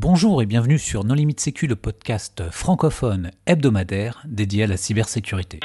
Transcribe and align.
Bonjour 0.00 0.40
et 0.42 0.46
bienvenue 0.46 0.78
sur 0.78 1.02
Non 1.02 1.14
Limite 1.14 1.40
Sécu, 1.40 1.66
le 1.66 1.74
podcast 1.74 2.44
francophone 2.52 3.32
hebdomadaire 3.46 4.22
dédié 4.26 4.62
à 4.62 4.66
la 4.68 4.76
cybersécurité. 4.76 5.58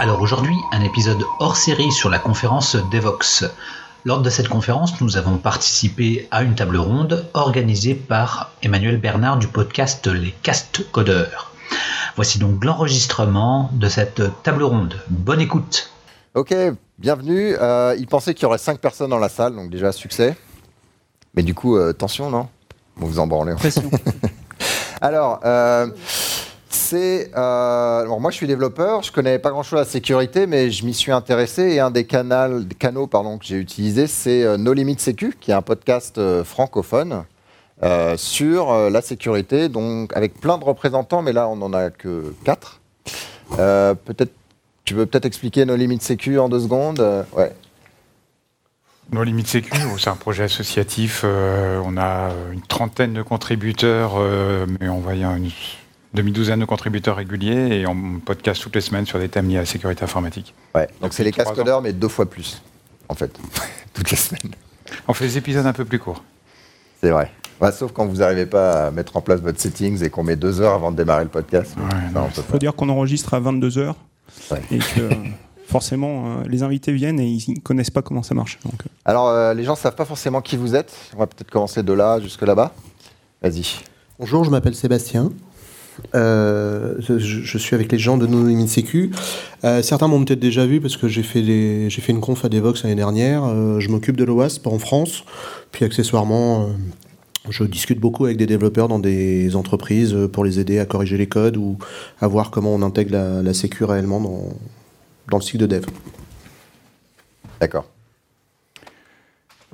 Alors 0.00 0.20
aujourd'hui, 0.20 0.56
un 0.72 0.82
épisode 0.82 1.22
hors 1.38 1.56
série 1.56 1.92
sur 1.92 2.10
la 2.10 2.18
conférence 2.18 2.74
Devox. 2.90 3.44
Lors 4.04 4.20
de 4.20 4.30
cette 4.30 4.48
conférence, 4.48 5.00
nous 5.00 5.16
avons 5.16 5.38
participé 5.38 6.26
à 6.32 6.42
une 6.42 6.56
table 6.56 6.78
ronde 6.78 7.24
organisée 7.34 7.94
par 7.94 8.50
Emmanuel 8.64 8.96
Bernard 8.96 9.38
du 9.38 9.46
podcast 9.46 10.08
Les 10.08 10.34
Cast 10.42 10.90
Codeurs. 10.90 11.52
Voici 12.16 12.38
donc 12.38 12.64
l'enregistrement 12.64 13.70
de 13.74 13.88
cette 13.88 14.22
table 14.42 14.62
ronde. 14.62 14.94
Bonne 15.10 15.40
écoute. 15.40 15.90
Ok, 16.36 16.54
bienvenue. 16.98 17.54
Euh, 17.60 17.96
il 17.98 18.06
pensait 18.06 18.34
qu'il 18.34 18.42
y 18.42 18.46
aurait 18.46 18.58
5 18.58 18.78
personnes 18.78 19.10
dans 19.10 19.18
la 19.18 19.30
salle, 19.30 19.54
donc 19.54 19.70
déjà 19.70 19.90
succès. 19.92 20.36
Mais 21.34 21.42
du 21.42 21.54
coup, 21.54 21.76
euh, 21.76 21.92
tension, 21.94 22.30
non? 22.30 22.48
Vous 22.96 23.06
vous 23.06 23.18
en 23.18 23.26
branlez. 23.26 23.54
Alors, 25.00 25.40
euh, 25.44 25.88
c'est. 26.68 27.30
alors, 27.34 28.20
moi, 28.20 28.30
je 28.30 28.36
suis 28.36 28.46
développeur, 28.46 29.02
je 29.02 29.12
connais 29.12 29.38
pas 29.38 29.50
grand 29.50 29.62
chose 29.62 29.78
à 29.78 29.82
la 29.82 29.88
sécurité, 29.88 30.46
mais 30.46 30.70
je 30.70 30.84
m'y 30.84 30.94
suis 30.94 31.12
intéressé. 31.12 31.62
Et 31.62 31.80
un 31.80 31.90
des, 31.90 32.06
canaux, 32.06 32.60
des 32.60 32.74
canaux 32.74 33.06
pardon, 33.06 33.38
que 33.38 33.44
j'ai 33.44 33.56
utilisé, 33.56 34.06
c'est 34.06 34.58
No 34.58 34.72
Limit 34.72 34.98
Sécu, 34.98 35.34
qui 35.38 35.50
est 35.50 35.54
un 35.54 35.62
podcast 35.62 36.20
francophone 36.44 37.24
euh, 37.82 38.16
sur 38.16 38.72
euh, 38.72 38.88
la 38.88 39.02
sécurité, 39.02 39.68
donc 39.68 40.16
avec 40.16 40.40
plein 40.40 40.56
de 40.56 40.64
représentants, 40.64 41.20
mais 41.20 41.34
là 41.34 41.46
on 41.46 41.56
n'en 41.56 41.74
a 41.74 41.90
que 41.90 42.34
quatre. 42.42 42.80
Euh, 43.58 43.94
peut-être, 43.94 44.32
tu 44.84 44.94
veux 44.94 45.04
peut-être 45.04 45.26
expliquer 45.26 45.66
nos 45.66 45.76
limites 45.76 46.02
sécu 46.02 46.38
en 46.38 46.48
deux 46.48 46.60
secondes? 46.60 47.00
Ouais. 47.34 47.52
Nos 49.12 49.22
limites 49.22 49.46
sécu, 49.46 49.70
c'est 49.98 50.08
un 50.08 50.16
projet 50.16 50.44
associatif. 50.44 51.22
on 51.24 51.96
a 51.98 52.30
une 52.52 52.62
trentaine 52.62 53.12
de 53.12 53.22
contributeurs, 53.22 54.14
mais 54.80 54.88
on 54.88 54.98
va 54.98 55.14
y 55.14 55.22
une 55.22 55.50
demi-douzaine 56.14 56.60
de 56.60 56.64
contributeurs 56.64 57.16
réguliers 57.16 57.80
et 57.80 57.86
on 57.86 58.20
podcast 58.24 58.62
toutes 58.62 58.74
les 58.74 58.80
semaines 58.80 59.06
sur 59.06 59.20
des 59.20 59.28
thèmes 59.28 59.48
liés 59.48 59.58
à 59.58 59.60
la 59.60 59.66
sécurité 59.66 60.02
informatique. 60.02 60.54
Ouais, 60.74 60.88
donc 61.00 61.12
c'est 61.12 61.22
les 61.22 61.30
cascodeurs, 61.30 61.82
mais 61.82 61.92
deux 61.92 62.08
fois 62.08 62.26
plus, 62.26 62.62
en 63.08 63.14
fait, 63.14 63.38
toutes 63.94 64.10
les 64.10 64.16
semaines. 64.16 64.54
On 65.06 65.12
fait 65.12 65.26
des 65.26 65.38
épisodes 65.38 65.66
un 65.66 65.72
peu 65.72 65.84
plus 65.84 66.00
courts. 66.00 66.24
C'est 67.00 67.10
vrai 67.10 67.30
sauf 67.72 67.92
quand 67.92 68.06
vous 68.06 68.16
n'arrivez 68.16 68.46
pas 68.46 68.86
à 68.86 68.90
mettre 68.90 69.16
en 69.16 69.20
place 69.20 69.40
votre 69.40 69.60
settings 69.60 70.02
et 70.02 70.10
qu'on 70.10 70.22
met 70.22 70.36
deux 70.36 70.60
heures 70.60 70.74
avant 70.74 70.90
de 70.90 70.96
démarrer 70.96 71.24
le 71.24 71.30
podcast. 71.30 71.74
Il 71.76 72.42
faut 72.42 72.58
dire 72.58 72.74
qu'on 72.74 72.88
enregistre 72.88 73.34
à 73.34 73.40
22 73.40 73.78
heures 73.78 73.96
et 74.70 74.78
que 74.78 75.10
forcément 75.66 76.26
euh, 76.26 76.42
les 76.48 76.62
invités 76.62 76.92
viennent 76.92 77.20
et 77.20 77.26
ils 77.26 77.54
ne 77.54 77.60
connaissent 77.60 77.90
pas 77.90 78.02
comment 78.02 78.22
ça 78.22 78.34
marche. 78.34 78.58
Donc. 78.64 78.74
Euh. 78.74 78.88
Alors 79.04 79.28
euh, 79.28 79.54
les 79.54 79.64
gens 79.64 79.72
ne 79.72 79.78
savent 79.78 79.94
pas 79.94 80.04
forcément 80.04 80.40
qui 80.40 80.56
vous 80.56 80.74
êtes. 80.74 80.94
On 81.14 81.18
va 81.18 81.26
peut-être 81.26 81.50
commencer 81.50 81.82
de 81.82 81.92
là 81.92 82.20
jusque 82.20 82.42
là-bas. 82.42 82.72
Vas-y. 83.42 83.80
Bonjour, 84.18 84.44
je 84.44 84.50
m'appelle 84.50 84.74
Sébastien. 84.74 85.30
je, 86.14 87.58
suis 87.58 87.74
avec 87.74 87.90
les 87.92 87.98
gens 87.98 88.16
de 88.16 88.26
No 88.26 88.46
Limit 88.46 88.68
Sécu. 88.68 89.10
certains 89.62 90.08
m'ont 90.08 90.24
peut-être 90.24 90.40
déjà 90.40 90.64
vu 90.64 90.80
parce 90.80 90.96
que 90.96 91.08
j'ai 91.08 91.22
fait, 91.22 91.42
j'ai 91.42 92.00
fait 92.00 92.12
une 92.12 92.20
conf 92.20 92.44
à 92.44 92.48
Devox 92.48 92.82
l'année 92.82 92.94
dernière. 92.96 93.44
je 93.78 93.88
m'occupe 93.88 94.16
de 94.16 94.24
l'OASP 94.24 94.66
en 94.66 94.78
France, 94.78 95.24
puis 95.72 95.84
accessoirement 95.84 96.70
je 97.50 97.64
discute 97.64 98.00
beaucoup 98.00 98.24
avec 98.24 98.36
des 98.36 98.46
développeurs 98.46 98.88
dans 98.88 98.98
des 98.98 99.56
entreprises 99.56 100.16
pour 100.32 100.44
les 100.44 100.60
aider 100.60 100.78
à 100.78 100.86
corriger 100.86 101.16
les 101.16 101.28
codes 101.28 101.56
ou 101.56 101.78
à 102.20 102.26
voir 102.26 102.50
comment 102.50 102.74
on 102.74 102.82
intègre 102.82 103.12
la, 103.12 103.42
la 103.42 103.54
sécu 103.54 103.84
réellement 103.84 104.20
dans, 104.20 104.48
dans 105.28 105.38
le 105.38 105.42
cycle 105.42 105.58
de 105.58 105.66
dev. 105.66 105.84
D'accord. 107.60 107.86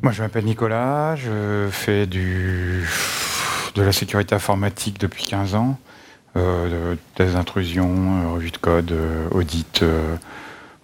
Moi, 0.03 0.13
je 0.13 0.23
m'appelle 0.23 0.45
Nicolas, 0.45 1.15
je 1.15 1.69
fais 1.71 2.07
du, 2.07 2.85
de 3.75 3.83
la 3.83 3.93
sécurité 3.93 4.35
informatique 4.35 4.99
depuis 4.99 5.27
15 5.27 5.55
ans, 5.55 5.79
euh, 6.37 6.97
des 7.17 7.37
intrusions, 7.37 8.25
euh, 8.25 8.35
revue 8.35 8.51
de 8.51 8.57
code, 8.57 8.91
euh, 8.91 9.29
audit, 9.31 9.85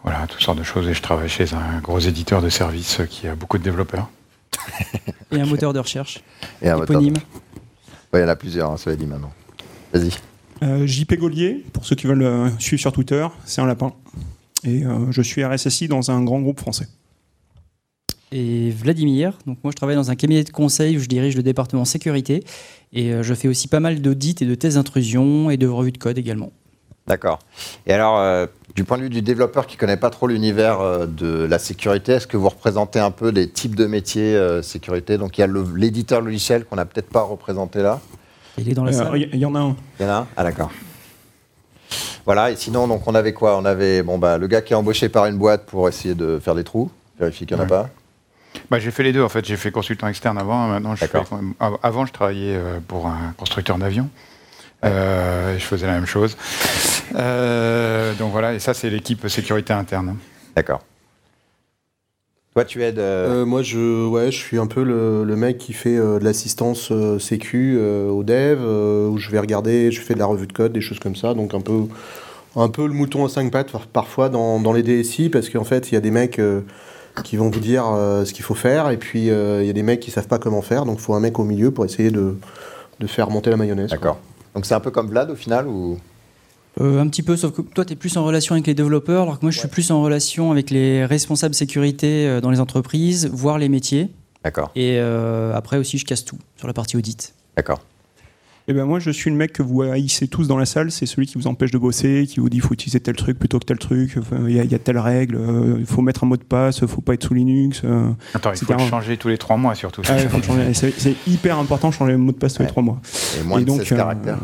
voilà, 0.05 0.27
toutes 0.29 0.43
sortes 0.43 0.59
de 0.59 0.63
choses. 0.63 0.89
Et 0.89 0.95
je 0.95 1.03
travaille 1.03 1.29
chez 1.29 1.53
un 1.53 1.81
gros 1.81 1.99
éditeur 1.99 2.43
de 2.43 2.49
services 2.49 3.01
qui 3.11 3.27
a 3.27 3.35
beaucoup 3.35 3.59
de 3.59 3.65
développeurs. 3.65 4.09
Et 5.31 5.41
un 5.41 5.47
moteur 5.47 5.73
de 5.73 5.79
recherche. 5.79 6.21
Et 6.63 6.69
un 6.69 6.83
éponyme. 6.83 7.17
il 8.15 8.21
y 8.21 8.23
en 8.23 8.29
a 8.29 8.37
plusieurs, 8.37 8.71
hein, 8.71 8.77
ça 8.77 8.91
va 8.91 8.97
dit 8.97 9.07
maintenant. 9.07 9.33
Vas-y. 9.93 10.11
Euh, 10.63 10.87
JP 10.87 11.15
Gaulier, 11.15 11.65
pour 11.73 11.85
ceux 11.85 11.95
qui 11.95 12.07
veulent 12.07 12.23
euh, 12.23 12.49
suivre 12.59 12.81
sur 12.81 12.93
Twitter, 12.93 13.27
c'est 13.45 13.61
un 13.61 13.67
lapin. 13.67 13.93
Et 14.65 14.85
euh, 14.85 15.11
je 15.11 15.23
suis 15.23 15.45
RSSI 15.45 15.89
dans 15.89 16.11
un 16.11 16.23
grand 16.25 16.41
groupe 16.41 16.59
français. 16.59 16.89
Et 18.33 18.71
Vladimir, 18.71 19.39
donc 19.47 19.59
moi 19.65 19.71
je 19.71 19.77
travaille 19.77 19.97
dans 19.97 20.11
un 20.11 20.17
cabinet 20.17 20.45
de 20.45 20.51
conseil 20.51 20.99
où 20.99 21.01
je 21.01 21.07
dirige 21.07 21.35
le 21.35 21.43
département 21.43 21.87
sécurité 21.87 22.45
et 22.93 23.23
je 23.23 23.35
fais 23.35 23.49
aussi 23.49 23.69
pas 23.69 23.81
mal 23.81 24.03
d'audits 24.03 24.37
et 24.43 24.45
de 24.45 24.55
tests 24.55 24.77
d'intrusion 24.77 25.49
et 25.49 25.57
de 25.57 25.67
revues 25.67 25.93
de 25.93 25.99
code 25.99 26.19
également. 26.19 26.53
D'accord. 27.09 27.39
Et 27.87 27.93
alors, 27.93 28.19
euh, 28.19 28.47
du 28.79 28.85
point 28.85 28.97
de 28.97 29.03
vue 29.03 29.11
du 29.11 29.23
développeur 29.23 29.67
qui 29.67 29.75
ne 29.75 29.81
connaît 29.81 29.97
pas 29.97 30.09
trop 30.09 30.29
l'univers 30.29 30.81
euh, 30.81 31.07
de 31.07 31.45
la 31.51 31.59
sécurité, 31.59 32.13
est-ce 32.13 32.29
que 32.29 32.37
vous 32.37 32.49
représentez 32.49 33.01
un 33.01 33.11
peu 33.11 33.31
les 33.31 33.49
types 33.49 33.75
de 33.75 33.87
métiers 33.87 34.37
euh, 34.37 34.63
sécurité? 34.63 35.19
Donc, 35.19 35.37
il 35.37 35.41
y 35.41 35.45
a 35.45 35.49
l'éditeur 35.75 36.21
logiciel 36.21 36.65
qu'on 36.65 36.77
n'a 36.77 36.85
peut-être 36.85 37.09
pas 37.09 37.23
représenté 37.23 37.83
là. 37.83 37.99
Il 38.57 38.69
est 38.69 38.75
dans 38.75 38.85
la 38.85 38.93
salle. 38.93 39.09
Il 39.33 39.35
y, 39.35 39.45
en 39.45 39.57
a 39.57 39.59
un. 39.59 39.77
Il 39.99 40.07
y 40.07 40.09
en 40.09 40.13
a 40.13 40.17
un? 40.19 40.27
Ah, 40.37 40.45
d'accord. 40.45 40.71
Voilà, 42.25 42.53
et 42.53 42.57
sinon, 42.57 42.87
donc, 42.87 43.03
on 43.09 43.17
avait 43.17 43.33
quoi? 43.33 43.59
On 43.59 43.65
avait 43.65 44.05
bon, 44.05 44.17
bah, 44.17 44.39
le 44.39 44.47
gars 44.47 44.63
qui 44.63 44.75
est 44.75 44.77
embauché 44.77 45.09
par 45.09 45.27
une 45.27 45.39
boîte 45.39 45.67
pour 45.67 45.89
essayer 45.89 46.15
de 46.15 46.39
faire 46.39 46.55
des 46.55 46.63
trous, 46.63 46.89
vérifier 47.19 47.49
qu'il 47.49 47.57
n'y 47.57 47.63
en 47.65 47.67
a 47.67 47.69
pas. 47.69 47.89
Bah, 48.71 48.79
j'ai 48.79 48.93
fait 48.93 49.03
les 49.03 49.13
deux 49.13 49.25
en 49.25 49.29
fait. 49.29 49.45
J'ai 49.45 49.57
fait 49.57 49.73
consultant 49.73 50.07
externe 50.07 50.39
avant. 50.39 50.69
Maintenant, 50.69 50.95
je 50.95 51.05
fais, 51.05 51.19
avant, 51.83 52.07
je 52.07 52.13
travaillais 52.13 52.57
pour 52.87 53.09
un 53.09 53.35
constructeur 53.37 53.77
d'avions. 53.77 54.09
Euh, 54.85 55.59
je 55.59 55.65
faisais 55.65 55.87
la 55.87 55.95
même 55.95 56.07
chose. 56.07 56.37
Euh, 57.15 58.15
donc 58.15 58.33
voilà, 58.33 58.55
et 58.55 58.59
ça, 58.59 58.75
c'est 58.75 58.91
l'équipe 58.91 59.27
sécurité 59.29 59.73
interne. 59.73 60.17
D'accord. 60.57 60.81
Toi, 62.55 62.65
tu 62.65 62.83
aides 62.83 62.99
euh, 62.99 63.45
Moi, 63.45 63.63
je, 63.63 64.07
ouais, 64.07 64.33
je 64.33 64.37
suis 64.37 64.59
un 64.59 64.67
peu 64.67 64.83
le, 64.83 65.37
mec 65.37 65.59
qui 65.59 65.73
fait 65.73 65.97
de 65.97 66.23
l'assistance 66.23 66.93
sécu 67.19 67.79
au 67.79 68.25
dev, 68.25 68.61
où 68.61 69.19
je 69.19 69.31
vais 69.31 69.39
regarder, 69.39 69.93
je 69.93 70.01
fais 70.01 70.15
de 70.15 70.19
la 70.19 70.27
revue 70.27 70.47
de 70.47 70.53
code, 70.53 70.73
des 70.73 70.81
choses 70.81 70.99
comme 70.99 71.17
ça. 71.17 71.35
Donc 71.35 71.55
un 71.55 71.61
peu, 71.61 71.83
un 72.57 72.69
peu 72.69 72.87
le 72.87 72.93
mouton 72.93 73.25
à 73.25 73.29
cinq 73.29 73.53
pattes 73.53 73.71
parfois 73.93 74.29
dans, 74.29 74.61
dans 74.61 74.73
les 74.73 74.83
DSI, 74.83 75.29
parce 75.29 75.49
qu'en 75.51 75.65
fait, 75.65 75.91
il 75.93 75.95
y 75.95 75.97
a 75.97 76.01
des 76.01 76.11
mecs 76.11 76.41
qui 77.25 77.37
vont 77.37 77.51
vous 77.51 77.61
dire 77.61 77.85
ce 77.85 78.33
qu'il 78.33 78.45
faut 78.45 78.55
faire, 78.55 78.91
et 78.91 78.97
puis 78.97 79.27
il 79.29 79.67
y 79.67 79.71
a 79.71 79.73
des 79.73 79.85
mecs 79.85 80.01
qui 80.01 80.11
savent 80.11 80.29
pas 80.29 80.39
comment 80.39 80.63
faire. 80.63 80.85
Donc 80.85 80.99
il 80.99 81.03
faut 81.03 81.15
un 81.15 81.21
mec 81.21 81.39
au 81.39 81.45
milieu 81.45 81.71
pour 81.71 81.85
essayer 81.85 82.11
de, 82.11 82.37
de 82.99 83.07
faire 83.07 83.31
monter 83.31 83.51
la 83.51 83.57
mayonnaise. 83.57 83.91
D'accord. 83.91 84.19
Donc 84.55 84.67
c'est 84.67 84.75
un 84.75 84.81
peu 84.81 84.91
comme 84.91 85.09
Vlad 85.09 85.31
au 85.31 85.37
final 85.37 85.69
ou? 85.69 85.99
Euh, 86.81 87.01
un 87.01 87.09
petit 87.09 87.23
peu, 87.23 87.37
sauf 87.37 87.53
que 87.53 87.63
toi, 87.63 87.85
tu 87.85 87.93
es 87.93 87.97
plus 87.97 88.17
en 88.17 88.25
relation 88.25 88.55
avec 88.55 88.67
les 88.67 88.75
développeurs, 88.75 89.23
alors 89.23 89.39
que 89.39 89.45
moi, 89.45 89.51
je 89.51 89.59
suis 89.59 89.69
plus 89.69 89.91
en 89.91 90.03
relation 90.03 90.53
avec 90.53 90.71
les 90.71 91.05
responsables 91.05 91.55
sécurité 91.55 92.29
euh, 92.29 92.41
dans 92.41 92.51
les 92.51 92.61
entreprises, 92.61 93.29
voire 93.33 93.59
les 93.59 93.69
métiers. 93.69 94.11
D'accord. 94.45 94.71
Et 94.77 94.99
euh, 94.99 95.53
après 95.55 95.79
aussi, 95.79 95.99
je 95.99 96.05
casse 96.05 96.25
tout 96.25 96.39
sur 96.57 96.69
la 96.69 96.75
partie 96.75 96.97
audit. 96.97 97.35
D'accord. 97.57 97.81
Eh 98.71 98.75
ben 98.75 98.85
moi, 98.85 98.99
je 98.99 99.11
suis 99.11 99.31
le 99.31 99.37
mec 99.37 99.55
que 99.55 99.63
vous 99.63 99.81
haïssez 99.81 100.29
tous 100.29 100.47
dans 100.47 100.59
la 100.59 100.67
salle. 100.67 100.91
C'est 100.91 101.07
celui 101.07 101.27
qui 101.27 101.39
vous 101.39 101.47
empêche 101.47 101.71
de 101.71 101.79
bosser, 101.79 102.27
qui 102.29 102.39
vous 102.39 102.51
dit 102.51 102.61
faut 102.61 102.75
utiliser 102.75 103.01
tel 103.01 103.17
truc 103.17 103.39
plutôt 103.39 103.59
que 103.59 103.65
tel 103.65 103.79
truc. 103.79 104.19
Il 104.47 104.51
y, 104.51 104.75
a 104.75 104.79
telle 104.79 104.99
règle. 104.99 105.39
Il 105.79 105.87
faut 105.87 106.03
mettre 106.03 106.25
un 106.25 106.27
mot 106.27 106.37
de 106.37 106.45
passe. 106.45 106.81
Il 106.83 106.89
faut 106.89 107.01
pas 107.01 107.15
être 107.15 107.25
sous 107.25 107.33
Linux. 107.33 107.83
Attends, 108.35 108.53
il 108.53 108.59
faut 108.59 108.73
le 108.75 108.79
changer 108.81 109.17
tous 109.17 109.29
les 109.29 109.39
trois 109.39 109.57
mois 109.57 109.75
surtout. 109.75 110.03
Ah 110.07 110.19
c'est 110.75 111.17
hyper 111.27 111.59
important 111.59 111.89
de 111.89 111.95
changer 111.95 112.13
le 112.13 112.19
mot 112.19 112.33
de 112.33 112.37
passe 112.37 112.55
tous 112.55 112.63
les 112.63 112.69
trois 112.69 112.83
mois. 112.83 113.01
Et 113.41 113.43
moins 113.43 113.61
de 113.61 113.65
donc, 113.65 113.81
16 113.81 113.97
caractères. 113.97 114.39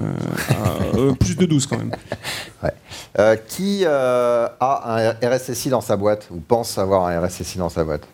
Euh, 0.95 1.13
plus 1.13 1.37
de 1.37 1.45
12 1.45 1.67
quand 1.67 1.79
même. 1.79 1.93
Euh, 3.17 3.37
qui 3.37 3.83
euh, 3.85 4.49
a 4.59 5.15
un 5.23 5.29
RSSI 5.29 5.69
dans 5.69 5.81
sa 5.81 5.97
boîte 5.97 6.27
ou 6.33 6.41
pense 6.41 6.79
avoir 6.79 7.07
un 7.07 7.21
RSSI 7.21 7.59
dans 7.59 7.69
sa 7.69 7.85
boîte? 7.85 8.09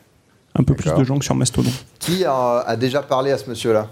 Un 0.54 0.62
peu 0.62 0.74
plus 0.74 0.92
de 0.92 1.04
gens 1.04 1.18
que 1.18 1.24
sur 1.24 1.34
Mastodon. 1.34 1.70
Qui 1.98 2.26
a 2.26 2.76
déjà 2.76 3.00
parlé 3.00 3.30
à 3.30 3.38
ce 3.38 3.48
monsieur-là? 3.48 3.88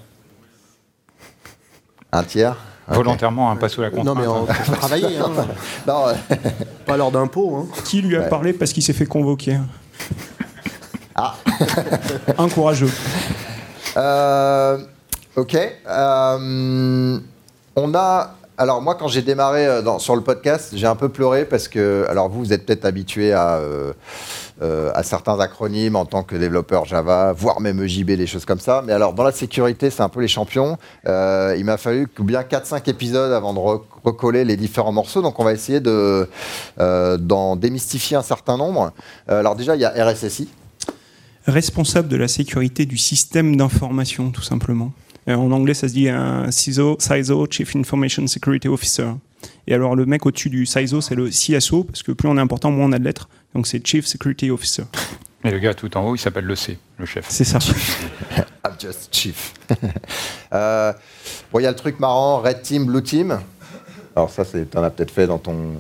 Un 2.13 2.23
tiers 2.23 2.57
Volontairement, 2.91 3.51
un 3.51 3.57
pas 3.57 3.69
sous 3.69 3.83
la 3.83 3.91
contrainte. 3.91 4.07
Non, 4.07 4.15
mais 4.15 4.27
on, 4.27 4.47
peut 4.47 4.73
travailler. 4.73 5.19
Hein. 5.19 5.47
non, 5.87 6.05
pas 6.87 6.97
lors 6.97 7.11
d'impôt. 7.11 7.57
Hein. 7.57 7.81
Qui 7.85 8.01
lui 8.01 8.17
a 8.17 8.23
parlé 8.23 8.53
parce 8.53 8.73
qu'il 8.73 8.83
s'est 8.83 8.95
fait 8.95 9.07
convoquer? 9.07 9.59
Ah 11.15 11.35
Un 12.39 12.49
courageux. 12.49 12.91
Euh, 13.97 14.79
ok. 15.37 15.59
Euh, 15.87 17.19
on 17.77 17.95
a 17.95 18.35
alors 18.59 18.83
moi, 18.83 18.97
quand 18.97 19.07
j'ai 19.09 19.23
démarré 19.23 19.67
euh, 19.67 19.99
sur 19.99 20.17
le 20.17 20.23
podcast, 20.23 20.71
j'ai 20.75 20.87
un 20.87 20.97
peu 20.97 21.09
pleuré 21.09 21.45
parce 21.45 21.69
que, 21.69 22.05
alors 22.09 22.29
vous, 22.29 22.41
vous 22.41 22.53
êtes 22.53 22.67
peut-être 22.67 22.85
habitué 22.85 23.33
à, 23.33 23.57
euh, 23.59 23.93
euh, 24.61 24.91
certains 25.05 25.39
acronymes 25.39 25.95
en 25.95 26.05
tant 26.05 26.25
que 26.25 26.35
développeur 26.35 26.85
Java, 26.85 27.33
voire 27.33 27.61
même 27.61 27.81
EJB, 27.81 28.11
des 28.17 28.27
choses 28.27 28.45
comme 28.45 28.59
ça. 28.59 28.83
Mais 28.85 28.93
alors, 28.93 29.13
dans 29.15 29.23
la 29.23 29.31
sécurité, 29.31 29.91
c'est 29.91 30.03
un 30.03 30.09
peu 30.09 30.21
les 30.21 30.29
champions. 30.29 30.77
Il 31.07 31.63
m'a 31.65 31.77
fallu 31.77 32.09
bien 32.19 32.43
4-5 32.43 32.91
épisodes 32.91 33.33
avant 33.33 33.55
de 33.55 33.61
re- 33.61 33.83
recoller 34.05 34.45
les 34.45 34.57
différents 34.57 34.93
morceaux. 34.93 35.23
Donc, 35.23 35.39
on 35.39 35.45
va 35.45 35.53
essayer 35.53 35.79
de, 35.81 36.29
d'en 36.77 37.55
démystifier 37.55 38.17
un 38.17 38.23
certain 38.23 38.57
nombre. 38.57 38.93
Alors 39.29 39.55
déjà, 39.55 39.77
il 39.77 39.81
y 39.81 39.85
a 39.85 40.05
RSSI. 40.05 40.49
Responsable 41.47 42.09
de 42.09 42.17
la 42.17 42.29
sécurité 42.29 42.85
du 42.85 42.99
système 42.99 43.57
d'information, 43.57 44.31
tout 44.31 44.43
simplement. 44.43 44.93
Euh, 45.29 45.35
en 45.35 45.51
anglais, 45.51 45.75
ça 45.75 45.89
se 45.89 45.93
dit 45.93 46.09
un 46.09 46.51
CISO, 46.51 46.97
CISO, 46.99 47.47
Chief 47.51 47.75
Information 47.77 48.27
Security 48.27 48.69
Officer. 48.69 49.09
Et 49.67 49.75
alors, 49.75 49.97
le 49.97 50.07
mec 50.07 50.25
au-dessus 50.27 50.51
du 50.51 50.67
CISO, 50.67 51.01
c'est 51.01 51.15
le 51.15 51.29
CSO, 51.29 51.85
parce 51.85 52.03
que 52.03 52.13
plus 52.13 52.29
on 52.29 52.37
est 52.37 52.41
important, 52.41 52.71
moins 52.71 52.87
on 52.87 52.93
a 52.93 52.99
de 52.99 53.05
lettres. 53.05 53.29
Donc, 53.55 53.67
c'est 53.67 53.87
Chief 53.87 54.07
Security 54.07 54.51
Officer. 54.51 54.85
Et 55.45 55.51
le 55.51 55.59
gars 55.59 55.75
tout 55.75 55.97
en 55.97 56.09
haut, 56.09 56.15
il 56.17 56.19
s'appelle 56.19 56.45
le 56.45 56.57
C, 56.57 56.79
le 56.99 57.07
chef. 57.07 57.27
C'est 57.29 57.45
ça. 57.45 57.59
I'm 58.65 58.75
just 58.79 59.15
chief. 59.15 59.55
Euh, 60.51 60.95
bon, 61.53 61.59
il 61.59 61.65
y 61.65 61.67
a 61.67 61.71
le 61.71 61.77
truc 61.77 62.01
marrant, 62.01 62.41
Red 62.41 62.63
Team, 62.63 62.87
Blue 62.87 63.03
Team. 63.03 63.39
Alors 64.17 64.31
ça, 64.31 64.47
c'est, 64.47 64.65
t'en 64.65 64.83
as 64.83 64.89
peut-être 64.89 65.11
fait 65.11 65.27
dans 65.27 65.37
ton, 65.37 65.75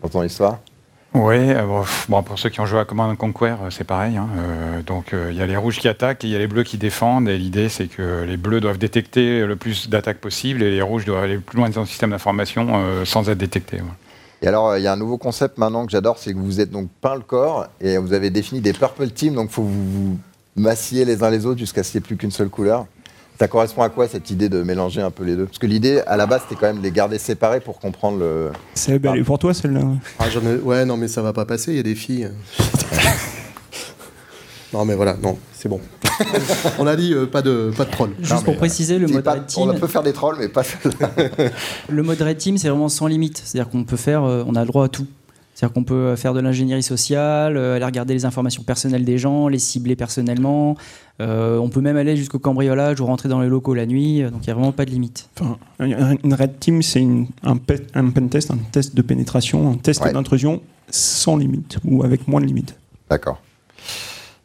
dans 0.00 0.08
ton 0.08 0.22
histoire. 0.22 0.60
Oui, 1.12 1.36
euh, 1.38 1.82
bon, 2.08 2.22
pour 2.22 2.38
ceux 2.38 2.50
qui 2.50 2.60
ont 2.60 2.66
joué 2.66 2.78
à 2.78 2.84
Command 2.84 3.10
and 3.10 3.16
Conquer, 3.16 3.56
euh, 3.60 3.70
c'est 3.70 3.82
pareil. 3.82 4.16
hein. 4.16 4.28
Euh, 4.36 4.82
donc 4.82 5.12
il 5.12 5.36
y 5.36 5.42
a 5.42 5.46
les 5.46 5.56
rouges 5.56 5.78
qui 5.78 5.88
attaquent 5.88 6.22
et 6.24 6.28
il 6.28 6.32
y 6.32 6.36
a 6.36 6.38
les 6.38 6.46
bleus 6.46 6.62
qui 6.62 6.78
défendent. 6.78 7.28
Et 7.28 7.36
l'idée, 7.36 7.68
c'est 7.68 7.88
que 7.88 8.22
les 8.22 8.36
bleus 8.36 8.60
doivent 8.60 8.78
détecter 8.78 9.44
le 9.44 9.56
plus 9.56 9.88
d'attaques 9.88 10.18
possible 10.20 10.62
et 10.62 10.70
les 10.70 10.82
rouges 10.82 11.04
doivent 11.04 11.24
aller 11.24 11.34
le 11.34 11.40
plus 11.40 11.58
loin 11.58 11.68
dans 11.68 11.80
le 11.80 11.86
système 11.86 12.10
d'information 12.10 13.04
sans 13.04 13.28
être 13.28 13.38
détectés. 13.38 13.78
Et 14.42 14.46
alors, 14.46 14.76
il 14.76 14.82
y 14.82 14.86
a 14.86 14.92
un 14.92 14.96
nouveau 14.96 15.18
concept 15.18 15.58
maintenant 15.58 15.84
que 15.84 15.90
j'adore, 15.90 16.16
c'est 16.18 16.32
que 16.32 16.38
vous 16.38 16.60
êtes 16.60 16.70
donc 16.70 16.88
peint 17.00 17.16
le 17.16 17.20
corps 17.22 17.66
et 17.80 17.98
vous 17.98 18.12
avez 18.12 18.30
défini 18.30 18.60
des 18.60 18.72
purple 18.72 19.08
teams, 19.10 19.34
donc 19.34 19.50
faut 19.50 19.62
vous, 19.62 20.16
vous 20.54 20.68
les 20.92 21.22
uns 21.22 21.30
les 21.30 21.44
autres 21.44 21.58
jusqu'à 21.58 21.82
ce 21.82 21.90
qu'il 21.90 22.00
n'y 22.00 22.04
ait 22.04 22.06
plus 22.06 22.16
qu'une 22.16 22.30
seule 22.30 22.48
couleur. 22.48 22.86
Ça 23.40 23.48
correspond 23.48 23.80
à 23.80 23.88
quoi 23.88 24.06
cette 24.06 24.30
idée 24.30 24.50
de 24.50 24.62
mélanger 24.62 25.00
un 25.00 25.10
peu 25.10 25.24
les 25.24 25.34
deux? 25.34 25.46
Parce 25.46 25.56
que 25.56 25.66
l'idée, 25.66 26.02
à 26.06 26.18
la 26.18 26.26
base, 26.26 26.42
c'était 26.46 26.60
quand 26.60 26.66
même 26.66 26.76
de 26.76 26.82
les 26.82 26.90
garder 26.90 27.16
séparés 27.16 27.60
pour 27.60 27.78
comprendre 27.78 28.18
le. 28.18 28.50
C'est 28.74 28.98
belle. 28.98 29.16
Et 29.16 29.24
pour 29.24 29.38
toi, 29.38 29.54
celle-là 29.54 29.80
Ah, 30.18 30.28
j'en 30.28 30.42
ai- 30.42 30.58
Ouais, 30.58 30.84
non, 30.84 30.98
mais 30.98 31.08
ça 31.08 31.22
va 31.22 31.32
pas 31.32 31.46
passer, 31.46 31.72
il 31.72 31.76
y 31.78 31.80
a 31.80 31.82
des 31.82 31.94
filles. 31.94 32.30
non, 34.74 34.84
mais 34.84 34.94
voilà, 34.94 35.16
non, 35.22 35.38
c'est 35.54 35.70
bon. 35.70 35.80
On 36.78 36.86
a 36.86 36.96
dit 36.96 37.14
euh, 37.14 37.24
pas, 37.24 37.40
de, 37.40 37.72
pas 37.74 37.86
de 37.86 37.90
troll. 37.90 38.10
Juste 38.20 38.44
pour 38.44 38.58
préciser, 38.58 38.98
le 38.98 39.06
mode 39.06 39.24
pas- 39.24 39.32
Red 39.32 39.42
on 39.56 39.68
Team, 39.70 39.80
peut 39.80 39.86
faire 39.86 40.02
des 40.02 40.12
trolls, 40.12 40.36
mais 40.38 40.48
pas 40.48 40.62
celle-là. 40.62 41.08
le 41.88 42.02
mode 42.02 42.20
Red 42.20 42.36
Team, 42.36 42.58
c'est 42.58 42.68
vraiment 42.68 42.90
sans 42.90 43.06
limite. 43.06 43.40
C'est-à-dire 43.42 43.70
qu'on 43.70 43.84
peut 43.84 43.96
faire, 43.96 44.22
euh, 44.22 44.44
on 44.46 44.54
a 44.54 44.60
le 44.60 44.66
droit 44.66 44.84
à 44.84 44.88
tout. 44.88 45.06
C'est-à-dire 45.60 45.74
qu'on 45.74 45.84
peut 45.84 45.94
euh, 45.94 46.16
faire 46.16 46.32
de 46.32 46.40
l'ingénierie 46.40 46.82
sociale, 46.82 47.58
euh, 47.58 47.76
aller 47.76 47.84
regarder 47.84 48.14
les 48.14 48.24
informations 48.24 48.62
personnelles 48.62 49.04
des 49.04 49.18
gens, 49.18 49.46
les 49.46 49.58
cibler 49.58 49.94
personnellement. 49.94 50.74
Euh, 51.20 51.58
on 51.58 51.68
peut 51.68 51.82
même 51.82 51.98
aller 51.98 52.16
jusqu'au 52.16 52.38
cambriolage 52.38 52.98
ou 52.98 53.04
rentrer 53.04 53.28
dans 53.28 53.40
les 53.42 53.48
locaux 53.48 53.74
la 53.74 53.84
nuit. 53.84 54.22
Donc 54.22 54.40
il 54.42 54.46
n'y 54.46 54.50
a 54.52 54.54
vraiment 54.54 54.72
pas 54.72 54.86
de 54.86 54.90
limite. 54.90 55.28
Enfin, 55.38 55.58
une 55.78 56.32
red 56.32 56.58
team, 56.60 56.80
c'est 56.80 57.06
un, 57.42 57.56
pe- 57.58 57.84
un 57.92 58.08
pen 58.08 58.30
test, 58.30 58.50
un 58.50 58.56
test 58.72 58.94
de 58.94 59.02
pénétration, 59.02 59.70
un 59.70 59.76
test 59.76 60.02
Ouais. 60.02 60.14
d'intrusion 60.14 60.62
sans 60.88 61.36
limite 61.36 61.76
ou 61.84 62.04
avec 62.04 62.26
moins 62.26 62.40
de 62.40 62.46
limites. 62.46 62.74
D'accord. 63.10 63.38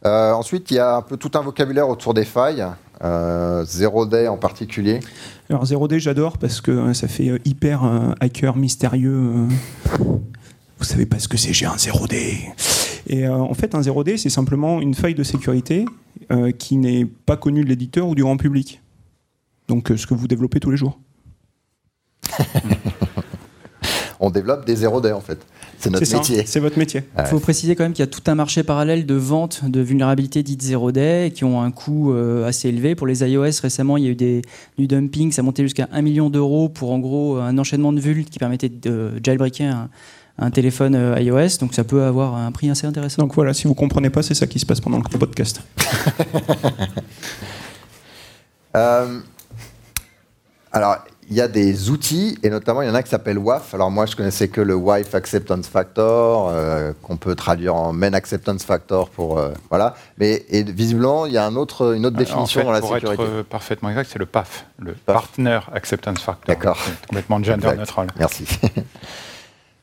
Euh, 0.04 0.32
ensuite, 0.32 0.70
il 0.70 0.74
y 0.74 0.78
a 0.80 0.96
un 0.96 1.02
peu 1.02 1.16
tout 1.16 1.30
un 1.34 1.40
vocabulaire 1.40 1.88
autour 1.88 2.12
des 2.12 2.26
failles, 2.26 2.64
euh, 3.02 3.64
Zero 3.64 4.04
Day 4.04 4.28
en 4.28 4.36
particulier. 4.36 5.00
Alors 5.48 5.64
0D, 5.64 5.98
j'adore 5.98 6.36
parce 6.38 6.60
que 6.60 6.92
ça 6.92 7.08
fait 7.08 7.40
hyper 7.46 7.84
euh, 7.84 8.12
hacker 8.20 8.56
mystérieux. 8.56 9.46
Vous 10.78 10.84
savez 10.84 11.06
pas 11.06 11.18
ce 11.18 11.28
que 11.28 11.36
c'est, 11.36 11.52
j'ai 11.52 11.66
un 11.66 11.76
0D. 11.76 12.52
Et 13.08 13.26
euh, 13.26 13.34
en 13.34 13.54
fait, 13.54 13.74
un 13.74 13.80
0D, 13.80 14.16
c'est 14.18 14.30
simplement 14.30 14.80
une 14.80 14.94
faille 14.94 15.14
de 15.14 15.22
sécurité 15.22 15.86
euh, 16.30 16.50
qui 16.52 16.76
n'est 16.76 17.04
pas 17.04 17.36
connue 17.36 17.64
de 17.64 17.68
l'éditeur 17.68 18.08
ou 18.08 18.14
du 18.14 18.22
grand 18.22 18.36
public. 18.36 18.80
Donc 19.68 19.90
euh, 19.90 19.96
ce 19.96 20.06
que 20.06 20.14
vous 20.14 20.28
développez 20.28 20.60
tous 20.60 20.70
les 20.70 20.76
jours. 20.76 20.98
On 24.18 24.30
développe 24.30 24.64
des 24.64 24.76
Zero 24.76 25.00
Day 25.00 25.12
en 25.12 25.20
fait. 25.20 25.38
C'est 25.78 25.90
notre 25.90 26.04
C'est 26.06 26.12
ça, 26.12 26.18
métier. 26.18 26.46
c'est 26.46 26.60
votre 26.60 26.78
métier. 26.78 27.02
Il 27.18 27.26
faut 27.26 27.38
préciser 27.38 27.76
quand 27.76 27.84
même 27.84 27.92
qu'il 27.92 28.02
y 28.02 28.08
a 28.08 28.10
tout 28.10 28.22
un 28.28 28.34
marché 28.34 28.62
parallèle 28.62 29.04
de 29.04 29.14
vente 29.14 29.64
de 29.68 29.80
vulnérabilités 29.80 30.42
dites 30.42 30.62
zero 30.62 30.90
day 30.90 31.30
qui 31.34 31.44
ont 31.44 31.60
un 31.60 31.70
coût 31.70 32.12
euh, 32.12 32.48
assez 32.48 32.70
élevé. 32.70 32.94
Pour 32.94 33.06
les 33.06 33.22
iOS, 33.22 33.60
récemment, 33.60 33.98
il 33.98 34.04
y 34.04 34.06
a 34.06 34.10
eu 34.10 34.14
des, 34.14 34.40
du 34.78 34.86
dumping, 34.86 35.32
ça 35.32 35.42
montait 35.42 35.62
jusqu'à 35.62 35.88
1 35.92 36.00
million 36.00 36.30
d'euros 36.30 36.70
pour 36.70 36.92
en 36.92 36.98
gros 36.98 37.36
un 37.36 37.58
enchaînement 37.58 37.92
de 37.92 38.00
vulnes 38.00 38.24
qui 38.24 38.38
permettait 38.38 38.70
de 38.70 39.20
jailbreaker 39.22 39.74
un, 39.74 39.90
un 40.38 40.50
téléphone 40.50 40.94
euh, 40.94 41.20
iOS. 41.20 41.58
Donc 41.60 41.74
ça 41.74 41.84
peut 41.84 42.02
avoir 42.02 42.34
un 42.34 42.50
prix 42.52 42.70
assez 42.70 42.86
intéressant. 42.86 43.22
Donc 43.22 43.34
voilà, 43.34 43.54
si 43.54 43.66
vous 43.66 43.74
comprenez 43.74 44.10
pas, 44.10 44.22
c'est 44.22 44.34
ça 44.34 44.46
qui 44.46 44.58
se 44.58 44.66
passe 44.66 44.80
pendant 44.80 44.98
le 44.98 45.18
podcast. 45.18 45.60
Euh, 48.74 49.20
alors, 50.70 50.98
il 51.28 51.34
y 51.36 51.40
a 51.40 51.48
des 51.48 51.90
outils, 51.90 52.38
et 52.42 52.50
notamment, 52.50 52.82
il 52.82 52.88
y 52.88 52.90
en 52.90 52.94
a 52.94 53.02
qui 53.02 53.08
s'appellent 53.08 53.38
WAF. 53.38 53.74
Alors, 53.74 53.90
moi, 53.90 54.06
je 54.06 54.14
connaissais 54.14 54.48
que 54.48 54.60
le 54.60 54.74
Wife 54.74 55.14
Acceptance 55.14 55.66
Factor, 55.66 56.50
euh, 56.52 56.92
qu'on 57.02 57.16
peut 57.16 57.34
traduire 57.34 57.74
en 57.74 57.92
Main 57.92 58.12
Acceptance 58.12 58.64
Factor 58.64 59.08
pour. 59.08 59.38
euh, 59.38 59.52
voilà. 59.70 59.94
Mais 60.18 60.44
et 60.50 60.62
visiblement, 60.62 61.26
il 61.26 61.32
y 61.32 61.38
a 61.38 61.44
un 61.46 61.56
autre, 61.56 61.94
une 61.96 62.06
autre 62.06 62.16
en 62.16 62.18
définition 62.18 62.60
fait, 62.60 62.66
dans 62.66 62.72
la 62.72 62.80
pour 62.80 62.94
sécurité. 62.94 63.22
être 63.22 63.42
parfaitement 63.42 63.88
exact, 63.88 64.10
c'est 64.12 64.18
le 64.18 64.26
PAF, 64.26 64.66
le 64.78 64.92
PAF. 64.92 65.14
Partner 65.14 65.60
Acceptance 65.72 66.20
Factor. 66.20 66.54
D'accord. 66.54 66.78
C'est 66.84 67.06
complètement 67.06 67.42
gender 67.42 67.74
neutral. 67.76 68.08
Merci. 68.18 68.44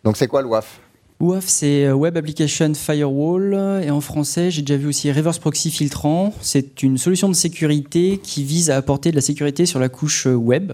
Donc, 0.03 0.17
c'est 0.17 0.27
quoi 0.27 0.41
le 0.41 0.47
WAF 0.47 0.79
WAF, 1.19 1.45
c'est 1.47 1.85
euh, 1.85 1.93
Web 1.93 2.17
Application 2.17 2.73
Firewall. 2.73 3.81
Et 3.83 3.89
en 3.91 4.01
français, 4.01 4.51
j'ai 4.51 4.61
déjà 4.61 4.77
vu 4.77 4.87
aussi 4.87 5.11
Reverse 5.11 5.39
Proxy 5.39 5.71
Filtrant. 5.71 6.33
C'est 6.41 6.83
une 6.83 6.97
solution 6.97 7.29
de 7.29 7.33
sécurité 7.35 8.19
qui 8.21 8.43
vise 8.43 8.69
à 8.69 8.75
apporter 8.77 9.11
de 9.11 9.15
la 9.15 9.21
sécurité 9.21 9.65
sur 9.65 9.79
la 9.79 9.89
couche 9.89 10.27
euh, 10.27 10.33
web. 10.33 10.73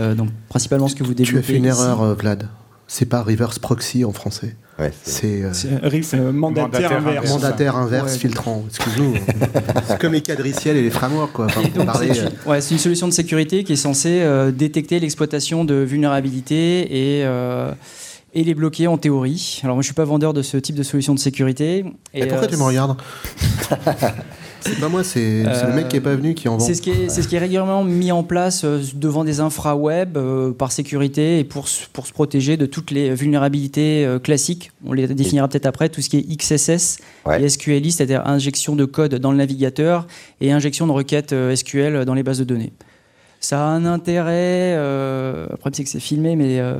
Euh, 0.00 0.14
donc, 0.14 0.28
principalement 0.48 0.88
ce 0.88 0.94
que 0.96 1.04
vous 1.04 1.14
Tu 1.14 1.22
développez. 1.22 1.38
as 1.38 1.42
fait 1.46 1.54
une 1.56 1.64
ici. 1.64 1.70
erreur, 1.80 2.14
Vlad. 2.16 2.48
C'est 2.90 3.04
pas 3.06 3.22
reverse 3.22 3.58
proxy 3.58 4.04
en 4.04 4.12
français. 4.12 4.56
Ouais, 4.78 4.92
c'est- 5.02 5.42
euh, 5.42 5.52
euh, 5.84 6.00
euh, 6.14 6.32
mandataire, 6.32 6.90
mandataire 6.90 6.96
inverse. 6.96 7.30
mandataire 7.30 7.76
inverse 7.76 8.12
Ouais. 8.14 8.18
filtrant. 8.18 8.64
Excuse-nous. 8.68 9.14
c'est 9.88 9.98
comme 10.00 10.12
les 10.14 10.22
cadriciels 10.22 10.76
et 10.76 10.82
les 10.82 10.90
frameworks, 10.90 11.32
quoi. 11.32 11.46
Enfin, 11.46 11.60
c'est 11.62 12.06
une, 12.18 12.30
ouais, 12.50 12.60
c'est 12.62 12.74
une 12.74 12.80
solution 12.80 13.06
de 13.06 13.12
sécurité 13.12 13.62
qui 13.64 13.74
est 13.74 13.76
censée 13.76 14.20
euh, 14.22 14.50
détecter 14.50 14.98
l'exploitation 15.00 15.64
de 15.66 15.74
vulnérabilités 15.74 17.18
et, 17.18 17.24
euh, 17.26 17.72
et 18.34 18.44
les 18.44 18.54
bloquer 18.54 18.86
en 18.86 18.98
théorie. 18.98 19.60
Alors 19.64 19.76
moi 19.76 19.82
je 19.82 19.86
suis 19.86 19.94
pas 19.94 20.04
vendeur 20.04 20.32
de 20.34 20.42
ce 20.42 20.56
type 20.56 20.76
de 20.76 20.82
solution 20.82 21.14
de 21.14 21.18
sécurité. 21.18 21.84
Et, 22.14 22.26
pourquoi 22.26 22.46
euh, 22.46 22.50
tu 22.50 22.56
me 22.56 22.62
regardes 22.62 22.96
C'est 24.60 24.80
pas 24.80 24.88
moi, 24.88 25.04
c'est 25.04 25.44
le 25.44 25.72
mec 25.74 25.88
qui 25.88 25.96
est 25.96 26.00
pas 26.00 26.16
venu 26.16 26.34
qui 26.34 26.48
en 26.48 26.56
vend. 26.56 26.64
C'est 26.66 26.74
ce, 26.74 26.82
qui 26.82 26.90
est- 26.90 27.08
c'est 27.08 27.22
ce 27.22 27.28
qui 27.28 27.36
est 27.36 27.38
régulièrement 27.38 27.84
mis 27.84 28.10
en 28.10 28.24
place 28.24 28.64
euh, 28.64 28.82
devant 28.96 29.22
des 29.24 29.38
infraweb 29.38 30.16
euh, 30.16 30.50
par 30.52 30.72
sécurité 30.72 31.38
et 31.38 31.44
pour, 31.44 31.66
pour 31.92 32.06
se 32.08 32.12
protéger 32.12 32.56
de 32.56 32.66
toutes 32.66 32.90
les 32.90 33.14
vulnérabilités 33.14 34.06
classiques. 34.22 34.72
On 34.84 34.92
les 34.92 35.06
définira 35.06 35.46
peut-être 35.48 35.66
après, 35.66 35.88
tout 35.88 36.02
ce 36.02 36.08
qui 36.08 36.18
est 36.18 36.36
XSS 36.36 36.98
Ouais. 37.24 37.42
et 37.42 37.48
SQLI, 37.48 37.92
c'est-à-dire 37.92 38.22
injection 38.26 38.74
de 38.74 38.84
code 38.84 39.14
dans 39.16 39.30
le 39.30 39.36
navigateur 39.38 40.06
et 40.40 40.50
injection 40.50 40.86
de 40.86 40.92
requêtes 40.92 41.34
SQL 41.54 42.04
dans 42.04 42.14
les 42.14 42.22
bases 42.22 42.38
de 42.38 42.44
données. 42.44 42.72
Ça 43.48 43.64
a 43.64 43.70
un 43.70 43.86
intérêt, 43.86 44.74
euh, 44.76 45.46
le 45.48 45.56
problème 45.56 45.72
c'est 45.72 45.84
que 45.84 45.88
c'est 45.88 46.00
filmé, 46.00 46.36
mais 46.36 46.58
euh, 46.60 46.74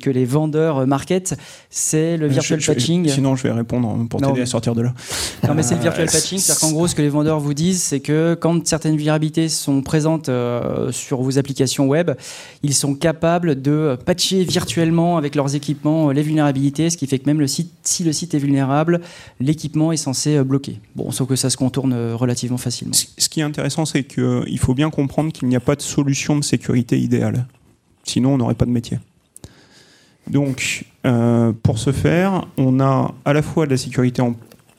que 0.00 0.10
les 0.10 0.24
vendeurs 0.24 0.78
euh, 0.78 0.86
market, 0.86 1.36
c'est 1.70 2.16
le 2.16 2.28
virtual 2.28 2.60
Je- 2.60 2.66
je- 2.66 2.72
patching. 2.72 3.08
Sinon, 3.08 3.34
je 3.34 3.42
vais 3.42 3.50
répondre 3.50 4.06
pour 4.08 4.20
t'aider 4.20 4.32
mais- 4.36 4.40
à 4.42 4.46
sortir 4.46 4.76
de 4.76 4.82
là. 4.82 4.94
Non, 5.48 5.54
mais 5.54 5.64
c'est 5.64 5.74
le 5.74 5.80
virtual 5.80 6.06
Euh, 6.08 6.12
patching. 6.12 6.38
C'est-à-dire 6.38 6.60
qu'en 6.60 6.70
gros, 6.70 6.86
ce 6.86 6.94
que 6.94 7.02
les 7.02 7.08
vendeurs 7.08 7.40
vous 7.40 7.52
disent, 7.52 7.82
c'est 7.82 7.98
que 7.98 8.34
quand 8.40 8.64
certaines 8.64 8.94
vulnérabilités 8.94 9.48
sont 9.48 9.82
présentes 9.82 10.28
euh, 10.28 10.92
sur 10.92 11.20
vos 11.20 11.36
applications 11.36 11.88
web, 11.88 12.12
ils 12.62 12.74
sont 12.74 12.94
capables 12.94 13.60
de 13.60 13.98
patcher 14.06 14.44
virtuellement 14.44 15.16
avec 15.16 15.34
leurs 15.34 15.56
équipements 15.56 16.10
euh, 16.10 16.12
les 16.12 16.22
vulnérabilités, 16.22 16.90
ce 16.90 16.96
qui 16.96 17.08
fait 17.08 17.18
que 17.18 17.26
même 17.26 17.40
le 17.40 17.48
site, 17.48 17.72
si 17.82 18.04
le 18.04 18.12
site 18.12 18.34
est 18.34 18.38
vulnérable, 18.38 19.00
l'équipement 19.40 19.90
est 19.90 19.96
censé 19.96 20.36
euh, 20.36 20.44
bloquer. 20.44 20.78
Bon, 20.94 21.10
sauf 21.10 21.26
que 21.28 21.34
ça 21.34 21.50
se 21.50 21.56
contourne 21.56 21.92
euh, 21.92 22.14
relativement 22.14 22.56
facilement. 22.56 22.92
Ce 22.94 23.06
ce 23.18 23.28
qui 23.28 23.40
est 23.40 23.44
intéressant, 23.44 23.84
c'est 23.84 24.04
qu'il 24.04 24.58
faut 24.60 24.74
bien 24.74 24.90
comprendre 24.90 25.32
qu'il 25.32 25.48
n'y 25.48 25.56
a 25.56 25.60
pas 25.60 25.71
de 25.76 25.82
solution 25.82 26.36
de 26.36 26.44
sécurité 26.44 26.98
idéale. 26.98 27.46
Sinon, 28.04 28.34
on 28.34 28.38
n'aurait 28.38 28.54
pas 28.54 28.64
de 28.66 28.70
métier. 28.70 28.98
Donc, 30.30 30.84
euh, 31.04 31.52
pour 31.62 31.78
ce 31.78 31.92
faire, 31.92 32.46
on 32.56 32.80
a 32.80 33.12
à 33.24 33.32
la 33.32 33.42
fois 33.42 33.66
de 33.66 33.72
la 33.72 33.76
sécurité 33.76 34.22
en 34.22 34.34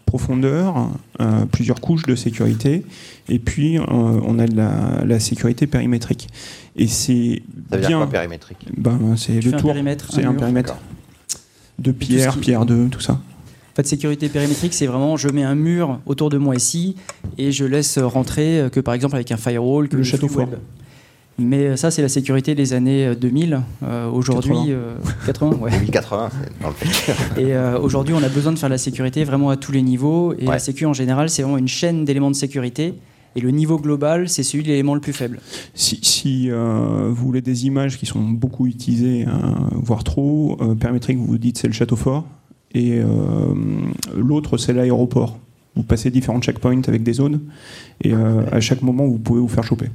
profondeur, 0.05 0.89
euh, 1.21 1.45
plusieurs 1.45 1.81
couches 1.81 2.03
de 2.03 2.15
sécurité, 2.15 2.83
et 3.29 3.39
puis 3.39 3.77
euh, 3.77 3.83
on 3.89 4.37
a 4.39 4.45
de 4.47 4.55
la, 4.55 5.03
la 5.05 5.19
sécurité 5.19 5.65
périmétrique. 5.67 6.27
Et 6.75 6.87
c'est 6.87 7.41
Ça 7.69 7.75
veut 7.77 7.81
dire 7.81 7.89
bien. 7.89 7.97
quoi 7.97 8.09
périmétrique? 8.09 8.67
Ben, 8.77 8.99
c'est 9.17 9.39
Tu 9.39 9.45
le 9.45 9.49
fais 9.51 9.55
un 9.55 9.59
tour. 9.59 9.71
périmètre, 9.71 10.07
C'est 10.13 10.23
un 10.23 10.29
un 10.29 10.31
mur. 10.33 10.39
périmètre 10.41 10.75
de 11.79 11.91
pierre, 11.91 12.37
pierre 12.37 12.65
2, 12.65 12.87
tout 12.89 12.99
ça. 13.01 13.19
En 13.73 13.75
fait, 13.77 13.87
sécurité 13.87 14.29
périmétrique, 14.29 14.73
c'est 14.75 14.85
vraiment 14.85 15.17
je 15.17 15.29
mets 15.29 15.43
un 15.43 15.55
mur 15.55 15.99
autour 16.05 16.29
de 16.29 16.37
moi 16.37 16.55
ici 16.55 16.95
et 17.39 17.51
je 17.51 17.65
laisse 17.65 17.97
rentrer 17.97 18.59
euh, 18.61 18.69
que 18.69 18.79
par 18.79 18.93
exemple 18.93 19.15
avec 19.15 19.31
un 19.31 19.37
firewall, 19.37 19.89
que 19.89 19.97
Le 19.97 20.03
château 20.03 20.27
fort. 20.27 20.47
web. 20.47 20.59
Mais 21.39 21.75
ça, 21.77 21.89
c'est 21.89 22.03
la 22.03 22.09
sécurité 22.09 22.53
des 22.53 22.73
années 22.73 23.15
2000. 23.15 23.59
Euh, 23.81 24.07
aujourd'hui, 24.11 24.75
80, 25.25 25.57
ouais. 25.61 25.71
2080, 25.71 26.29
c'est 26.31 26.61
dans 26.61 26.67
le 26.67 26.73
futur. 26.75 27.15
Et 27.39 27.55
euh, 27.55 27.79
aujourd'hui, 27.79 28.13
on 28.13 28.21
a 28.21 28.29
besoin 28.29 28.51
de 28.51 28.59
faire 28.59 28.69
la 28.69 28.77
sécurité 28.77 29.23
vraiment 29.23 29.49
à 29.49 29.57
tous 29.57 29.71
les 29.71 29.81
niveaux. 29.81 30.33
Et 30.33 30.45
Ouais. 30.45 30.51
la 30.53 30.59
sécu, 30.59 30.85
en 30.85 30.93
général, 30.93 31.31
c'est 31.31 31.41
vraiment 31.41 31.57
une 31.57 31.67
chaîne 31.67 32.05
d'éléments 32.05 32.29
de 32.29 32.35
sécurité. 32.35 32.93
Et 33.35 33.41
le 33.41 33.49
niveau 33.49 33.79
global, 33.79 34.29
c'est 34.29 34.43
celui 34.43 34.63
de 34.63 34.67
l'élément 34.67 34.93
le 34.93 35.01
plus 35.01 35.11
faible. 35.11 35.39
Si, 35.73 35.97
si, 36.03 36.51
euh, 36.51 37.07
vous 37.09 37.25
voulez 37.25 37.41
des 37.41 37.65
images 37.65 37.97
qui 37.97 38.05
sont 38.05 38.19
beaucoup 38.21 38.67
utilisées, 38.67 39.25
hein, 39.27 39.69
voire 39.71 40.03
trop, 40.03 40.55
euh, 40.61 40.75
permettrait 40.75 41.15
que 41.15 41.19
vous 41.19 41.25
vous 41.25 41.37
dites 41.39 41.57
c'est 41.57 41.65
le 41.67 41.73
château 41.73 41.95
fort. 41.95 42.25
Et 42.73 42.99
euh, 42.99 43.05
l'autre, 44.15 44.57
c'est 44.57 44.73
l'aéroport. 44.73 45.37
Vous 45.75 45.83
passez 45.83 46.09
différents 46.11 46.39
checkpoints 46.41 46.81
avec 46.87 47.03
des 47.03 47.13
zones. 47.13 47.41
Et 48.01 48.13
euh, 48.13 48.41
à 48.51 48.59
chaque 48.59 48.81
moment, 48.81 49.05
vous 49.05 49.17
pouvez 49.19 49.39
vous 49.39 49.47
faire 49.47 49.63
choper. 49.63 49.89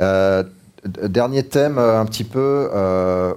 Euh, 0.00 0.42
dernier 1.08 1.42
thème, 1.42 1.78
un 1.78 2.04
petit 2.06 2.24
peu. 2.24 2.68
euh, 2.74 3.34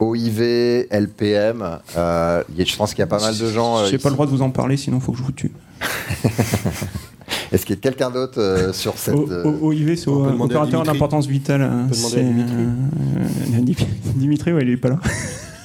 OIV, 0.00 0.86
LPM. 0.92 1.64
euh, 1.96 2.42
je 2.56 2.76
pense 2.76 2.90
qu'il 2.94 3.00
y 3.00 3.02
a 3.02 3.08
pas 3.08 3.20
mal 3.20 3.36
de 3.36 3.46
gens. 3.50 3.78
euh, 3.78 3.86
J'ai 3.90 3.98
pas 3.98 4.08
le 4.10 4.14
droit 4.14 4.26
de 4.26 4.30
vous 4.30 4.42
en 4.42 4.50
parler, 4.50 4.76
sinon 4.76 4.98
il 4.98 5.02
faut 5.02 5.10
que 5.12 5.18
je 5.18 5.24
vous 5.24 5.32
tue. 5.32 5.50
Est-ce 7.52 7.64
qu'il 7.66 7.74
y 7.74 7.78
a 7.78 7.80
quelqu'un 7.80 8.10
d'autre 8.10 8.40
euh, 8.40 8.72
sur 8.72 8.96
cette. 8.98 9.14
O- 9.14 9.58
OIV, 9.62 9.96
c'est 9.96 10.08
on 10.08 10.40
opérateur 10.40 10.66
Dimitri. 10.66 10.86
d'importance 10.92 11.26
vitale. 11.26 11.62
hein. 11.62 11.86
peut 11.90 11.96
demander 11.96 12.18
à 12.18 12.22
Dimitri. 12.22 12.54
euh, 12.56 13.60
Dim- 13.60 13.86
Dimitri, 14.16 14.52
ouais, 14.52 14.62
il 14.62 14.70
est 14.70 14.76
pas 14.76 14.90
là. 14.90 14.98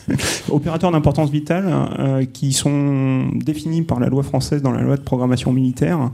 Opérateurs 0.50 0.92
d'importance 0.92 1.30
vitale 1.30 1.66
euh, 2.00 2.26
qui 2.26 2.54
sont 2.54 3.30
définis 3.36 3.82
par 3.82 4.00
la 4.00 4.08
loi 4.08 4.24
française 4.24 4.62
dans 4.62 4.72
la 4.72 4.82
loi 4.82 4.98
de 4.98 5.02
programmation 5.02 5.54
militaire. 5.54 6.12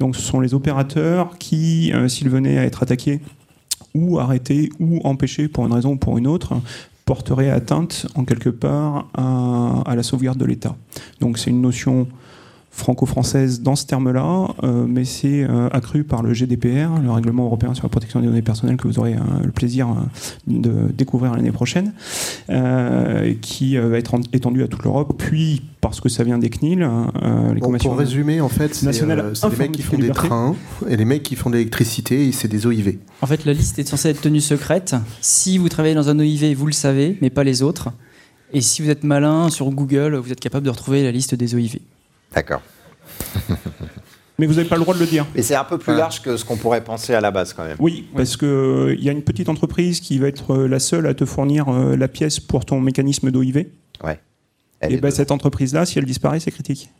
Donc, 0.00 0.16
ce 0.16 0.22
sont 0.22 0.40
les 0.40 0.54
opérateurs 0.54 1.38
qui, 1.38 1.92
euh, 1.92 2.08
s'ils 2.08 2.28
venaient 2.30 2.58
à 2.58 2.64
être 2.64 2.82
attaqués 2.82 3.20
ou 3.94 4.18
arrêtés 4.18 4.70
ou 4.80 5.00
empêchés 5.04 5.48
pour 5.48 5.66
une 5.66 5.72
raison 5.72 5.92
ou 5.92 5.96
pour 5.96 6.18
une 6.18 6.26
autre, 6.26 6.54
porteraient 7.04 7.50
atteinte 7.50 8.06
en 8.14 8.24
quelque 8.24 8.48
part 8.48 9.08
à, 9.14 9.82
à 9.86 9.96
la 9.96 10.02
sauvegarde 10.02 10.38
de 10.38 10.44
l'État. 10.44 10.76
Donc, 11.20 11.38
c'est 11.38 11.50
une 11.50 11.60
notion 11.60 12.06
franco-française 12.74 13.60
dans 13.60 13.76
ce 13.76 13.84
terme-là, 13.86 14.48
euh, 14.64 14.86
mais 14.88 15.04
c'est 15.04 15.44
euh, 15.44 15.68
accru 15.70 16.04
par 16.04 16.22
le 16.22 16.32
GDPR, 16.32 17.00
le 17.02 17.10
règlement 17.10 17.44
européen 17.44 17.74
sur 17.74 17.84
la 17.84 17.90
protection 17.90 18.20
des 18.20 18.26
données 18.26 18.42
personnelles 18.42 18.76
que 18.78 18.88
vous 18.88 18.98
aurez 18.98 19.14
euh, 19.14 19.18
le 19.44 19.52
plaisir 19.52 19.88
euh, 19.88 19.92
de 20.46 20.90
découvrir 20.92 21.34
l'année 21.34 21.52
prochaine, 21.52 21.92
euh, 22.50 23.34
qui 23.40 23.76
euh, 23.76 23.88
va 23.88 23.98
être 23.98 24.14
en- 24.14 24.20
étendu 24.32 24.62
à 24.62 24.68
toute 24.68 24.82
l'Europe, 24.84 25.14
puis 25.18 25.62
parce 25.80 26.00
que 26.00 26.08
ça 26.08 26.24
vient 26.24 26.38
des 26.38 26.48
CNIL, 26.48 26.82
euh, 26.82 27.54
les 27.54 27.60
Bon, 27.60 27.76
pour 27.76 27.96
résumer, 27.98 28.40
en 28.40 28.48
fait, 28.48 28.74
c'est 28.74 29.02
euh, 29.02 29.32
les 29.50 29.56
mecs 29.58 29.72
qui 29.72 29.82
font 29.82 29.96
des 29.96 30.02
liberté. 30.02 30.28
trains 30.28 30.56
et 30.88 30.96
les 30.96 31.04
mecs 31.04 31.22
qui 31.22 31.36
font 31.36 31.50
de 31.50 31.56
l'électricité, 31.56 32.26
et 32.26 32.32
c'est 32.32 32.48
des 32.48 32.66
OIV. 32.66 32.98
En 33.20 33.26
fait, 33.26 33.44
la 33.44 33.52
liste 33.52 33.78
est 33.78 33.86
censée 33.88 34.08
être 34.08 34.20
tenue 34.22 34.40
secrète. 34.40 34.94
Si 35.20 35.58
vous 35.58 35.68
travaillez 35.68 35.94
dans 35.94 36.08
un 36.08 36.18
OIV, 36.18 36.54
vous 36.54 36.66
le 36.66 36.72
savez, 36.72 37.18
mais 37.20 37.30
pas 37.30 37.44
les 37.44 37.62
autres. 37.62 37.90
Et 38.54 38.60
si 38.60 38.82
vous 38.82 38.90
êtes 38.90 39.02
malin 39.04 39.48
sur 39.50 39.70
Google, 39.70 40.16
vous 40.16 40.30
êtes 40.32 40.40
capable 40.40 40.64
de 40.66 40.70
retrouver 40.70 41.02
la 41.02 41.10
liste 41.10 41.34
des 41.34 41.54
OIV. 41.54 41.78
D'accord. 42.34 42.62
Mais 44.38 44.46
vous 44.46 44.54
n'avez 44.54 44.68
pas 44.68 44.76
le 44.76 44.82
droit 44.82 44.94
de 44.94 45.00
le 45.00 45.06
dire. 45.06 45.26
Mais 45.34 45.42
c'est 45.42 45.54
un 45.54 45.64
peu 45.64 45.78
plus 45.78 45.94
large 45.94 46.22
que 46.22 46.36
ce 46.36 46.44
qu'on 46.44 46.56
pourrait 46.56 46.82
penser 46.82 47.14
à 47.14 47.20
la 47.20 47.30
base 47.30 47.52
quand 47.52 47.64
même. 47.64 47.76
Oui, 47.78 48.08
parce 48.16 48.36
qu'il 48.36 48.96
y 48.98 49.08
a 49.08 49.12
une 49.12 49.22
petite 49.22 49.48
entreprise 49.48 50.00
qui 50.00 50.18
va 50.18 50.26
être 50.28 50.54
euh, 50.54 50.66
la 50.66 50.80
seule 50.80 51.06
à 51.06 51.14
te 51.14 51.24
fournir 51.24 51.68
euh, 51.68 51.96
la 51.96 52.08
pièce 52.08 52.40
pour 52.40 52.64
ton 52.64 52.80
mécanisme 52.80 53.30
d'OIV. 53.30 53.66
Elle 54.80 54.94
Et 54.94 54.96
ben, 54.96 55.10
de- 55.10 55.14
cette 55.14 55.30
entreprise-là, 55.30 55.86
si 55.86 55.98
elle 55.98 56.06
disparaît, 56.06 56.40
c'est 56.40 56.50
critique. 56.50 56.90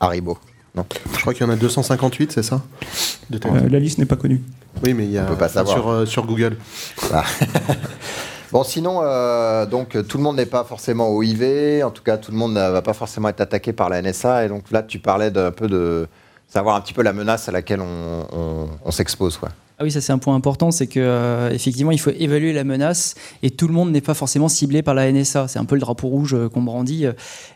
Haribo. 0.00 0.38
Je 0.76 1.20
crois 1.20 1.32
qu'il 1.32 1.46
y 1.46 1.48
en 1.48 1.52
a 1.52 1.56
258, 1.56 2.32
c'est 2.32 2.42
ça? 2.42 2.62
De. 3.30 3.40
Euh, 3.46 3.68
la 3.70 3.78
liste 3.78 3.96
n'est 3.96 4.04
pas 4.04 4.16
connue. 4.16 4.42
Oui, 4.84 4.92
mais 4.92 5.06
il 5.06 5.12
y 5.12 5.18
a 5.18 5.24
On 5.24 5.28
peut 5.28 5.38
pas 5.38 5.48
savoir. 5.48 5.74
Sur, 5.74 5.88
euh, 5.88 6.04
sur 6.04 6.26
Google. 6.26 6.58
Bon, 8.52 8.62
sinon, 8.62 9.00
euh, 9.02 9.66
donc 9.66 9.96
tout 10.06 10.18
le 10.18 10.22
monde 10.22 10.36
n'est 10.36 10.46
pas 10.46 10.64
forcément 10.64 11.10
OIV. 11.10 11.82
En 11.84 11.90
tout 11.90 12.02
cas, 12.02 12.16
tout 12.16 12.30
le 12.30 12.36
monde 12.36 12.52
ne 12.52 12.70
va 12.70 12.82
pas 12.82 12.92
forcément 12.92 13.28
être 13.28 13.40
attaqué 13.40 13.72
par 13.72 13.88
la 13.88 14.00
NSA. 14.00 14.44
Et 14.44 14.48
donc 14.48 14.70
là, 14.70 14.82
tu 14.82 14.98
parlais 14.98 15.30
d'un 15.30 15.50
peu 15.50 15.66
de 15.66 16.06
savoir 16.48 16.76
un 16.76 16.80
petit 16.80 16.92
peu 16.92 17.02
la 17.02 17.12
menace 17.12 17.48
à 17.48 17.52
laquelle 17.52 17.80
on, 17.80 18.90
s'expose, 18.90 19.36
quoi. 19.36 19.50
Ah 19.78 19.84
oui, 19.84 19.90
ça 19.90 20.00
c'est 20.00 20.12
un 20.12 20.16
point 20.16 20.34
important, 20.34 20.70
c'est 20.70 20.86
que 20.86 21.00
euh, 21.00 21.50
effectivement 21.50 21.90
il 21.90 22.00
faut 22.00 22.12
évaluer 22.18 22.54
la 22.54 22.64
menace 22.64 23.14
et 23.42 23.50
tout 23.50 23.68
le 23.68 23.74
monde 23.74 23.90
n'est 23.92 24.00
pas 24.00 24.14
forcément 24.14 24.48
ciblé 24.48 24.80
par 24.80 24.94
la 24.94 25.12
NSA. 25.12 25.48
C'est 25.48 25.58
un 25.58 25.66
peu 25.66 25.74
le 25.74 25.82
drapeau 25.82 26.08
rouge 26.08 26.32
euh, 26.32 26.48
qu'on 26.48 26.62
brandit, 26.62 27.04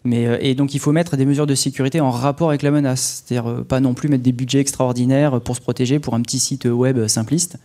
mais 0.04 0.38
et 0.42 0.54
donc 0.54 0.74
il 0.74 0.80
faut 0.80 0.92
mettre 0.92 1.16
des 1.16 1.24
mesures 1.24 1.46
de 1.46 1.54
sécurité 1.54 1.98
en 1.98 2.10
rapport 2.10 2.50
avec 2.50 2.60
la 2.60 2.72
menace. 2.72 3.24
C'est-à-dire 3.24 3.64
pas 3.64 3.80
non 3.80 3.94
plus 3.94 4.10
mettre 4.10 4.22
des 4.22 4.32
budgets 4.32 4.60
extraordinaires 4.60 5.40
pour 5.40 5.56
se 5.56 5.62
protéger 5.62 5.98
pour 5.98 6.12
un 6.12 6.20
petit 6.20 6.40
site 6.40 6.66
web 6.66 7.06
simpliste. 7.06 7.56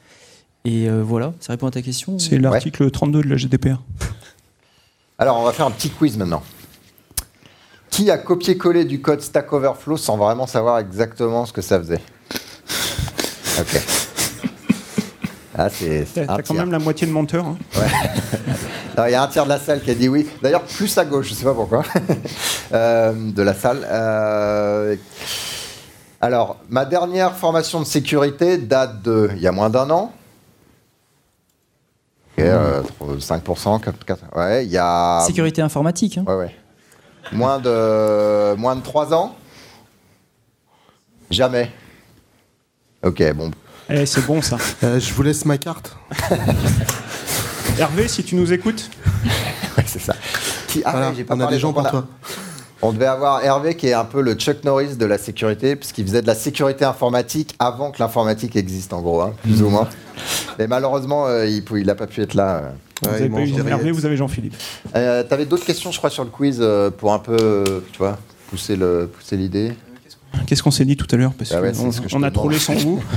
Et 0.65 0.89
euh, 0.89 1.03
voilà, 1.03 1.33
ça 1.39 1.53
répond 1.53 1.67
à 1.67 1.71
ta 1.71 1.81
question. 1.81 2.17
C'est 2.19 2.37
l'article 2.39 2.89
32 2.89 3.21
de 3.21 3.29
la 3.29 3.35
GDPR. 3.37 3.77
Alors, 5.19 5.39
on 5.39 5.43
va 5.43 5.51
faire 5.53 5.67
un 5.67 5.71
petit 5.71 5.89
quiz 5.89 6.17
maintenant. 6.17 6.41
Qui 7.89 8.09
a 8.11 8.17
copié-collé 8.17 8.83
du 8.83 8.99
code 8.99 9.21
Stack 9.21 9.53
Overflow 9.53 9.95
sans 9.95 10.17
vraiment 10.17 10.47
savoir 10.47 10.79
exactement 10.79 11.45
ce 11.45 11.53
que 11.53 11.61
ça 11.61 11.79
faisait 11.79 12.01
Ok. 13.59 13.81
Ah, 15.57 15.69
c'est 15.69 16.05
c'est 16.05 16.25
T'as 16.25 16.35
quand 16.37 16.41
tiers. 16.53 16.55
même 16.57 16.71
la 16.71 16.79
moitié 16.79 17.07
de 17.07 17.13
menteurs. 17.13 17.45
hein. 17.45 17.57
Alors, 18.97 19.07
Il 19.07 19.11
y 19.11 19.15
a 19.15 19.23
un 19.23 19.27
tiers 19.27 19.45
de 19.45 19.49
la 19.49 19.59
salle 19.59 19.81
qui 19.81 19.91
a 19.91 19.95
dit 19.95 20.09
oui. 20.09 20.27
D'ailleurs, 20.41 20.63
plus 20.63 20.97
à 20.97 21.05
gauche, 21.05 21.29
je 21.29 21.33
sais 21.35 21.45
pas 21.45 21.53
pourquoi, 21.53 21.83
euh, 22.73 23.13
de 23.31 23.41
la 23.41 23.53
salle. 23.53 23.87
Euh, 23.89 24.95
alors, 26.19 26.57
ma 26.69 26.83
dernière 26.83 27.35
formation 27.37 27.79
de 27.79 27.85
sécurité 27.85 28.57
date 28.57 29.01
de 29.03 29.29
il 29.35 29.41
y 29.41 29.47
a 29.47 29.51
moins 29.53 29.69
d'un 29.69 29.89
an. 29.91 30.11
Ok, 32.37 32.43
euh, 32.43 32.81
5%, 33.19 33.79
4, 33.81 34.05
4, 34.05 34.23
ouais, 34.35 34.65
il 34.65 34.71
y 34.71 34.77
a. 34.77 35.21
Sécurité 35.25 35.61
informatique. 35.61 36.17
hein. 36.17 36.25
Ouais, 36.27 36.35
ouais. 36.35 36.55
Moins 37.31 37.59
de, 37.59 38.55
moins 38.55 38.75
de 38.75 38.81
3 38.81 39.13
ans 39.13 39.35
Jamais. 41.31 41.71
Ok, 43.03 43.23
bon. 43.33 43.51
Eh, 43.89 44.05
c'est 44.05 44.25
bon 44.25 44.41
ça. 44.41 44.57
Euh, 44.83 44.99
je 44.99 45.13
vous 45.13 45.23
laisse 45.23 45.45
ma 45.45 45.57
carte. 45.57 45.95
Hervé, 47.79 48.07
si 48.07 48.23
tu 48.23 48.35
nous 48.35 48.51
écoutes, 48.53 48.89
Ouais, 49.77 49.83
c'est 49.85 49.99
ça. 49.99 50.15
Qui, 50.67 50.81
ah, 50.85 50.91
Voilà, 50.91 51.09
ouais, 51.09 51.15
j'ai 51.17 51.23
pas 51.23 51.35
on 51.35 51.39
a 51.41 51.47
des 51.47 51.59
gens 51.59 51.73
pour 51.73 51.85
a- 51.85 51.89
toi. 51.89 52.05
On 52.81 52.91
devait 52.93 53.07
avoir 53.07 53.43
Hervé 53.43 53.75
qui 53.75 53.87
est 53.87 53.93
un 53.93 54.05
peu 54.05 54.21
le 54.21 54.33
Chuck 54.35 54.63
Norris 54.63 54.95
de 54.95 55.05
la 55.05 55.17
sécurité, 55.17 55.75
puisqu'il 55.75 56.05
faisait 56.05 56.21
de 56.21 56.27
la 56.27 56.35
sécurité 56.35 56.85
informatique 56.85 57.55
avant 57.59 57.91
que 57.91 57.97
l'informatique 57.99 58.55
existe, 58.55 58.93
en 58.93 59.01
gros, 59.01 59.21
hein, 59.21 59.33
plus 59.41 59.61
ou 59.63 59.69
moins. 59.69 59.87
Mais 60.59 60.67
malheureusement, 60.67 61.27
euh, 61.27 61.45
il 61.47 61.85
n'a 61.85 61.95
pas 61.95 62.07
pu 62.07 62.21
être 62.21 62.33
là. 62.33 62.55
euh. 62.57 62.69
vous 63.01 63.09
Ouais, 63.09 63.15
avez 63.15 63.25
ils 63.25 63.31
pas 63.31 63.37
mangent 63.39 63.49
eu 63.49 63.51
des 63.51 63.57
Hervé, 63.59 63.73
rillettes. 63.75 63.95
vous 63.95 64.05
avez 64.05 64.17
Jean-Philippe. 64.17 64.55
Euh, 64.95 65.23
T'avais 65.23 65.45
d'autres 65.45 65.65
questions, 65.65 65.91
je 65.91 65.97
crois, 65.97 66.09
sur 66.09 66.23
le 66.23 66.29
quiz 66.29 66.59
euh, 66.61 66.89
pour 66.91 67.13
un 67.13 67.19
peu, 67.19 67.35
euh, 67.39 67.79
tu 67.91 67.97
vois, 67.97 68.17
pousser 68.49 68.75
le, 68.75 69.07
pousser 69.13 69.37
l'idée. 69.37 69.73
Qu'est-ce 70.47 70.61
qu'on 70.63 70.71
s'est 70.71 70.85
dit 70.85 70.97
tout 70.97 71.07
à 71.11 71.15
l'heure 71.17 71.33
Parce 71.37 71.51
Ah 71.53 71.61
ouais, 71.61 71.71
qu'on 71.71 71.91
c'est 71.91 71.97
ce 71.97 72.01
que 72.01 72.09
je 72.09 72.15
on 72.15 72.19
te 72.19 72.25
a 72.25 72.29
demande. 72.29 72.33
trollé 72.43 72.59
sans 72.59 72.73
vous. 72.75 73.01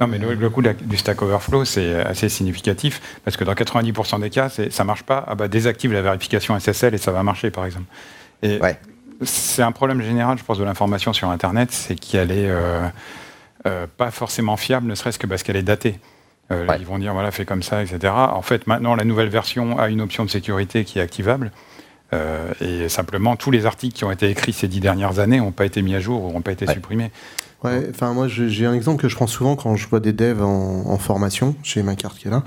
Non, 0.00 0.06
mais 0.06 0.16
le, 0.16 0.32
le 0.34 0.48
coup 0.48 0.62
de 0.62 0.68
la- 0.68 0.72
du 0.72 0.96
Stack 0.96 1.20
Overflow, 1.20 1.66
c'est 1.66 1.94
assez 1.96 2.30
significatif 2.30 3.02
parce 3.22 3.36
que 3.36 3.44
dans 3.44 3.52
90% 3.52 4.18
des 4.20 4.30
cas, 4.30 4.48
c'est- 4.48 4.70
ça 4.70 4.82
marche 4.82 5.02
pas. 5.02 5.26
Ah 5.28 5.34
bah, 5.34 5.46
désactive 5.46 5.92
la 5.92 6.00
vérification 6.00 6.56
SSL 6.58 6.94
et 6.94 6.98
ça 6.98 7.12
va 7.12 7.22
marcher, 7.22 7.50
par 7.50 7.66
exemple. 7.66 7.84
Et 8.42 8.58
Ouais. 8.60 8.78
c'est 9.22 9.60
un 9.62 9.72
problème 9.72 10.00
général, 10.00 10.38
je 10.38 10.44
pense, 10.44 10.56
de 10.58 10.64
l'information 10.64 11.12
sur 11.12 11.28
Internet, 11.28 11.68
c'est 11.72 11.96
qu'elle 11.96 12.30
est 12.30 12.48
euh, 12.48 12.80
euh, 13.66 13.86
pas 13.96 14.10
forcément 14.10 14.56
fiable, 14.56 14.86
ne 14.86 14.94
serait-ce 14.94 15.18
que 15.18 15.26
parce 15.26 15.42
qu'elle 15.42 15.56
est 15.56 15.62
datée. 15.62 15.98
Euh, 16.52 16.66
Ouais. 16.66 16.76
Ils 16.80 16.86
vont 16.86 16.98
dire, 16.98 17.12
voilà, 17.12 17.30
fais 17.30 17.44
comme 17.44 17.62
ça, 17.62 17.82
etc. 17.82 18.12
En 18.12 18.42
fait, 18.42 18.66
maintenant, 18.66 18.94
la 18.96 19.04
nouvelle 19.04 19.28
version 19.28 19.78
a 19.78 19.88
une 19.88 20.00
option 20.00 20.24
de 20.24 20.30
sécurité 20.30 20.84
qui 20.84 20.98
est 20.98 21.02
activable. 21.02 21.52
Euh, 22.12 22.50
et 22.60 22.88
simplement, 22.88 23.36
tous 23.36 23.52
les 23.52 23.66
articles 23.66 23.94
qui 23.96 24.04
ont 24.04 24.10
été 24.10 24.28
écrits 24.28 24.52
ces 24.52 24.66
dix 24.66 24.80
dernières 24.80 25.20
années 25.20 25.38
n'ont 25.38 25.52
pas 25.52 25.64
été 25.64 25.80
mis 25.80 25.94
à 25.94 26.00
jour 26.00 26.24
ou 26.24 26.32
n'ont 26.32 26.40
pas 26.42 26.50
été 26.50 26.66
Ouais. 26.66 26.74
supprimés. 26.74 27.12
Ouais, 27.62 27.88
enfin 27.90 28.14
moi 28.14 28.26
j'ai 28.26 28.64
un 28.64 28.72
exemple 28.72 29.02
que 29.02 29.08
je 29.10 29.14
prends 29.14 29.26
souvent 29.26 29.54
quand 29.54 29.76
je 29.76 29.86
vois 29.86 30.00
des 30.00 30.14
devs 30.14 30.42
en, 30.42 30.84
en 30.86 30.96
formation, 30.98 31.54
j'ai 31.62 31.82
ma 31.82 31.94
carte 31.94 32.16
qui 32.18 32.26
est 32.26 32.30
là. 32.30 32.42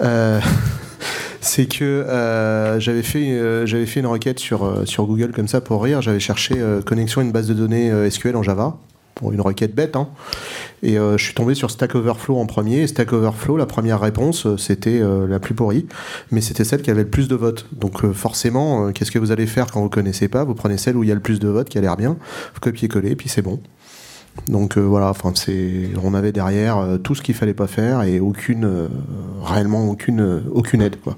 Euh, 0.00 0.40
c'est 1.42 1.66
que 1.66 1.84
euh, 1.84 2.80
j'avais 2.80 3.02
fait 3.02 3.32
euh, 3.32 3.66
j'avais 3.66 3.84
fait 3.86 4.00
une 4.00 4.06
requête 4.06 4.38
sur 4.40 4.64
euh, 4.64 4.86
sur 4.86 5.04
Google 5.06 5.32
comme 5.32 5.46
ça 5.46 5.60
pour 5.60 5.82
rire. 5.84 6.00
J'avais 6.02 6.20
cherché 6.20 6.54
euh, 6.56 6.80
connexion 6.80 7.20
à 7.20 7.24
une 7.24 7.32
base 7.32 7.46
de 7.46 7.54
données 7.54 7.90
euh, 7.90 8.08
SQL 8.10 8.34
en 8.34 8.42
Java 8.42 8.78
pour 9.16 9.32
une 9.32 9.40
requête 9.40 9.74
bête. 9.74 9.96
Hein. 9.96 10.08
Et 10.82 10.98
euh, 10.98 11.18
je 11.18 11.24
suis 11.24 11.34
tombé 11.34 11.54
sur 11.54 11.70
Stack 11.70 11.96
Overflow 11.96 12.36
en 12.36 12.46
premier. 12.46 12.82
Et 12.82 12.86
Stack 12.86 13.12
Overflow, 13.12 13.56
la 13.56 13.66
première 13.66 14.00
réponse, 14.00 14.46
euh, 14.46 14.56
c'était 14.56 15.00
euh, 15.00 15.26
la 15.26 15.40
plus 15.40 15.54
pourrie, 15.54 15.86
mais 16.30 16.40
c'était 16.40 16.64
celle 16.64 16.82
qui 16.82 16.90
avait 16.90 17.02
le 17.02 17.10
plus 17.10 17.26
de 17.26 17.34
votes. 17.34 17.66
Donc 17.72 18.04
euh, 18.04 18.12
forcément, 18.12 18.86
euh, 18.86 18.92
qu'est-ce 18.92 19.10
que 19.10 19.18
vous 19.18 19.32
allez 19.32 19.46
faire 19.46 19.72
quand 19.72 19.80
vous 19.80 19.88
connaissez 19.88 20.28
pas? 20.28 20.44
Vous 20.44 20.54
prenez 20.54 20.78
celle 20.78 20.96
où 20.96 21.02
il 21.02 21.08
y 21.08 21.12
a 21.12 21.14
le 21.14 21.20
plus 21.20 21.40
de 21.40 21.48
votes, 21.48 21.68
qui 21.68 21.78
a 21.78 21.80
l'air 21.80 21.96
bien, 21.96 22.10
vous 22.54 22.60
copiez-coller, 22.60 23.16
puis 23.16 23.28
c'est 23.28 23.42
bon. 23.42 23.60
Donc 24.48 24.76
euh, 24.76 24.82
voilà, 24.82 25.08
enfin 25.08 25.32
c'est, 25.34 25.88
on 26.04 26.12
avait 26.12 26.30
derrière 26.32 26.76
euh, 26.76 26.98
tout 26.98 27.14
ce 27.14 27.22
qu'il 27.22 27.34
fallait 27.34 27.54
pas 27.54 27.66
faire 27.66 28.02
et 28.02 28.20
aucune, 28.20 28.66
euh, 28.66 28.88
réellement 29.42 29.88
aucune, 29.88 30.20
euh, 30.20 30.40
aucune 30.52 30.82
aide 30.82 31.00
quoi. 31.00 31.16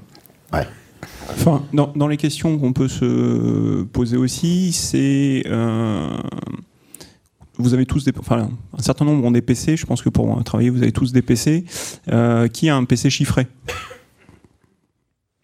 Enfin, 1.30 1.62
dans, 1.72 1.92
dans 1.94 2.06
les 2.08 2.16
questions 2.16 2.58
qu'on 2.58 2.72
peut 2.72 2.88
se 2.88 3.82
poser 3.82 4.16
aussi, 4.16 4.72
c'est 4.72 5.42
euh, 5.46 6.16
vous 7.58 7.74
avez 7.74 7.86
tous 7.86 8.04
des, 8.04 8.12
enfin, 8.18 8.48
un 8.76 8.82
certain 8.82 9.04
nombre 9.04 9.24
ont 9.24 9.30
des 9.30 9.42
PC. 9.42 9.76
Je 9.76 9.84
pense 9.86 10.02
que 10.02 10.08
pour 10.08 10.42
travailler, 10.44 10.70
vous 10.70 10.82
avez 10.82 10.92
tous 10.92 11.12
des 11.12 11.22
PC. 11.22 11.64
Euh, 12.10 12.48
qui 12.48 12.68
a 12.68 12.76
un 12.76 12.84
PC 12.84 13.10
chiffré? 13.10 13.46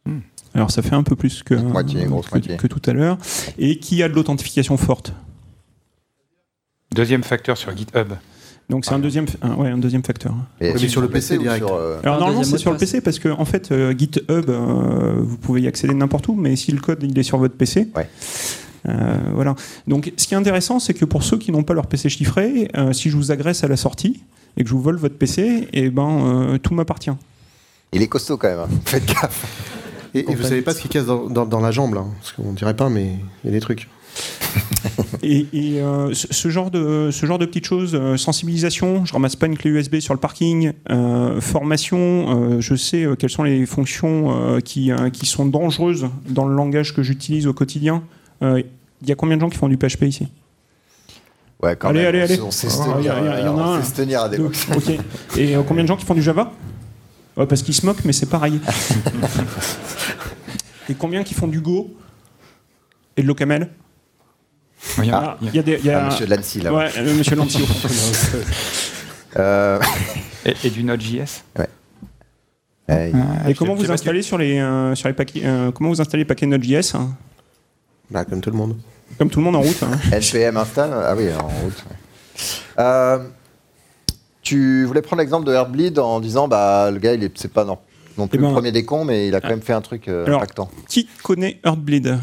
Hmm. 0.07 0.19
Alors 0.55 0.71
ça 0.71 0.83
fait 0.83 0.95
un 0.95 1.03
peu 1.03 1.17
plus 1.17 1.43
que, 1.43 1.55
Moitié, 1.55 2.05
grosse 2.07 2.27
que, 2.27 2.31
moitié. 2.33 2.57
que 2.57 2.67
tout 2.67 2.83
à 2.87 2.93
l'heure. 2.93 3.19
Et 3.59 3.79
qui 3.79 4.03
a 4.03 4.09
de 4.09 4.15
l'authentification 4.15 4.77
forte? 4.77 5.13
Deuxième 6.95 7.25
facteur 7.25 7.57
sur 7.57 7.77
GitHub. 7.77 8.13
Donc 8.71 8.85
c'est 8.87 8.95
un 8.95 8.99
deuxième, 8.99 9.27
un, 9.43 9.55
ouais, 9.57 9.69
un 9.69 9.77
deuxième 9.79 10.03
facteur. 10.05 10.35
Et 10.61 10.73
mais 10.73 10.89
sur 10.89 11.01
le 11.03 11.09
PC 11.09 11.37
direct. 11.39 11.67
sur, 11.67 11.75
euh, 11.75 11.99
Alors 12.03 12.19
normalement 12.19 12.45
c'est 12.45 12.57
sur 12.57 12.73
le. 12.73 12.79
PC 12.79 13.01
parce 13.03 13.19
que 13.19 13.29
en 13.29 13.45
fait 13.45 13.73
euh, 13.73 13.93
GitHub 13.97 14.49
euh, 14.49 15.17
vous 15.19 15.37
pouvez 15.37 15.61
y 15.63 15.67
accéder 15.67 15.93
n'importe 15.93 16.29
où, 16.29 16.35
mais 16.35 16.57
si 16.57 16.73
le 16.73 16.81
code 16.81 17.03
il 17.03 17.19
est 17.19 17.23
sur 17.25 17.37
votre 17.37 17.57
PC, 17.57 17.89
Ouais. 17.95 18.09
Euh, 18.89 19.17
voilà. 19.35 19.55
Donc 19.87 20.13
ce 20.17 20.27
qui 20.27 20.35
est 20.35 20.37
intéressant 20.37 20.79
c'est 20.79 20.95
que 20.95 21.05
pour 21.05 21.23
ceux 21.23 21.39
qui 21.39 21.53
n'ont 21.53 21.63
pas 21.63 21.75
leur 21.75 21.87
PC 21.87 22.09
chiffré, 22.09 22.69
euh, 22.77 22.93
si 22.93 23.11
je 23.11 23.17
vous 23.17 23.31
agresse 23.33 23.65
à 23.65 23.69
la 23.69 23.77
sortie 23.77 24.23
et 24.57 24.63
que 24.63 24.69
je 24.69 24.75
vous 24.75 24.83
vole 24.83 24.97
votre 24.97 25.17
PC, 25.17 25.69
et 25.73 25.91
ben 25.91 26.09
euh, 26.53 26.59
tout 26.59 26.75
m'appartient. 26.75 27.11
Il 27.93 28.03
est 28.03 28.09
costaud 28.09 28.37
quand 28.37 28.49
même. 28.49 28.59
hein. 28.61 28.69
Faites 28.85 29.07
gaffe. 29.07 29.47
Et, 30.15 30.21
et 30.31 30.35
vous 30.35 30.43
savez 30.45 30.63
pas 30.63 30.73
ce 30.75 30.81
qui 30.81 30.89
casse 30.89 31.07
dans, 31.07 31.29
dans- 31.29 31.47
dans 31.47 31.61
la 31.61 31.73
jambe, 31.73 31.95
là 31.95 32.01
hein, 32.03 32.11
Parce 32.21 32.33
qu'on 32.33 32.53
dirait 32.53 32.77
pas, 32.77 32.89
mais 32.89 33.15
il 33.43 33.47
y 33.47 33.49
a 33.49 33.53
des 33.53 33.61
trucs. 33.61 33.89
Et, 35.23 35.47
et, 35.53 35.81
euh, 35.81 36.13
ce, 36.13 36.27
ce 36.31 36.49
genre 36.51 36.71
de, 36.71 37.09
ce 37.11 37.25
genre 37.27 37.39
de 37.39 37.47
petites 37.47 37.67
choses, 37.67 37.95
euh, 37.95 38.17
sensibilisation, 38.17 39.05
je 39.07 39.13
ramasse 39.13 39.37
pas 39.37 39.47
une 39.47 39.57
clé 39.57 39.71
USB 39.71 39.99
sur 40.01 40.13
le 40.15 40.21
parking, 40.21 40.73
euh, 40.91 41.41
formation, 41.41 41.99
euh, 41.99 42.61
je 42.61 42.75
sais 42.75 43.05
euh, 43.05 43.15
quelles 43.17 43.31
sont 43.31 43.43
les 43.43 43.65
fonctions 43.67 44.37
euh, 44.57 44.61
qui, 44.61 44.93
euh, 44.93 45.09
qui 45.11 45.25
sont 45.27 45.47
dangereuses 45.47 46.07
dans 46.29 46.47
le 46.47 46.55
langage 46.55 46.95
que 46.95 47.03
j'utilise 47.03 47.47
au 47.47 47.55
quotidien. 47.55 48.03
Euh, 48.43 48.63
Il 49.03 49.09
y 49.09 49.13
a 49.13 49.17
combien 49.17 49.37
de 49.37 49.43
gens 49.43 49.51
qui 49.51 49.59
font 49.59 49.69
du 49.69 49.77
PHP 49.77 50.03
ici? 50.05 50.29
Ouais, 51.63 51.77
quand 51.77 51.89
Allez, 51.89 52.01
même. 52.01 52.09
allez, 52.09 52.21
allez. 52.23 52.41
On 52.41 52.51
sait 52.51 52.71
se 52.71 52.79
Ah, 52.81 52.85
tenir, 52.85 52.99
il 53.01 53.05
y 53.05 53.09
a- 53.09 53.19
il 53.21 53.25
y 53.25 53.29
a- 53.29 53.41
il 53.41 53.45
y 53.45 53.49
en 53.49 53.59
a 53.59 53.63
on 53.63 53.73
un. 53.75 53.83
sait 53.83 53.91
se 53.91 53.95
tenir 53.97 54.23
à 54.23 54.29
des. 54.29 54.39
Ok. 54.39 54.89
Et 55.37 55.57
euh, 55.57 55.63
combien 55.67 55.83
de 55.83 55.89
gens 55.89 55.97
qui 55.97 56.07
font 56.07 56.15
du 56.15 56.23
Java? 56.23 56.53
Ouais, 57.37 57.47
Parce 57.47 57.63
qu'ils 57.63 57.75
se 57.75 57.85
moquent, 57.85 58.05
mais 58.05 58.13
c'est 58.13 58.27
pareil. 58.31 58.61
et 60.89 60.95
combien 60.95 61.23
qui 61.25 61.35
font 61.35 61.49
du 61.49 61.61
Go? 61.61 61.95
Et 63.17 63.23
de 63.23 63.27
l'OCaml 63.27 63.69
Il 64.99 65.05
y 65.07 65.11
a- 65.11 65.17
Ah, 65.17 65.37
il 65.41 65.47
y 65.47 65.49
a- 65.49 65.53
Il 65.53 65.57
y 65.57 65.59
a 65.59 65.63
des. 65.63 65.85
y 65.85 65.91
a- 65.91 66.03
Ah, 66.03 66.07
monsieur 66.11 66.27
l'ANSI, 66.27 66.61
là. 66.61 66.73
Ouais, 66.73 66.91
euh, 66.99 67.15
monsieur. 67.15 67.37
Euh, 69.37 69.81
et, 70.47 70.55
et 70.63 70.71
du 70.71 70.85
Node.js? 70.85 71.43
ouais, 71.59 71.69
Ah, 72.89 72.95
Et 73.49 73.53
je 73.53 73.59
comment 73.59 73.75
vous 73.75 73.91
installez 73.91 74.23
sur 74.23 74.39
les, 74.39 74.61
euh, 74.61 74.95
sur 74.95 75.09
les 75.09 75.15
paquets, 75.15 75.41
euh, 75.45 75.73
comment 75.73 75.89
vous 75.89 76.01
installez 76.01 76.25
Node.js 76.25 76.95
hein 76.95 77.17
Bah, 78.11 78.25
comme 78.25 78.41
tout 78.41 78.51
le 78.51 78.57
monde. 78.57 78.77
Comme 79.19 79.31
tout 79.31 79.39
le 79.39 79.45
monde 79.45 79.57
en 79.57 79.61
route. 79.63 79.83
hein. 79.83 79.99
NPM 80.13 80.57
install 80.57 80.91
Ah 80.93 81.15
oui, 81.17 81.29
en 81.33 81.49
route. 81.49 81.85
Euh, 82.79 83.19
tu 84.43 84.85
voulais 84.85 85.03
prendre 85.03 85.21
l'exemple 85.21 85.47
de 85.47 85.53
Heartbleed 85.53 85.99
en 85.99 86.21
disant 86.21 86.49
bah 86.49 86.91
le 86.91 86.99
gars 86.99 87.15
il 87.15 87.23
est 87.25 87.39
c'est 87.39 87.53
pas 87.53 87.65
non, 87.65 87.79
non 88.19 88.27
plus 88.27 88.39
Eh 88.39 88.43
ben, 88.43 88.49
le 88.49 88.53
premier 88.55 88.73
des 88.73 88.85
cons 88.85 89.05
mais 89.05 89.29
il 89.29 89.35
a 89.35 89.41
quand 89.41 89.49
même 89.49 89.63
fait 89.63 89.73
un 89.73 89.81
truc 89.81 90.09
euh, 90.09 90.27
alors, 90.27 90.39
impactant. 90.41 90.69
Qui 90.89 91.09
connaît 91.23 91.61
Heartbleed? 91.65 92.19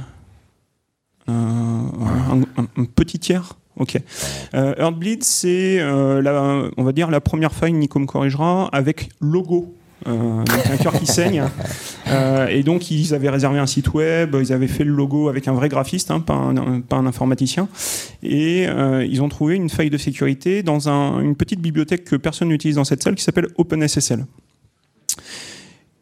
Euh, 1.29 1.31
un, 1.31 2.41
un- 2.57 2.67
un 2.77 2.83
petit 2.85 3.19
tiers? 3.19 3.53
Ok. 3.77 3.97
Euh, 4.53 4.75
Heartbleed, 4.77 5.23
c'est, 5.23 5.79
euh, 5.79 6.21
la- 6.21 6.69
on 6.77 6.83
va 6.83 6.91
dire, 6.91 7.09
la 7.09 7.21
première 7.21 7.53
faille, 7.53 7.71
Nico 7.73 7.97
me 7.99 8.05
corrigera, 8.05 8.67
avec 8.73 9.09
logo. 9.21 9.73
Euh, 10.07 10.43
un 10.71 10.77
cœur 10.77 10.93
qui 10.93 11.05
saigne. 11.05 11.43
Euh, 12.07 12.47
et 12.47 12.63
donc, 12.63 12.89
ils 12.89 13.13
avaient 13.13 13.29
réservé 13.29 13.59
un 13.59 13.67
site 13.67 13.93
web, 13.93 14.35
ils 14.41 14.51
avaient 14.51 14.67
fait 14.67 14.83
le 14.83 14.91
logo 14.93 15.29
avec 15.29 15.47
un 15.47 15.53
vrai 15.53 15.69
graphiste, 15.69 16.09
hein, 16.11 16.19
pas, 16.19 16.33
un, 16.33 17.05
informaticien. 17.05 17.67
Et 18.23 18.65
euh, 18.67 19.05
ils 19.05 19.21
ont 19.21 19.29
trouvé 19.29 19.55
une 19.55 19.69
faille 19.69 19.89
de 19.91 19.97
sécurité 19.97 20.63
dans 20.63 20.89
un- 20.89 21.21
une 21.21 21.35
petite 21.35 21.61
bibliothèque 21.61 22.03
que 22.05 22.15
personne 22.15 22.49
n'utilise 22.49 22.75
dans 22.77 22.83
cette 22.83 23.03
salle 23.03 23.15
qui 23.15 23.23
s'appelle 23.23 23.47
OpenSSL. 23.57 24.25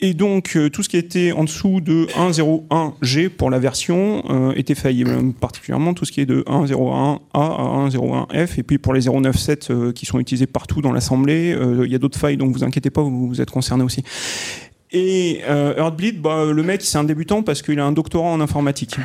Et 0.01 0.13
donc, 0.13 0.56
euh, 0.56 0.70
tout 0.70 0.82
ce 0.82 0.88
qui 0.88 0.96
était 0.96 1.34
en 1.34 1.44
dessous 1.44 1.82
de 1.82 2.08
1.01G 2.18 3.27
pour 3.27 3.50
la 3.50 3.60
version 3.60 4.24
euh, 4.29 4.53
était 4.56 4.75
faillible, 4.75 5.34
particulièrement 5.34 5.94
tout 5.94 6.06
ce 6.06 6.13
qui 6.13 6.22
est 6.22 6.25
de 6.25 6.41
1.01A 6.44 7.20
à 7.34 7.88
1.01F. 7.89 8.60
Et 8.60 8.63
puis 8.63 8.77
pour 8.77 8.94
les 8.94 9.01
0.97 9.01 9.72
euh, 9.72 9.91
qui 9.91 10.06
sont 10.06 10.20
utilisés 10.20 10.48
partout 10.48 10.82
dans 10.82 10.94
l'assemblée, 10.94 11.53
euh, 11.53 11.86
il 11.86 11.91
y 11.91 11.96
a 11.96 11.98
d'autres 11.98 12.18
failles, 12.18 12.38
donc 12.38 12.53
vous 12.53 12.63
inquiétez 12.63 12.89
pas, 12.89 13.01
vous, 13.01 13.27
vous 13.27 13.41
êtes 13.41 13.51
concernés 13.51 13.84
aussi. 13.84 14.03
Et 14.91 15.41
euh, 15.48 15.75
Heartbleed, 15.75 16.22
bah, 16.22 16.46
le 16.46 16.63
mec, 16.63 16.82
c'est 16.82 16.98
un 16.98 17.03
débutant 17.03 17.44
parce 17.44 17.62
qu'il 17.62 17.79
a 17.79 17.86
un 17.86 17.91
doctorat 17.91 18.29
en 18.29 18.39
informatique. 18.39 18.96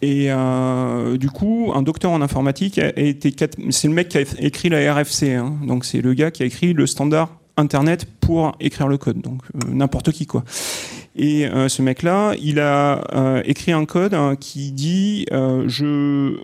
Et 0.00 0.32
euh, 0.32 1.16
du 1.16 1.30
coup, 1.30 1.72
un 1.74 1.82
docteur 1.82 2.10
en 2.10 2.22
informatique 2.22 2.78
a 2.78 2.88
été, 2.98 3.32
c'est 3.70 3.86
le 3.86 3.94
mec 3.94 4.08
qui 4.08 4.18
a 4.18 4.22
écrit 4.40 4.68
la 4.68 4.94
RFC, 4.94 5.34
hein. 5.34 5.54
donc 5.64 5.84
c'est 5.84 6.00
le 6.00 6.12
gars 6.14 6.32
qui 6.32 6.42
a 6.42 6.46
écrit 6.46 6.72
le 6.72 6.88
standard 6.88 7.41
Internet 7.56 8.06
pour 8.20 8.56
écrire 8.60 8.88
le 8.88 8.98
code, 8.98 9.20
donc 9.20 9.42
euh, 9.54 9.68
n'importe 9.68 10.12
qui 10.12 10.26
quoi. 10.26 10.44
Et 11.14 11.46
euh, 11.46 11.68
ce 11.68 11.82
mec-là, 11.82 12.32
il 12.40 12.58
a 12.58 13.04
euh, 13.14 13.42
écrit 13.44 13.72
un 13.72 13.84
code 13.84 14.14
hein, 14.14 14.34
qui 14.38 14.72
dit 14.72 15.26
je 15.30 16.34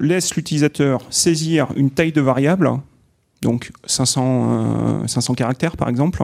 laisse 0.00 0.36
l'utilisateur 0.36 1.02
saisir 1.10 1.68
une 1.76 1.90
taille 1.90 2.12
de 2.12 2.20
variable, 2.20 2.70
donc 3.42 3.72
500, 3.84 5.02
euh, 5.02 5.06
500 5.06 5.34
caractères 5.34 5.76
par 5.76 5.88
exemple, 5.88 6.22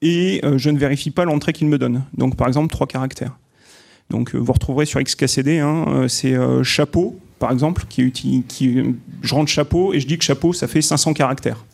et 0.00 0.40
je 0.56 0.70
ne 0.70 0.78
vérifie 0.78 1.10
pas 1.10 1.24
l'entrée 1.24 1.52
qu'il 1.52 1.66
me 1.66 1.76
donne, 1.78 2.04
donc 2.16 2.36
par 2.36 2.46
exemple 2.46 2.68
3 2.68 2.86
caractères. 2.86 3.36
Donc 4.10 4.34
vous 4.34 4.52
retrouverez 4.52 4.86
sur 4.86 5.02
XKCD, 5.02 5.58
hein, 5.58 6.06
c'est 6.08 6.36
chapeau 6.62 7.18
par 7.40 7.52
exemple, 7.52 7.84
qui, 7.88 8.10
qui 8.10 8.82
je 9.22 9.34
rentre 9.34 9.50
chapeau 9.50 9.92
et 9.92 10.00
je 10.00 10.06
dis 10.06 10.18
que 10.18 10.24
chapeau 10.24 10.52
ça 10.52 10.66
fait 10.68 10.82
500 10.82 11.14
caractères. 11.14 11.64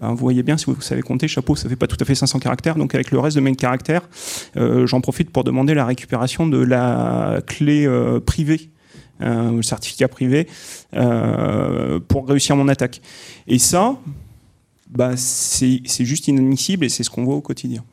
Ben, 0.00 0.10
vous 0.10 0.16
voyez 0.16 0.42
bien, 0.42 0.56
si 0.56 0.66
vous 0.66 0.80
savez 0.80 1.02
compter, 1.02 1.28
chapeau, 1.28 1.56
ça 1.56 1.68
fait 1.68 1.76
pas 1.76 1.86
tout 1.86 1.96
à 2.00 2.04
fait 2.04 2.14
500 2.14 2.38
caractères. 2.38 2.76
Donc 2.76 2.94
avec 2.94 3.10
le 3.10 3.18
reste 3.18 3.36
de 3.36 3.42
mes 3.42 3.54
caractères, 3.54 4.08
euh, 4.56 4.86
j'en 4.86 5.00
profite 5.00 5.30
pour 5.30 5.44
demander 5.44 5.74
la 5.74 5.84
récupération 5.84 6.46
de 6.46 6.58
la 6.58 7.40
clé 7.46 7.86
euh, 7.86 8.20
privée, 8.20 8.70
euh, 9.20 9.56
le 9.56 9.62
certificat 9.62 10.08
privé, 10.08 10.46
pour 12.08 12.28
réussir 12.28 12.56
mon 12.56 12.68
attaque. 12.68 13.00
Et 13.46 13.58
ça, 13.58 13.98
bah, 14.88 15.16
c'est 15.16 16.04
juste 16.04 16.28
inadmissible 16.28 16.84
et 16.84 16.88
c'est 16.88 17.02
ce 17.02 17.10
qu'on 17.10 17.24
voit 17.24 17.36
au 17.36 17.42
quotidien. 17.42 17.84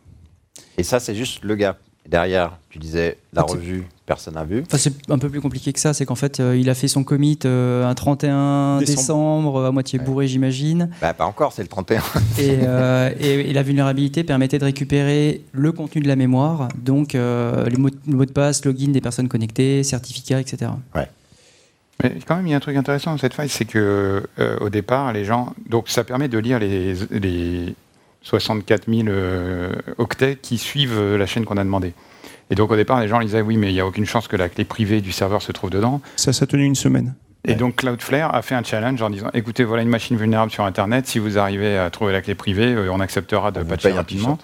Et 0.77 0.83
ça 0.83 0.99
c'est 0.99 1.15
juste 1.15 1.43
le 1.43 1.55
gars. 1.55 1.77
Derrière, 2.09 2.57
tu 2.69 2.79
disais 2.79 3.17
la 3.33 3.41
revue, 3.41 3.83
personne 4.05 4.35
n'a 4.35 4.45
vu. 4.45 4.63
Enfin, 4.65 4.77
c'est 4.77 4.93
un 5.11 5.17
peu 5.17 5.29
plus 5.29 5.41
compliqué 5.41 5.73
que 5.73 5.79
ça. 5.79 5.93
C'est 5.93 6.05
qu'en 6.05 6.15
fait, 6.15 6.39
euh, 6.39 6.55
il 6.57 6.69
a 6.69 6.73
fait 6.73 6.87
son 6.87 7.03
commit 7.03 7.37
euh, 7.43 7.85
un 7.85 7.93
31 7.95 8.77
Décembre. 8.79 8.97
décembre, 8.97 9.65
à 9.65 9.71
moitié 9.71 9.99
Ouais. 9.99 10.05
bourré, 10.05 10.27
j'imagine. 10.27 10.89
Bah 11.01 11.13
pas 11.13 11.25
encore, 11.25 11.51
c'est 11.51 11.63
le 11.63 11.67
31. 11.67 12.01
Et, 12.39 12.59
euh, 12.63 13.11
et- 13.19 13.49
et 13.49 13.53
la 13.53 13.63
vulnérabilité 13.63 14.23
permettait 14.23 14.57
de 14.59 14.63
récupérer 14.65 15.41
le 15.51 15.71
contenu 15.73 16.01
de 16.01 16.07
la 16.07 16.15
mémoire, 16.15 16.69
donc 16.77 17.13
euh, 17.15 17.67
les 17.69 17.77
mots, 17.77 17.89
le 18.07 18.15
mot 18.15 18.25
de 18.25 18.31
passe, 18.31 18.63
login 18.63 18.91
des 18.91 19.01
personnes 19.01 19.27
connectées, 19.27 19.83
certificats, 19.83 20.39
etc. 20.39 20.71
Mais 22.03 22.13
quand 22.27 22.35
même, 22.35 22.45
il 22.45 22.51
y 22.51 22.53
a 22.53 22.57
un 22.57 22.61
truc 22.61 22.77
intéressant 22.77 23.11
dans 23.11 23.17
cette 23.17 23.33
faille, 23.33 23.49
c'est 23.49 23.65
que 23.65 24.23
euh, 24.39 24.57
au 24.61 24.69
départ, 24.69 25.13
les 25.13 25.25
gens, 25.25 25.53
donc 25.67 25.89
ça 25.89 26.03
permet 26.03 26.27
de 26.27 26.37
lire 26.37 26.59
les, 26.59 26.93
les 27.09 27.73
64 28.27 28.89
000 28.93 29.07
euh, 29.07 29.71
octets 29.97 30.35
qui 30.41 30.57
suivent 30.57 30.97
euh, 30.97 31.17
la 31.17 31.25
chaîne 31.25 31.45
qu'on 31.45 31.55
a 31.55 31.63
demandé. 31.63 31.93
Et 32.49 32.55
donc 32.55 32.71
au 32.71 32.75
départ, 32.75 32.99
les 32.99 33.07
gens 33.07 33.21
disaient 33.21 33.41
oui, 33.41 33.55
mais 33.55 33.69
il 33.69 33.73
n'y 33.73 33.79
a 33.79 33.85
aucune 33.87 34.05
chance 34.05 34.27
que 34.27 34.35
la 34.35 34.49
clé 34.49 34.65
privée 34.65 34.99
du 34.99 35.13
serveur 35.13 35.41
se 35.41 35.53
trouve 35.53 35.69
dedans. 35.69 36.01
Ça, 36.17 36.33
ça 36.33 36.43
a 36.43 36.47
tenu 36.47 36.63
une 36.65 36.75
semaine. 36.75 37.13
Et 37.45 37.55
donc 37.55 37.77
Cloudflare 37.77 38.35
a 38.35 38.41
fait 38.41 38.55
un 38.55 38.63
challenge 38.63 39.01
en 39.01 39.09
disant 39.09 39.29
écoutez, 39.33 39.63
voilà 39.63 39.81
une 39.81 39.87
machine 39.89 40.17
vulnérable 40.17 40.51
sur 40.51 40.65
Internet. 40.65 41.07
Si 41.07 41.17
vous 41.19 41.37
arrivez 41.37 41.77
à 41.77 41.89
trouver 41.89 42.11
la 42.11 42.21
clé 42.21 42.35
privée, 42.35 42.73
euh, 42.73 42.91
on 42.91 42.99
acceptera 42.99 43.51
de 43.51 43.61
On 43.61 43.65
patcher 43.65 43.93
rapidement. 43.93 44.37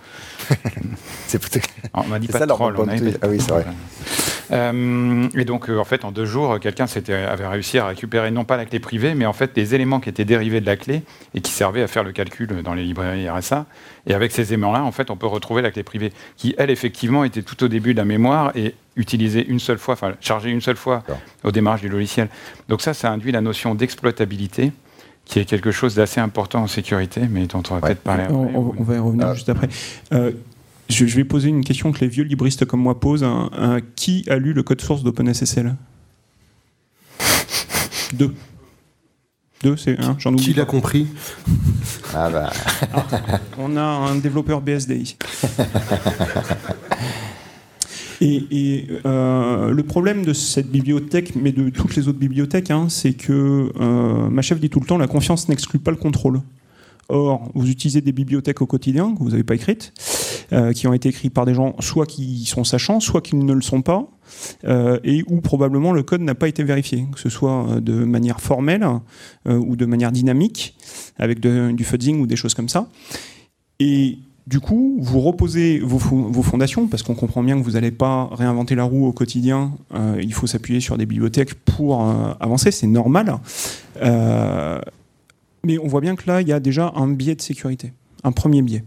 c'est 1.27 1.39
plutôt- 1.39 1.59
On 1.93 2.05
m'a 2.05 2.19
dit 2.19 2.27
pas 2.27 2.39
ça 2.39 2.45
de 2.45 2.49
leur 2.49 2.57
troll. 2.57 2.75
on 2.77 2.87
avait 2.87 3.15
Ah 3.21 3.27
oui, 3.27 3.41
c'est 3.41 3.51
vrai. 3.51 3.65
Euh, 4.53 5.27
et 5.35 5.45
donc, 5.45 5.69
euh, 5.69 5.79
en 5.79 5.83
fait, 5.83 6.05
en 6.05 6.11
deux 6.11 6.25
jours, 6.25 6.59
quelqu'un 6.59 6.85
avait 7.09 7.47
réussi 7.47 7.79
à 7.79 7.87
récupérer 7.87 8.29
non 8.29 8.45
pas 8.45 8.55
la 8.55 8.65
clé 8.65 8.79
privée, 8.79 9.15
mais 9.15 9.25
en 9.25 9.33
fait 9.33 9.55
des 9.55 9.73
éléments 9.73 9.99
qui 9.99 10.09
étaient 10.09 10.25
dérivés 10.25 10.61
de 10.61 10.65
la 10.65 10.75
clé 10.77 11.01
et 11.33 11.41
qui 11.41 11.51
servaient 11.51 11.81
à 11.81 11.87
faire 11.87 12.03
le 12.03 12.11
calcul 12.11 12.47
dans 12.63 12.73
les 12.73 12.83
librairies 12.83 13.27
RSA. 13.29 13.65
Et 14.05 14.13
avec 14.13 14.31
ces 14.31 14.53
éléments-là, 14.53 14.83
en 14.83 14.91
fait, 14.91 15.09
on 15.09 15.17
peut 15.17 15.27
retrouver 15.27 15.61
la 15.63 15.71
clé 15.71 15.81
privée, 15.83 16.13
qui, 16.37 16.53
elle, 16.57 16.69
effectivement, 16.69 17.23
était 17.23 17.41
tout 17.41 17.63
au 17.63 17.67
début 17.67 17.93
de 17.93 17.99
la 17.99 18.05
mémoire 18.05 18.51
et 18.55 18.75
utilisée 18.95 19.43
une 19.47 19.59
seule 19.59 19.79
fois, 19.79 19.93
enfin, 19.95 20.13
chargée 20.21 20.51
une 20.51 20.61
seule 20.61 20.75
fois 20.77 21.03
au 21.43 21.51
démarrage 21.51 21.81
du 21.81 21.89
logiciel. 21.89 22.27
Donc 22.69 22.81
ça, 22.81 22.93
ça 22.93 23.11
induit 23.11 23.31
la 23.31 23.41
notion 23.41 23.73
d'exploitabilité, 23.73 24.71
qui 25.25 25.39
est 25.39 25.45
quelque 25.45 25.71
chose 25.71 25.95
d'assez 25.95 26.19
important 26.19 26.61
en 26.63 26.67
sécurité, 26.67 27.21
mais 27.29 27.47
dont 27.47 27.63
on 27.71 27.75
va 27.75 27.75
Ouais. 27.75 27.81
peut-être 27.81 28.01
parler 28.03 28.23
après. 28.23 28.35
On, 28.35 28.55
on- 28.55 28.75
on 28.77 28.83
va 28.83 28.95
y 28.95 28.99
revenir 28.99 29.27
Ah. 29.29 29.33
juste 29.33 29.49
après. 29.49 29.69
Euh, 30.13 30.31
je, 30.93 31.05
je 31.05 31.15
vais 31.15 31.23
poser 31.23 31.49
une 31.49 31.63
question 31.63 31.91
que 31.91 31.99
les 32.01 32.07
vieux 32.07 32.23
libristes 32.23 32.65
comme 32.65 32.81
moi 32.81 32.99
posent. 32.99 33.23
hein. 33.23 33.49
Euh, 33.57 33.81
qui 33.95 34.23
a 34.29 34.37
lu 34.37 34.53
le 34.53 34.63
code 34.63 34.81
source 34.81 35.03
d'OpenSSL? 35.03 35.75
Deux. 38.13 38.33
Deux, 39.63 39.77
c'est 39.77 39.99
un. 39.99 40.15
J'en 40.19 40.33
oublie. 40.33 40.43
Qui 40.43 40.53
l'a 40.53 40.65
compris? 40.65 41.07
Ah 42.13 42.29
bah, 42.29 42.51
On 43.57 43.75
a 43.77 43.81
un 43.81 44.15
développeur 44.15 44.61
BSD 44.61 44.95
ici. 44.97 45.17
Et, 48.21 48.87
le 49.03 49.81
problème 49.81 50.23
de 50.25 50.33
cette 50.33 50.69
bibliothèque, 50.69 51.35
mais 51.35 51.51
de 51.51 51.69
toutes 51.69 51.95
les 51.95 52.07
autres 52.07 52.19
bibliothèques, 52.19 52.71
hein, 52.71 52.87
c'est 52.89 53.13
que 53.13 53.71
ma 54.29 54.41
chef 54.41 54.59
dit 54.59 54.69
tout 54.69 54.79
le 54.79 54.85
temps 54.85 54.97
la 54.97 55.07
confiance 55.07 55.49
n'exclut 55.49 55.79
pas 55.79 55.91
le 55.91 55.97
contrôle. 55.97 56.41
Or, 57.09 57.49
vous 57.53 57.69
utilisez 57.69 58.01
des 58.01 58.11
bibliothèques 58.11 58.61
au 58.61 58.65
quotidien 58.65 59.13
que 59.13 59.19
vous 59.19 59.31
n'avez 59.31 59.43
pas 59.43 59.55
écrites, 59.55 59.93
qui 60.75 60.87
ont 60.87 60.93
été 60.93 61.09
écrites 61.09 61.33
par 61.33 61.45
des 61.45 61.53
gens 61.53 61.75
soit 61.79 62.05
qui 62.05 62.45
sont 62.45 62.63
sachants, 62.63 62.99
soit 62.99 63.21
qui 63.21 63.35
ne 63.35 63.53
le 63.53 63.61
sont 63.61 63.81
pas, 63.81 64.07
euh, 64.65 64.99
et 65.03 65.23
où 65.27 65.41
probablement 65.41 65.91
le 65.91 66.03
code 66.03 66.21
n'a 66.21 66.35
pas 66.35 66.47
été 66.47 66.63
vérifié, 66.63 67.05
que 67.11 67.19
ce 67.19 67.29
soit 67.29 67.67
euh, 67.67 67.79
de 67.79 67.93
manière 67.93 68.39
formelle 68.39 68.85
euh, 69.47 69.57
ou 69.57 69.75
de 69.75 69.85
manière 69.85 70.11
dynamique, 70.11 70.75
avec 71.17 71.39
du 71.39 71.83
fuzzing 71.83 72.21
ou 72.21 72.27
des 72.27 72.35
choses 72.35 72.53
comme 72.53 72.69
ça. 72.69 72.87
Et 73.79 74.19
du 74.47 74.59
coup, 74.59 74.97
vous 74.99 75.21
reposez 75.21 75.79
vos, 75.79 75.99
fondations, 75.99 76.87
parce 76.87 77.03
qu'on 77.03 77.15
comprend 77.15 77.43
bien 77.43 77.57
que 77.57 77.63
vous 77.63 77.71
n'allez 77.71 77.91
pas 77.91 78.29
réinventer 78.33 78.75
la 78.75 78.83
roue 78.83 79.07
au 79.07 79.13
quotidien, 79.13 79.71
il 80.21 80.33
faut 80.33 80.47
s'appuyer 80.47 80.81
sur 80.81 80.97
des 80.97 81.05
bibliothèques 81.05 81.53
pour 81.53 82.01
avancer, 82.41 82.71
c'est 82.71 82.87
normal. 82.87 83.37
Mais 85.65 85.77
on 85.79 85.87
voit 85.87 86.01
bien 86.01 86.15
que 86.15 86.27
là, 86.27 86.41
il 86.41 86.47
y 86.47 86.53
a 86.53 86.59
déjà 86.59 86.91
un 86.95 87.07
biais 87.07 87.35
de 87.35 87.41
sécurité, 87.41 87.93
un 88.23 88.31
premier 88.31 88.61
biais. 88.61 88.83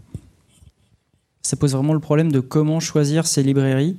Ça 1.41 1.55
pose 1.55 1.73
vraiment 1.73 1.93
le 1.93 1.99
problème 1.99 2.31
de 2.31 2.39
comment 2.39 2.79
choisir 2.79 3.25
ces 3.25 3.41
librairies 3.41 3.97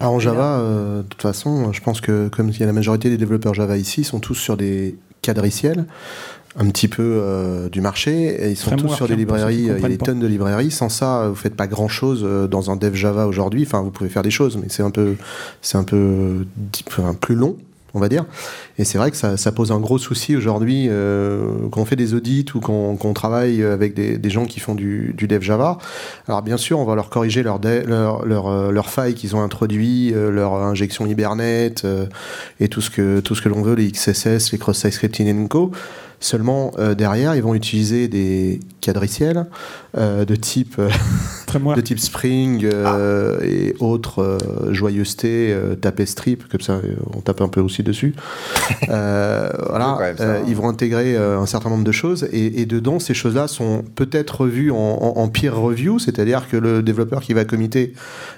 en 0.00 0.18
Java, 0.18 0.58
euh, 0.58 1.02
de 1.02 1.08
toute 1.08 1.22
façon, 1.22 1.72
je 1.72 1.80
pense 1.80 2.00
que 2.00 2.28
comme 2.28 2.48
il 2.50 2.58
y 2.58 2.62
a 2.62 2.66
la 2.66 2.72
majorité 2.72 3.10
des 3.10 3.16
développeurs 3.16 3.54
Java 3.54 3.76
ici, 3.76 4.02
ils 4.02 4.04
sont 4.04 4.20
tous 4.20 4.34
sur 4.34 4.56
des 4.56 4.96
cadriciels, 5.22 5.86
un 6.56 6.68
petit 6.68 6.88
peu 6.88 7.02
euh, 7.02 7.68
du 7.68 7.80
marché, 7.80 8.44
et 8.44 8.50
ils 8.50 8.56
sont 8.56 8.76
tous 8.76 8.94
sur 8.94 9.08
des 9.08 9.16
librairies, 9.16 9.62
il 9.62 9.80
y 9.80 9.84
a 9.84 9.88
des 9.88 9.98
tonnes 9.98 10.20
de 10.20 10.26
librairies. 10.26 10.70
Sans 10.70 10.88
ça, 10.88 11.28
vous 11.28 11.34
faites 11.34 11.56
pas 11.56 11.66
grand 11.66 11.88
chose 11.88 12.22
euh, 12.24 12.46
dans 12.46 12.70
un 12.70 12.76
dev 12.76 12.94
Java 12.94 13.26
aujourd'hui. 13.26 13.62
Enfin, 13.66 13.82
vous 13.82 13.90
pouvez 13.90 14.10
faire 14.10 14.22
des 14.22 14.30
choses, 14.30 14.56
mais 14.56 14.68
c'est 14.68 14.82
un 14.82 14.90
peu, 14.90 15.14
c'est 15.62 15.78
un 15.78 15.84
peu 15.84 16.44
plus 17.20 17.36
long 17.36 17.56
on 17.94 18.00
va 18.00 18.08
dire. 18.08 18.24
Et 18.78 18.84
c'est 18.84 18.98
vrai 18.98 19.10
que 19.10 19.16
ça, 19.16 19.52
pose 19.52 19.72
un 19.72 19.78
gros 19.78 19.98
souci 19.98 20.36
aujourd'hui 20.36 20.86
euh, 20.88 21.68
quand 21.70 21.80
on 21.80 21.84
fait 21.84 21.96
des 21.96 22.12
audits 22.12 22.44
ou 22.54 22.60
qu'on 22.60 23.12
travaille 23.14 23.62
avec 23.62 23.94
des, 23.94 24.30
gens 24.30 24.46
qui 24.46 24.60
font 24.60 24.74
du, 24.74 25.14
dev 25.16 25.40
Java. 25.40 25.78
Alors 26.28 26.42
bien 26.42 26.56
sûr, 26.56 26.78
on 26.80 26.84
va 26.84 26.96
leur 26.96 27.08
corriger 27.08 27.42
leurs 27.42 27.60
leur, 27.86 28.26
leur, 28.26 28.48
euh, 28.48 28.82
failles 28.82 29.14
qu'ils 29.14 29.36
ont 29.36 29.42
introduit, 29.42 30.12
euh, 30.12 30.30
leur 30.30 30.54
injection 30.54 31.06
Hibernate 31.06 31.86
et 32.60 32.68
tout 32.68 32.80
ce 32.80 32.90
que, 32.90 33.20
tout 33.20 33.34
ce 33.34 33.42
que 33.42 33.48
l'on 33.48 33.62
veut, 33.62 33.74
les 33.74 33.90
XSS, 33.90 34.52
les 34.52 34.58
cross-site 34.58 34.92
scripting 34.92 35.48
co. 35.48 35.70
Seulement, 36.20 36.72
derrière, 36.96 37.34
ils 37.34 37.42
vont 37.42 37.54
utiliser 37.54 38.08
des 38.08 38.60
quadriciels 38.84 39.46
euh, 39.96 40.24
de 40.24 40.36
type 40.36 40.76
euh, 40.78 40.88
de 41.76 41.80
type 41.80 42.00
Spring 42.00 42.64
euh, 42.64 43.38
et 43.42 43.76
autres 43.78 44.38
joyeusetés, 44.70 45.56
taper 45.80 46.04
strip, 46.04 46.48
comme 46.48 46.60
ça 46.60 46.80
on 47.14 47.20
tape 47.20 47.40
un 47.40 47.48
peu 47.48 47.60
aussi 47.60 47.82
dessus. 47.82 48.14
voilà, 48.88 49.98
hein. 50.18 50.42
ils 50.48 50.56
vont 50.56 50.68
intégrer 50.68 51.16
un 51.16 51.46
certain 51.46 51.70
nombre 51.70 51.84
de 51.84 51.92
choses 51.92 52.28
et, 52.32 52.66
dedans 52.66 52.98
ces 52.98 53.14
choses-là 53.14 53.46
sont 53.46 53.84
peut-être 53.94 54.42
revues 54.42 54.72
en, 54.72 55.28
peer 55.28 55.56
review, 55.56 55.98
c'est-à-dire 55.98 56.48
que 56.48 56.56
le 56.56 56.82
développeur 56.82 57.20
qui 57.20 57.34
va 57.34 57.44
committer, 57.44 57.94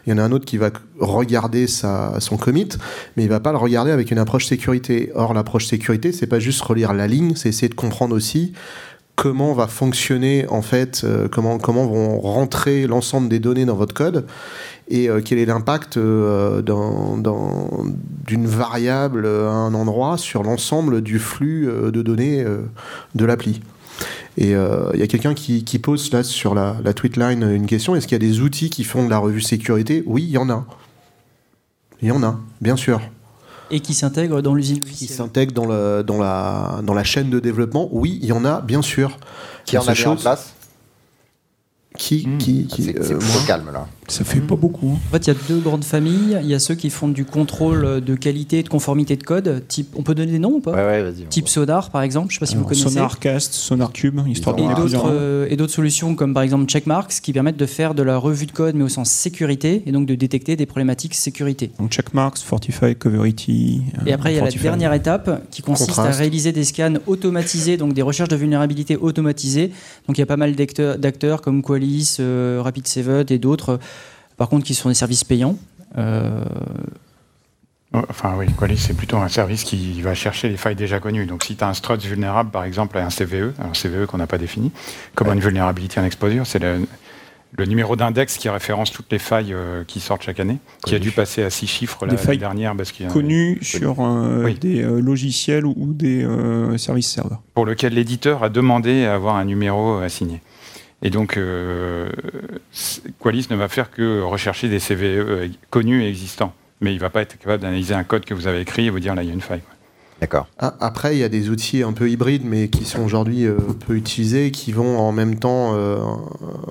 il 0.07 0.11
y 0.11 0.13
en 0.13 0.19
a 0.19 0.23
un 0.23 0.33
autre 0.33 0.45
qui 0.45 0.59
va 0.59 0.71
regarder 1.01 1.67
sa, 1.67 2.21
son 2.21 2.37
commit, 2.37 2.69
mais 3.17 3.23
il 3.25 3.29
va 3.29 3.41
pas 3.41 3.53
le 3.53 3.59
regarder 3.59 3.93
avec 3.93 4.11
une 4.11 4.19
approche 4.19 4.47
sécurité. 4.47 5.11
Or 5.15 5.33
l'approche 5.33 5.67
sécurité, 5.67 6.13
c'est 6.13 6.27
pas 6.27 6.39
juste 6.39 6.61
relire 6.63 6.93
la 6.93 7.07
ligne, 7.07 7.35
c'est 7.35 7.49
essayer 7.49 7.69
de 7.69 7.75
comprendre 7.75 8.15
aussi 8.15 8.53
comment 9.17 9.55
va 9.55 9.67
fonctionner 9.67 10.47
en 10.49 10.63
fait, 10.63 11.03
euh, 11.03 11.27
comment, 11.27 11.59
comment 11.59 11.87
vont 11.87 12.21
rentrer 12.21 12.87
l'ensemble 12.87 13.29
des 13.29 13.41
données 13.41 13.65
dans 13.65 13.75
votre 13.75 13.95
code 13.95 14.27
et 14.89 15.09
euh, 15.09 15.21
quel 15.25 15.39
est 15.39 15.47
l'impact 15.47 15.97
euh, 15.97 16.63
d'une 18.27 18.47
variable 18.47 19.27
à 19.27 19.51
un 19.51 19.75
endroit 19.75 20.19
sur 20.19 20.43
l'ensemble 20.43 21.01
du 21.01 21.19
flux 21.19 21.67
de 21.67 22.03
données 22.03 22.45
de 23.15 23.25
l'appli. 23.25 23.61
Et 24.37 24.51
il 24.51 25.01
y 25.01 25.03
a 25.03 25.07
quelqu'un 25.07 25.33
qui, 25.33 25.79
pose 25.79 26.13
là 26.13 26.23
sur 26.23 26.55
la, 26.55 26.77
la 26.85 27.33
une 27.33 27.67
question 27.67 27.97
est-ce 27.97 28.07
qu'il 28.07 28.23
y 28.23 28.25
a 28.25 28.29
des 28.31 28.41
outils 28.41 28.69
qui 28.69 28.85
font 28.85 29.05
de 29.05 29.11
la 29.11 29.19
revue 29.19 29.41
sécurité? 29.41 30.03
Oui, 30.07 30.25
il 30.25 30.31
y 30.31 30.39
en 30.39 30.51
a. 30.51 30.67
Il 32.03 32.09
y 32.09 32.13
en 32.13 32.23
a, 32.23 32.39
bien 32.61 32.77
sûr. 32.77 33.01
Et 33.71 33.81
qui 33.81 33.95
s'intègre 33.95 34.43
dans 34.43 34.55
l'usine 34.55 34.81
Qui 34.81 35.07
s'intègre 35.07 35.53
dans, 35.53 35.67
le, 35.67 36.03
dans, 36.03 36.19
la, 36.19 36.81
dans 36.83 36.95
la 36.95 37.05
chaîne 37.05 37.31
de 37.31 37.41
développement. 37.41 37.89
Oui, 37.93 38.19
il 38.23 38.29
y 38.29 38.33
en 38.33 38.45
a, 38.45 38.61
bien 38.61 38.83
sûr. 38.83 39.19
Qui 39.65 39.77
en 39.77 39.87
a 39.87 39.93
mis 39.93 40.07
en 40.07 40.17
place 40.17 40.56
qui, 41.97 42.27
hmm. 42.27 42.39
qui, 42.39 42.67
qui 42.67 42.83
C'est 42.83 42.97
euh, 42.99 43.19
calme 43.47 43.71
là. 43.73 43.87
Ça 44.09 44.25
fait 44.25 44.41
pas 44.41 44.55
beaucoup. 44.55 44.93
Hein. 44.95 44.99
En 45.09 45.13
fait, 45.13 45.27
il 45.27 45.35
y 45.35 45.37
a 45.37 45.39
deux 45.49 45.59
grandes 45.59 45.85
familles. 45.85 46.39
Il 46.43 46.49
y 46.49 46.55
a 46.55 46.61
ceux 46.61 46.77
qui 46.77 46.91
font 46.91 47.09
du 47.09 47.25
contrôle 47.25 48.01
de 48.01 48.15
qualité 48.15 48.61
et 48.61 48.63
de 48.63 48.69
conformité 48.69 49.17
de 49.17 49.25
code. 49.25 49.65
Type, 49.67 49.89
on 49.97 50.03
peut 50.03 50.15
donner 50.15 50.31
des 50.31 50.39
noms 50.39 50.53
ou 50.53 50.61
pas 50.61 50.73
ouais, 50.73 50.87
ouais, 50.87 51.03
vas-y. 51.03 51.25
Type 51.29 51.49
Sonar, 51.49 51.91
par 51.91 52.03
exemple. 52.03 52.29
Je 52.31 52.35
sais 52.35 52.41
pas 52.41 52.47
si 52.47 52.55
vous 52.55 52.63
connaissez. 52.63 52.85
Sonarcast, 52.89 53.53
SonarCube, 53.53 54.21
histoire 54.29 54.57
et 54.59 54.75
d'autres 54.75 55.11
euh, 55.11 55.47
et 55.51 55.57
d'autres 55.57 55.73
solutions 55.73 56.15
comme 56.15 56.35
par 56.35 56.43
exemple 56.43 56.67
Checkmarks 56.67 57.21
qui 57.21 57.33
permettent 57.33 57.57
de 57.57 57.67
faire 57.67 57.95
de 57.95 58.03
la 58.03 58.17
revue 58.17 58.47
de 58.47 58.53
code 58.53 58.75
mais 58.75 58.85
au 58.85 58.89
sens 58.89 59.11
sécurité 59.11 59.83
et 59.87 59.93
donc 59.93 60.07
de 60.07 60.15
détecter 60.15 60.57
des 60.57 60.67
problématiques 60.67 61.15
sécurité. 61.15 61.71
Donc 61.79 61.91
Checkmarks, 61.91 62.39
Fortify, 62.39 62.95
Coverity. 62.95 63.83
et 64.07 64.13
après, 64.13 64.33
il 64.33 64.37
y 64.37 64.41
a 64.41 64.45
la 64.45 64.51
dernière 64.51 64.93
étape 64.93 65.43
qui 65.51 65.63
consiste 65.63 65.99
à 65.99 66.11
réaliser 66.11 66.53
des 66.53 66.65
scans 66.65 66.95
automatisés, 67.07 67.77
donc 67.77 67.93
des 67.93 68.03
recherches 68.03 68.29
de 68.29 68.37
vulnérabilité 68.37 68.97
automatisées. 68.97 69.73
Donc 70.07 70.19
il 70.19 70.21
y 70.21 70.23
a 70.23 70.27
pas 70.27 70.37
mal 70.37 70.55
d'acteurs 70.55 71.43
comme 71.43 71.63
Qualys, 71.87 72.17
euh, 72.21 72.63
Rapid7 72.65 73.33
et 73.33 73.39
d'autres 73.39 73.79
par 74.37 74.49
contre 74.49 74.65
qui 74.65 74.75
sont 74.75 74.89
des 74.89 74.95
services 74.95 75.25
payants. 75.25 75.57
Euh, 75.97 76.45
enfin 77.93 78.35
oui, 78.37 78.47
Qualys 78.59 78.79
c'est 78.79 78.95
plutôt 78.95 79.17
un 79.17 79.29
service 79.29 79.65
qui 79.65 80.01
va 80.03 80.15
chercher 80.15 80.49
les 80.49 80.57
failles 80.57 80.77
déjà 80.77 81.01
connues. 81.01 81.27
Donc 81.27 81.45
si 81.45 81.57
tu 81.57 81.65
as 81.65 81.69
un 81.69 81.75
struts 81.75 81.99
vulnérable 81.99 82.51
par 82.51 82.65
exemple 82.65 82.99
à 82.99 83.07
un 83.07 83.09
CVE, 83.09 83.55
un 83.59 83.73
CVE 83.73 84.07
qu'on 84.07 84.19
n'a 84.19 84.27
pas 84.27 84.39
défini, 84.39 84.73
comme 85.15 85.29
une 85.29 85.41
vulnérabilité 85.41 86.01
en 86.01 86.05
exposure, 86.05 86.47
c'est 86.47 86.59
le, 86.59 86.87
numéro 87.65 87.97
d'index 87.97 88.37
qui 88.37 88.51
référence 88.51 88.93
toutes 88.93 89.11
les 89.11 89.19
failles 89.19 89.55
euh, 89.55 89.83
qui 89.85 90.01
sortent 90.01 90.23
chaque 90.23 90.41
année, 90.41 90.59
qui 90.85 90.95
a 90.95 90.99
dû 90.99 91.11
passer 91.11 91.43
à 91.43 91.49
six 91.49 91.67
chiffres 91.67 92.05
l'année 92.05 92.37
dernière. 92.37 92.77
Parce 92.77 92.93
qu'il 92.93 93.07
connues 93.07 93.59
sur 93.63 93.97
euh, 94.01 94.53
des 94.61 94.83
logiciels 94.83 95.65
ou 95.65 95.95
des 95.95 96.27
services 96.77 97.09
serveurs. 97.09 97.41
Pour 97.55 97.65
lequel 97.65 97.95
l'éditeur 97.95 98.43
a 98.43 98.51
demandé 98.51 99.07
à 99.07 99.15
avoir 99.15 99.37
un 99.37 99.47
numéro 99.47 99.97
assigné. 99.99 100.43
Et 101.07 101.11
donc, 101.11 101.37
euh, 101.37 102.09
Qualys 103.23 103.47
ne 103.51 103.55
va 103.55 103.69
faire 103.69 103.93
que 103.93 104.23
rechercher 104.23 104.69
des 104.69 104.81
CVE 104.81 105.03
euh, 105.05 105.49
connus 105.71 106.03
et 106.03 106.09
existants. 106.09 106.53
Mais 106.81 106.91
il 106.91 106.97
ne 106.97 107.01
va 107.01 107.11
pas 107.11 107.23
être 107.23 107.39
capable 107.39 107.63
d'analyser 107.63 107.95
un 107.95 108.03
code 108.03 108.25
que 108.25 108.35
vous 108.35 108.49
avez 108.49 108.63
écrit 108.63 108.87
et 108.87 108.91
vous 108.91 108.99
dire 108.99 109.15
là, 109.15 109.23
il 109.23 109.29
y 109.29 109.31
a 109.31 109.35
une 109.35 109.41
faille. 109.41 109.63
D'accord. 110.21 110.49
Ah, 110.59 110.75
après, 110.81 111.15
il 111.15 111.21
y 111.21 111.23
a 111.23 111.29
des 111.29 111.49
outils 111.49 111.85
un 111.85 111.93
peu 111.93 112.11
hybrides, 112.11 112.45
mais 112.45 112.67
qui 112.67 112.85
sont 112.85 113.05
aujourd'hui 113.05 113.47
euh, 113.47 113.55
peu 113.87 113.95
utilisés, 113.95 114.51
qui 114.51 114.73
vont 114.73 114.99
en 114.99 115.13
même 115.13 115.39
temps 115.39 115.77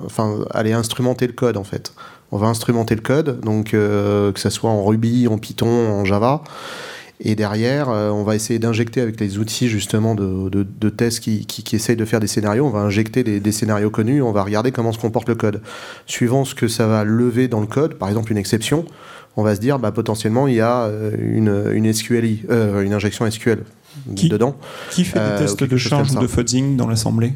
enfin, 0.04 0.44
aller 0.50 0.74
instrumenter 0.74 1.26
le 1.26 1.32
code, 1.32 1.56
en 1.56 1.64
fait. 1.64 1.94
On 2.30 2.36
va 2.36 2.48
instrumenter 2.48 2.94
le 2.94 3.00
code, 3.00 3.40
donc 3.40 3.70
que 3.70 4.32
ce 4.36 4.50
soit 4.50 4.68
en 4.68 4.84
Ruby, 4.84 5.28
en 5.28 5.38
Python, 5.38 5.92
en 5.92 6.04
Java. 6.04 6.42
Et 7.20 7.34
derrière, 7.34 7.88
euh, 7.88 8.10
on 8.10 8.24
va 8.24 8.34
essayer 8.34 8.58
d'injecter 8.58 9.00
avec 9.00 9.18
les 9.20 9.38
outils 9.38 9.68
justement 9.68 10.14
de, 10.14 10.50
de, 10.50 10.90
tests 10.90 11.20
qui, 11.20 11.46
qui, 11.46 11.74
essayent 11.74 11.96
de 11.96 12.04
faire 12.04 12.20
des 12.20 12.26
scénarios, 12.26 12.66
on 12.66 12.70
va 12.70 12.80
injecter 12.80 13.24
des, 13.24 13.52
scénarios 13.52 13.88
connus, 13.88 14.20
on 14.20 14.32
va 14.32 14.42
regarder 14.42 14.70
comment 14.70 14.92
se 14.92 14.98
comporte 14.98 15.28
le 15.28 15.34
code. 15.34 15.62
Suivant 16.06 16.44
ce 16.44 16.54
que 16.54 16.68
ça 16.68 16.86
va 16.86 17.04
lever 17.04 17.48
dans 17.48 17.60
le 17.60 17.66
code, 17.66 17.94
par 17.94 18.08
exemple 18.08 18.32
une 18.32 18.38
exception, 18.38 18.84
on 19.36 19.42
va 19.42 19.54
se 19.54 19.60
dire 19.60 19.78
bah, 19.78 19.92
potentiellement 19.92 20.46
il 20.46 20.56
y 20.56 20.60
a 20.60 20.84
euh, 20.84 21.12
une, 21.18 21.72
une 21.72 21.90
SQLI, 21.90 22.44
euh, 22.50 22.82
une 22.82 22.92
injection 22.92 23.28
SQL 23.30 23.64
dedans. 24.06 24.56
Qui 24.90 25.04
fait 25.04 25.18
des 25.18 25.38
tests 25.38 25.64
de 25.64 25.76
charge 25.78 26.12
ou 26.12 26.18
de 26.18 26.26
fuzzing 26.26 26.76
dans 26.76 26.86
l'assemblée? 26.86 27.32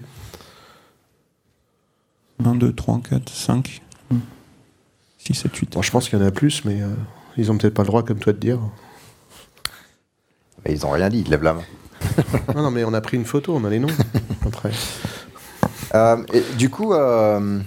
1, 2.44 2.54
2, 2.54 2.72
3, 2.72 3.00
4, 3.08 3.28
5, 3.30 3.82
6, 5.18 5.34
7, 5.34 5.56
8. 5.56 5.78
je 5.80 5.90
pense 5.90 6.08
qu'il 6.08 6.18
y 6.18 6.22
en 6.22 6.24
a 6.24 6.30
plus, 6.30 6.64
mais 6.66 6.80
ils 7.38 7.50
ont 7.50 7.56
peut-être 7.56 7.74
pas 7.74 7.82
le 7.82 7.88
droit, 7.88 8.02
comme 8.02 8.18
toi, 8.18 8.32
de 8.32 8.38
dire. 8.38 8.58
Mais 10.64 10.74
ils 10.74 10.82
n'ont 10.82 10.90
rien 10.90 11.08
dit, 11.08 11.20
ils 11.24 11.30
lèvent 11.30 11.42
la 11.42 11.54
main. 11.54 11.64
non, 12.54 12.62
non, 12.62 12.70
mais 12.70 12.84
on 12.84 12.94
a 12.94 13.00
pris 13.00 13.16
une 13.16 13.24
photo, 13.24 13.54
on 13.56 13.64
a 13.64 13.70
les 13.70 13.78
noms 13.78 13.88
après. 14.46 14.70
Euh, 15.94 16.16
du 16.56 16.70
coup, 16.70 16.94
euh, 16.94 17.58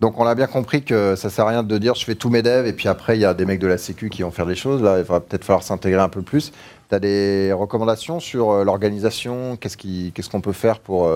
donc 0.00 0.18
on 0.18 0.26
a 0.26 0.34
bien 0.34 0.46
compris 0.46 0.84
que 0.84 1.16
ça 1.16 1.30
sert 1.30 1.46
à 1.46 1.50
rien 1.50 1.62
de 1.62 1.78
dire 1.78 1.94
je 1.94 2.04
fais 2.04 2.14
tous 2.14 2.28
mes 2.28 2.42
devs 2.42 2.66
et 2.66 2.72
puis 2.72 2.88
après 2.88 3.16
il 3.16 3.20
y 3.20 3.24
a 3.24 3.32
des 3.32 3.46
mecs 3.46 3.60
de 3.60 3.66
la 3.66 3.78
Sécu 3.78 4.10
qui 4.10 4.22
vont 4.22 4.30
faire 4.30 4.46
des 4.46 4.54
choses. 4.54 4.82
Là, 4.82 4.98
il 4.98 5.04
va 5.04 5.20
peut-être 5.20 5.44
falloir 5.44 5.62
s'intégrer 5.62 6.00
un 6.00 6.08
peu 6.08 6.22
plus. 6.22 6.52
Tu 6.88 6.94
as 6.94 6.98
des 6.98 7.52
recommandations 7.52 8.20
sur 8.20 8.50
euh, 8.50 8.64
l'organisation? 8.64 9.56
Qu'est-ce 9.56 9.76
qu'on 9.76 10.22
ce 10.22 10.28
qu'on 10.28 10.40
peut 10.40 10.52
faire 10.52 10.80
pour 10.80 11.10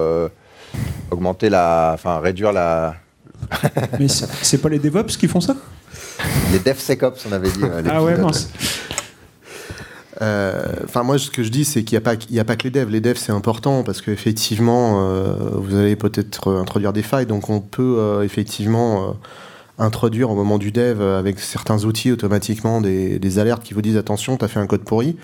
augmenter 1.11 1.51
la. 1.51 1.93
Enfin, 1.95 2.19
réduire 2.21 2.53
la. 2.53 2.95
mais 3.99 4.09
c'est 4.09 4.59
pas 4.59 4.69
les 4.69 4.79
DevOps 4.79 5.17
qui 5.19 5.29
font 5.29 5.41
ça? 5.41 5.57
Les 6.53 6.59
DevSecOps, 6.59 7.27
on 7.29 7.33
avait 7.33 7.51
dit. 7.51 7.63
ah 7.91 8.03
ouais, 8.03 8.17
mince. 8.17 8.51
Euh, 10.23 10.63
enfin, 10.85 11.03
moi, 11.03 11.19
ce 11.19 11.31
que 11.31 11.43
je 11.43 11.51
dis, 11.51 11.65
c'est 11.65 11.83
qu'il 11.83 11.97
n'y 11.97 11.99
a, 11.99 12.01
pas, 12.03 12.13
a 12.13 12.45
pas 12.45 12.57
que 12.57 12.65
les 12.65 12.71
devs. 12.71 12.91
Les 12.91 13.01
devs, 13.01 13.17
c'est 13.17 13.33
important 13.33 13.83
parce 13.83 14.03
qu'effectivement, 14.03 15.01
euh, 15.01 15.35
vous 15.55 15.77
allez 15.77 15.97
peut-être 15.97 16.53
introduire 16.53 16.93
des 16.93 17.03
failles. 17.03 17.27
Donc, 17.27 17.49
on 17.49 17.61
peut 17.61 17.97
euh, 17.99 18.23
effectivement 18.23 19.17
introduire 19.79 20.31
au 20.31 20.35
moment 20.35 20.59
du 20.59 20.73
dev 20.73 21.01
avec 21.01 21.41
certains 21.41 21.85
outils 21.85 22.13
automatiquement 22.13 22.83
des, 22.83 23.19
des 23.19 23.39
alertes 23.39 23.63
qui 23.63 23.73
vous 23.73 23.81
disent 23.81 23.97
attention, 23.97 24.37
tu 24.37 24.45
as 24.45 24.49
fait 24.49 24.61
un 24.61 24.67
code 24.67 24.85
pourri. 24.85 25.17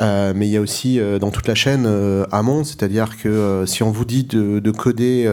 Euh, 0.00 0.32
mais 0.34 0.48
il 0.48 0.50
y 0.50 0.56
a 0.56 0.60
aussi 0.60 0.98
euh, 0.98 1.18
dans 1.20 1.30
toute 1.30 1.46
la 1.46 1.54
chaîne 1.54 1.84
euh, 1.86 2.24
amont, 2.32 2.64
c'est-à-dire 2.64 3.16
que 3.16 3.64
si 3.66 3.82
on 3.82 3.90
vous 3.90 4.04
dit 4.04 4.24
de, 4.24 4.58
de 4.58 4.70
coder 4.70 5.30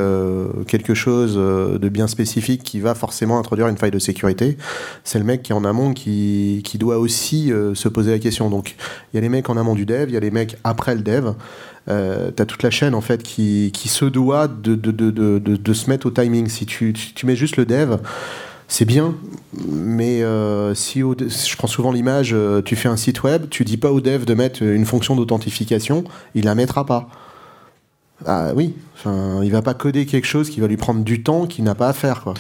quelque 0.68 0.94
chose 0.94 1.36
de 1.36 1.90
bien 1.90 2.08
spécifique 2.08 2.64
qui 2.64 2.80
va 2.80 2.96
forcément 2.96 3.40
introduire 3.40 3.68
une 3.68 3.78
faille 3.78 3.92
de 3.92 4.00
sécurité, 4.00 4.58
c'est 5.04 5.20
le 5.20 5.26
mec 5.26 5.44
qui 5.44 5.52
est 5.52 5.56
en 5.56 5.66
amont 5.66 5.94
qui, 5.94 6.62
qui 6.64 6.78
doit 6.78 6.98
aussi 6.98 7.52
se 7.74 7.88
poser 7.88 8.12
la 8.12 8.20
question. 8.20 8.50
Donc 8.50 8.76
il 9.12 9.16
y 9.16 9.20
a 9.20 9.22
les 9.22 9.30
mecs 9.30 9.50
en 9.50 9.58
amont 9.58 9.76
du 9.76 9.86
dev, 9.86 10.10
il 10.10 10.14
y 10.14 10.18
a 10.18 10.20
les 10.20 10.32
mecs 10.32 10.58
après 10.64 10.96
le 10.96 11.02
dev. 11.02 11.34
Euh, 11.90 12.30
tu 12.36 12.42
as 12.42 12.46
toute 12.46 12.62
la 12.64 12.70
chaîne 12.70 12.94
en 12.94 13.02
fait 13.02 13.24
qui, 13.24 13.72
qui 13.74 13.90
se 13.90 14.06
doit 14.06 14.48
de, 14.48 14.76
de, 14.76 14.92
de, 14.92 15.40
de, 15.40 15.74
se 15.74 15.90
mettre 15.90 16.06
au 16.06 16.12
timing. 16.12 16.48
Si 16.48 16.66
tu, 16.66 16.94
tu 16.94 17.26
mets 17.26 17.36
juste 17.36 17.58
le 17.58 17.66
dev, 17.66 17.98
c'est 18.72 18.86
bien, 18.86 19.16
mais 19.68 20.24
euh, 20.24 20.74
si 20.74 21.02
je 21.02 21.58
prends 21.58 21.68
souvent 21.68 21.92
l'image, 21.92 22.32
euh, 22.34 22.62
tu 22.62 22.78
fais 22.78 22.88
un 22.88 22.96
site 22.96 23.22
web, 23.22 23.50
tu 23.50 23.66
dis 23.66 23.76
pas 23.76 23.92
au 23.92 24.00
dev 24.00 24.24
de 24.24 24.34
mettre 24.34 24.64
une 24.64 24.86
fonction 24.86 25.14
d'authentification, 25.18 26.06
il 26.36 26.46
la 26.46 26.56
mettra 26.56 26.86
pas. 26.86 27.10
Ah 28.26 28.54
oui, 28.56 28.74
enfin, 28.96 29.42
il 29.44 29.52
va 29.52 29.62
pas 29.62 29.74
coder 29.74 30.06
quelque 30.06 30.26
chose 30.26 30.50
qui 30.50 30.62
va 30.62 30.68
lui 30.68 30.78
prendre 30.78 31.04
du 31.04 31.22
temps 31.22 31.48
qu'il 31.48 31.66
n'a 31.66 31.76
pas 31.76 31.90
à 31.90 31.94
faire. 31.94 32.24
Quoi. 32.24 32.34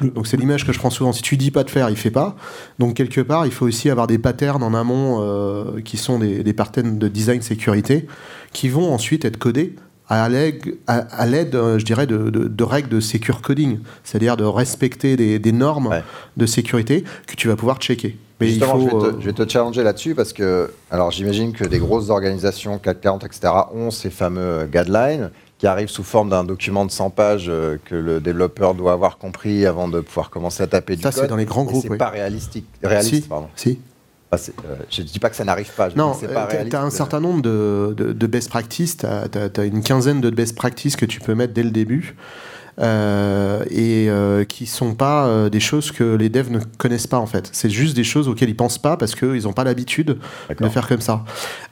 Donc 0.00 0.26
c'est 0.26 0.38
l'image 0.38 0.66
que 0.66 0.72
je 0.72 0.78
prends 0.78 0.88
souvent. 0.88 1.12
Si 1.12 1.20
tu 1.20 1.36
dis 1.36 1.50
pas 1.50 1.64
de 1.64 1.70
faire, 1.70 1.90
il 1.90 1.96
fait 1.96 2.10
pas. 2.10 2.34
Donc 2.78 2.94
quelque 2.94 3.20
part, 3.20 3.44
il 3.44 3.52
faut 3.52 3.66
aussi 3.66 3.90
avoir 3.90 4.06
des 4.06 4.16
patterns 4.16 4.62
en 4.62 4.72
amont 4.72 5.18
euh, 5.20 5.82
qui 5.82 5.98
sont 5.98 6.18
des, 6.18 6.42
des 6.42 6.52
patterns 6.54 6.98
de 6.98 7.08
design 7.08 7.42
sécurité 7.42 8.06
qui 8.54 8.70
vont 8.70 8.90
ensuite 8.90 9.26
être 9.26 9.36
codés 9.36 9.74
à 10.08 10.28
l'aide, 10.28 11.54
euh, 11.54 11.78
je 11.78 11.84
dirais, 11.84 12.06
de, 12.06 12.64
règles 12.64 12.88
de 12.88 13.00
secure 13.00 13.42
coding, 13.42 13.80
c'est-à-dire 14.02 14.36
de 14.36 14.44
respecter 14.44 15.16
des, 15.16 15.52
normes 15.52 16.02
de 16.36 16.46
sécurité 16.46 17.04
que 17.26 17.34
tu 17.36 17.48
vas 17.48 17.56
pouvoir 17.56 17.78
checker. 17.78 18.18
Mais 18.40 18.52
il 18.52 18.62
faut, 18.62 19.04
euh, 19.04 19.16
je, 19.20 19.26
vais 19.26 19.32
te, 19.32 19.48
challenger 19.48 19.84
là-dessus 19.84 20.14
parce 20.16 20.32
que, 20.32 20.72
alors 20.90 21.12
j'imagine 21.12 21.52
que 21.52 21.64
des 21.64 21.78
grosses 21.78 22.10
organisations, 22.10 22.78
440, 22.78 23.24
etc., 23.24 23.52
ont 23.72 23.92
ces 23.92 24.10
fameux 24.10 24.64
guidelines 24.64 25.30
qui 25.58 25.68
arrivent 25.68 25.88
sous 25.88 26.02
forme 26.02 26.30
d'un 26.30 26.42
document 26.42 26.84
de 26.84 26.90
100 26.90 27.10
pages 27.10 27.46
euh, 27.48 27.78
que 27.84 27.94
le 27.94 28.20
développeur 28.20 28.74
doit 28.74 28.92
avoir 28.92 29.18
compris 29.18 29.66
avant 29.66 29.86
de 29.86 30.00
pouvoir 30.00 30.30
commencer 30.30 30.64
à 30.64 30.66
taper 30.66 30.96
du 30.96 31.02
code. 31.02 31.12
Ça, 31.12 31.22
c'est 31.22 31.28
dans 31.28 31.36
les 31.36 31.44
grands 31.44 31.62
groupes. 31.62 31.86
C'est 31.88 31.96
pas 31.96 32.10
réalistique, 32.10 32.66
réaliste, 32.82 33.28
pardon. 33.28 33.48
Si. 33.54 33.78
Euh, 34.34 34.76
je 34.90 35.02
ne 35.02 35.06
dis 35.06 35.18
pas 35.18 35.30
que 35.30 35.36
ça 35.36 35.44
n'arrive 35.44 35.70
pas. 35.76 35.88
non, 35.96 36.14
tu 36.14 36.76
as 36.76 36.82
un 36.82 36.90
certain 36.90 37.20
nombre 37.20 37.42
de, 37.42 37.94
de, 37.96 38.26
best 38.26 38.48
practices. 38.48 38.98
Tu 38.98 39.06
as, 39.06 39.64
une 39.64 39.82
quinzaine 39.82 40.20
de 40.20 40.30
best 40.30 40.56
practices 40.56 40.96
que 40.96 41.06
tu 41.06 41.20
peux 41.20 41.34
mettre 41.34 41.52
dès 41.52 41.62
le 41.62 41.70
début. 41.70 42.16
Euh, 42.80 43.62
et 43.70 44.08
euh, 44.08 44.42
qui 44.42 44.66
sont 44.66 44.96
pas 44.96 45.48
des 45.48 45.60
choses 45.60 45.92
que 45.92 46.16
les 46.16 46.28
devs 46.28 46.50
ne 46.50 46.58
connaissent 46.76 47.06
pas 47.06 47.18
en 47.18 47.26
fait. 47.26 47.48
C'est 47.52 47.70
juste 47.70 47.94
des 47.94 48.02
choses 48.02 48.26
auxquelles 48.26 48.48
ils 48.48 48.56
pensent 48.56 48.82
pas 48.82 48.96
parce 48.96 49.14
qu'ils 49.14 49.44
n'ont 49.44 49.52
pas 49.52 49.62
l'habitude 49.62 50.18
de 50.58 50.68
faire 50.68 50.88
comme 50.88 51.00
ça. 51.00 51.24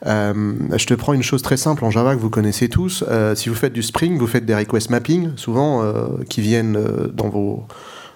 je 0.05 0.85
te 0.85 0.93
prends 0.93 1.13
une 1.13 1.23
chose 1.23 1.41
très 1.41 1.57
simple 1.57 1.83
en 1.83 1.91
Java 1.91 2.15
que 2.15 2.21
vous 2.21 2.29
connaissez 2.29 2.69
tous. 2.69 3.03
si 3.35 3.49
vous 3.49 3.55
faites 3.55 3.73
du 3.73 3.83
Spring, 3.83 4.17
vous 4.17 4.27
faites 4.27 4.45
des 4.45 4.55
request 4.55 4.89
mapping, 4.89 5.31
souvent 5.35 5.83
qui 6.29 6.39
viennent 6.39 6.77
dans 7.13 7.27
vos 7.27 7.65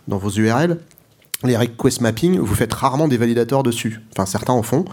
dans 0.07 0.17
vos 0.17 0.29
URL 0.29 0.77
les 1.43 1.55
request 1.55 2.01
mapping, 2.01 2.39
vous 2.39 2.55
faites 2.55 2.73
rarement 2.73 3.07
des 3.07 3.17
validateurs 3.17 3.63
dessus. 3.63 4.01
Enfin, 4.11 4.25
certains 4.25 4.53
en 4.53 4.63
font, 4.63 4.85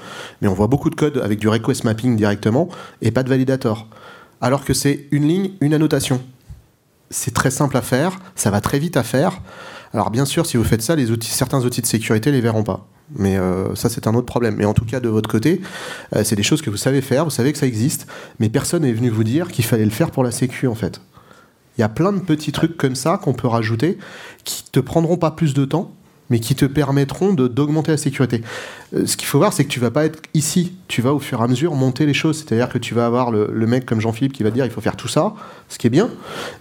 mais 0.43 0.49
on 0.49 0.55
voit 0.55 0.67
beaucoup 0.67 0.91
de 0.91 0.95
code 0.95 1.19
avec 1.19 1.39
du 1.39 1.49
request 1.49 1.85
mapping 1.85 2.17
directement 2.17 2.69
et 3.01 3.11
pas 3.11 3.23
de 3.23 3.29
validator. 3.29 3.89
Alors 4.41 4.65
que 4.65 4.75
c'est 4.75 5.07
une 5.11 5.27
ligne, 5.27 5.53
une 5.61 5.73
annotation. 5.73 6.21
C'est 7.11 7.33
très 7.33 7.51
simple 7.51 7.77
à 7.77 7.83
faire, 7.83 8.19
ça 8.35 8.51
va 8.51 8.61
très 8.61 8.79
vite 8.79 8.97
à 8.97 9.03
faire. 9.03 9.41
Alors 9.95 10.11
bien 10.11 10.25
sûr, 10.25 10.45
si 10.45 10.57
vous 10.57 10.65
faites 10.65 10.83
ça, 10.83 10.97
certains 11.21 11.65
outils 11.65 11.81
de 11.81 11.87
sécurité 11.87 12.31
les 12.31 12.41
verront 12.41 12.65
pas. 12.65 12.87
Mais 13.17 13.37
euh, 13.37 13.75
ça, 13.75 13.89
c'est 13.89 14.07
un 14.07 14.15
autre 14.15 14.27
problème. 14.27 14.57
Mais 14.57 14.65
en 14.65 14.75
tout 14.75 14.85
cas, 14.85 15.01
de 15.01 15.09
votre 15.09 15.29
côté, 15.29 15.61
euh, 16.17 16.25
c'est 16.25 16.37
des 16.37 16.43
choses 16.43 16.63
que 16.63 16.71
vous 16.71 16.77
savez 16.77 17.01
faire, 17.01 17.25
vous 17.25 17.31
savez 17.31 17.53
que 17.53 17.59
ça 17.59 17.67
existe, 17.67 18.07
mais 18.41 18.49
personne 18.49 18.83
n'est 18.83 18.93
venu 18.93 19.11
vous 19.11 19.25
dire 19.25 19.49
qu'il 19.49 19.65
fallait 19.65 19.85
le 19.85 19.91
faire 19.91 20.11
pour 20.11 20.25
la 20.25 20.31
sécu, 20.31 20.67
en 20.67 20.75
fait. 20.75 21.01
Il 21.77 21.81
y 21.81 21.85
a 21.85 21.89
plein 21.89 22.13
de 22.13 22.21
petits 22.21 22.53
trucs 22.53 22.77
comme 22.77 22.95
ça 22.95 23.19
qu'on 23.19 23.35
peut 23.35 23.49
rajouter 23.49 23.99
qui 24.45 24.65
te 24.71 24.81
prendront 24.81 25.17
pas 25.17 25.33
plus 25.33 25.55
de 25.55 25.65
temps, 25.65 25.93
mais 26.31 26.39
qui 26.39 26.55
te 26.55 26.65
permettront 26.65 27.33
d'augmenter 27.33 27.93
la 27.93 27.97
sécurité. 27.97 28.43
Euh, 28.95 29.07
ce 29.07 29.17
qu'il 29.17 29.27
faut 29.27 29.39
voir, 29.39 29.53
c'est 29.53 29.65
que 29.65 29.71
tu 29.71 29.81
vas 29.81 29.91
pas 29.91 30.05
être 30.05 30.21
ici. 30.33 30.73
Tu 30.89 31.03
vas 31.03 31.13
au 31.13 31.19
fur 31.19 31.41
et 31.41 31.45
à 31.45 31.47
mesure 31.47 31.75
monter 31.75 32.07
les 32.07 32.15
choses. 32.15 32.39
C'est-à-dire 32.39 32.69
que 32.69 32.79
tu 32.79 32.95
vas 32.95 33.07
avoir 33.07 33.31
le, 33.31 33.67
mec 33.67 33.87
comme 33.87 34.01
Jean-Philippe 34.01 34.33
qui 34.33 34.43
va 34.43 34.51
dire 34.51 34.65
il 34.65 34.71
faut 34.71 34.81
faire 34.81 34.97
tout 34.97 35.09
ça, 35.09 35.35
ce 35.69 35.79
qui 35.79 35.87
est 35.87 35.91
bien. 35.91 36.11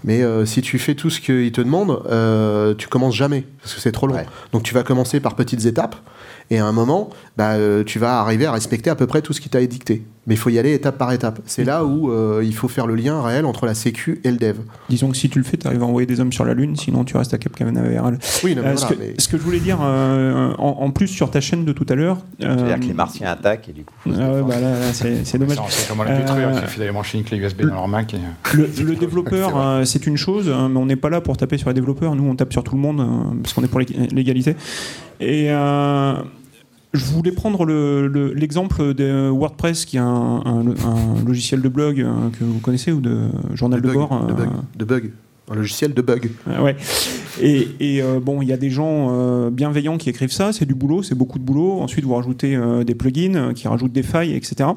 Mais 0.04 0.21
euh, 0.21 0.45
si 0.45 0.62
tu 0.62 0.80
fais 0.80 0.95
tout 0.95 1.10
ce 1.10 1.21
qu'il 1.21 1.52
te 1.52 1.62
demande, 1.62 2.02
euh, 2.10 2.73
tu 2.76 2.88
commences 2.88 3.15
jamais 3.15 3.45
parce 3.62 3.76
que 3.76 3.82
c'est 3.82 3.91
trop 3.91 4.08
long. 4.08 4.15
Donc 4.52 4.63
tu 4.63 4.73
vas 4.73 4.84
commencer 4.84 5.19
par 5.19 5.36
petites 5.36 5.65
étapes 5.65 5.95
et 6.49 6.60
à 6.60 6.65
un 6.65 6.71
moment, 6.71 7.10
bah, 7.38 7.56
tu 7.86 7.99
vas 7.99 8.19
arriver 8.19 8.45
à 8.45 8.51
respecter 8.51 8.89
à 8.89 8.95
peu 8.95 9.08
près 9.08 9.21
tout 9.21 9.34
ce 9.34 9.41
qui 9.41 9.49
t'a 9.49 9.63
dicté. 9.65 10.03
Mais 10.25 10.36
il 10.36 10.38
faut 10.38 10.49
y 10.49 10.58
aller 10.58 10.73
étape 10.73 10.97
par 10.97 11.12
étape. 11.12 11.41
C'est 11.45 11.65
là 11.65 11.84
où 11.84 12.10
euh, 12.10 12.41
il 12.45 12.56
faut 12.56 12.69
faire 12.69 12.88
le 12.88 12.95
lien 12.95 13.21
réel 13.21 13.45
entre 13.45 13.65
la 13.65 13.73
sécu 13.73 14.21
et 14.23 14.32
le 14.32 14.38
dev. 14.38 14.56
Disons 14.89 15.10
que 15.10 15.17
si 15.17 15.29
tu 15.29 15.38
le 15.38 15.43
fais, 15.43 15.58
tu 15.58 15.67
arrives 15.67 15.84
à 15.84 15.86
envoyer 15.86 16.06
des 16.06 16.21
hommes 16.21 16.32
sur 16.32 16.45
la 16.45 16.53
Lune, 16.53 16.77
sinon 16.77 17.03
tu 17.03 17.17
restes 17.17 17.34
à 17.34 17.38
Cap 17.38 17.53
Canaveral. 17.53 18.19
Oui, 18.43 18.56
euh, 18.58 18.75
ce, 18.77 18.86
que, 18.86 18.93
ce, 19.17 19.27
que, 19.27 19.38
je 19.38 19.43
voulais 19.43 19.60
dire 19.60 19.79
euh, 19.82 20.53
en, 20.58 20.91
plus 20.91 21.10
sur 21.10 21.29
ta 21.29 21.41
chaîne 21.41 21.65
de 21.65 21.73
tout 21.73 21.86
à 21.89 21.95
l'heure. 21.95 22.19
C'est-à-dire 22.39 22.79
que 22.79 22.86
les 22.86 22.93
Martiens 22.93 23.32
attaquent 23.32 23.67
et 23.67 23.73
du 23.73 23.84
coup. 23.84 23.93
Ah 24.06 24.32
ouais, 24.32 24.43
bah 24.43 24.60
là, 24.62 24.93
c'est 24.93 25.38
dommage. 25.38 25.58
C'est 25.69 25.89
comment 25.89 26.03
la 26.03 26.17
détruire, 26.17 26.51
il 26.53 26.60
suffit 26.62 26.79
d'aller 26.79 26.91
brancher 26.91 27.17
une 27.17 27.25
clé 27.25 27.38
USB 27.38 27.63
dans 27.63 27.73
leur 27.73 27.88
Mac. 27.89 28.15
Le, 28.53 28.69
le 28.84 28.95
développeur, 28.95 29.86
c'est 29.86 30.08
une 30.08 30.17
chose, 30.17 30.49
hein, 30.49 30.69
mais 30.69 30.79
on 30.79 30.86
n'est 30.86 30.95
pas 30.95 31.10
là 31.10 31.19
pour 31.19 31.36
taper 31.36 31.58
sur 31.58 31.67
les 31.67 31.73
développeurs. 31.73 32.15
Nous, 32.15 32.23
on 32.23 32.36
tape 32.36 32.53
sur 32.53 32.63
tout 32.63 32.75
le 32.75 32.82
monde 32.82 33.06
parce 33.43 33.53
qu'on 33.53 33.63
est 33.63 33.67
pour 33.67 33.82
l'égalité. 33.82 34.56
Et 35.24 35.50
je 36.94 37.06
voulais 37.06 37.32
prendre 37.32 37.66
l'exemple 37.66 38.94
de 38.94 39.30
WordPress, 39.30 39.86
qui 39.86 39.98
est 39.98 40.00
un, 40.00 40.64
logiciel 41.26 41.62
de 41.62 41.70
blog 41.70 42.00
euh, 42.00 42.30
que 42.38 42.44
vous 42.44 42.60
connaissez 42.60 42.92
ou 42.92 43.02
de 43.02 43.30
journal 43.54 43.82
de, 43.82 43.92
bord. 43.92 44.28
De 44.28 44.34
bug, 44.34 44.48
euh, 44.48 44.52
de 44.76 44.86
bug. 44.86 45.12
Un 45.50 45.56
logiciel 45.56 45.94
de 45.94 46.02
bug. 46.02 46.32
ouais. 46.62 46.76
Et, 47.42 47.68
euh, 47.82 48.20
bon, 48.20 48.42
il 48.42 48.48
y 48.48 48.54
a 48.54 48.58
des 48.58 48.70
gens 48.70 49.50
bienveillants 49.50 49.98
qui 49.98 50.10
écrivent 50.10 50.32
ça, 50.32 50.54
c'est 50.54 50.66
du 50.66 50.76
boulot, 50.76 51.02
c'est 51.02 51.16
beaucoup 51.16 51.40
de 51.40 51.44
boulot. 51.44 51.82
Ensuite, 51.82 52.06
vous 52.06 52.14
rajoutez 52.14 52.58
des 52.86 52.96
plugins 52.96 53.54
qui 53.54 53.68
rajoutent 53.68 53.92
des 53.92 54.04
failles, 54.04 54.36
etc. 54.36 54.70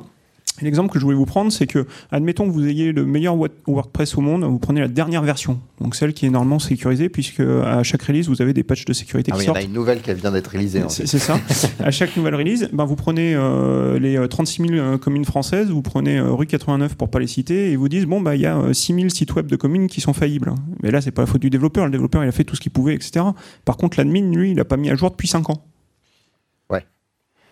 L'exemple 0.63 0.91
que 0.91 0.99
je 0.99 1.05
voulais 1.05 1.17
vous 1.17 1.27
prendre, 1.27 1.53
c'est 1.53 1.67
que, 1.67 1.87
admettons 2.11 2.47
que 2.47 2.53
vous 2.53 2.67
ayez 2.67 2.93
le 2.93 3.05
meilleur 3.05 3.37
WordPress 3.67 4.17
au 4.17 4.21
monde, 4.21 4.45
vous 4.45 4.59
prenez 4.59 4.81
la 4.81 4.89
dernière 4.89 5.23
version, 5.23 5.61
donc 5.81 5.95
celle 5.95 6.15
qui 6.15 6.27
est 6.27 6.31
normalement 6.31 6.59
sécurisée, 6.59 7.09
puisque 7.09 7.41
à 7.41 7.83
chaque 7.83 8.03
release, 8.03 8.29
vous 8.29 8.41
avez 8.43 8.53
des 8.53 8.63
patchs 8.63 8.85
de 8.85 8.93
sécurité 8.93 9.31
ah 9.33 9.37
qui 9.37 9.41
oui, 9.41 9.47
sortent. 9.47 9.59
Il 9.59 9.63
y 9.63 9.65
en 9.65 9.67
a 9.67 9.69
une 9.69 9.75
nouvelle 9.75 10.01
qui 10.01 10.13
vient 10.15 10.33
d'être 10.33 10.49
réalisée. 10.49 10.83
C'est 10.89 11.07
ça. 11.07 11.39
à 11.81 11.91
chaque 11.91 12.17
nouvelle 12.17 12.35
release, 12.35 12.69
ben, 12.73 12.85
vous 12.85 12.97
prenez 12.97 13.35
euh, 13.35 13.99
les 13.99 14.27
36 14.29 14.63
euh, 14.63 14.67
000 14.69 14.79
euh, 14.79 14.99
communes 14.99 15.25
françaises, 15.25 15.69
vous 15.69 15.83
prenez 15.83 16.21
rue 16.21 16.47
89 16.47 16.95
pour 16.97 17.11
pas 17.11 17.19
les 17.19 17.27
citer, 17.27 17.71
et 17.73 17.77
vous 17.77 17.89
disent 17.89 18.07
bon, 18.07 18.21
bah, 18.21 18.35
il 18.35 18.41
y 18.41 18.47
a 18.47 18.73
6 18.73 18.95
000 18.95 19.09
sites 19.09 19.35
web 19.35 19.47
de 19.47 19.57
communes 19.57 19.87
qui 19.89 20.01
sont 20.01 20.13
faillibles. 20.13 20.55
Mais 20.83 20.91
là, 20.91 21.01
c'est 21.01 21.11
pas 21.11 21.23
la 21.23 21.27
faute 21.27 21.43
du 21.43 21.51
développeur. 21.51 21.85
Le 21.85 21.91
développeur, 21.91 22.25
il 22.25 22.29
a 22.29 22.33
fait 22.33 22.45
tout 22.45 22.57
ce 22.57 22.61
qu'il 22.61 22.73
pouvait, 22.73 22.95
etc. 22.95 23.25
Par 23.65 23.77
contre, 23.77 23.99
l'admin, 23.99 24.33
lui, 24.33 24.53
il 24.53 24.61
a 24.61 24.65
pas 24.65 24.77
mis 24.77 24.91
à 24.91 24.95
jour 24.95 25.11
depuis 25.11 25.29
5 25.29 25.51
ans. 25.51 25.63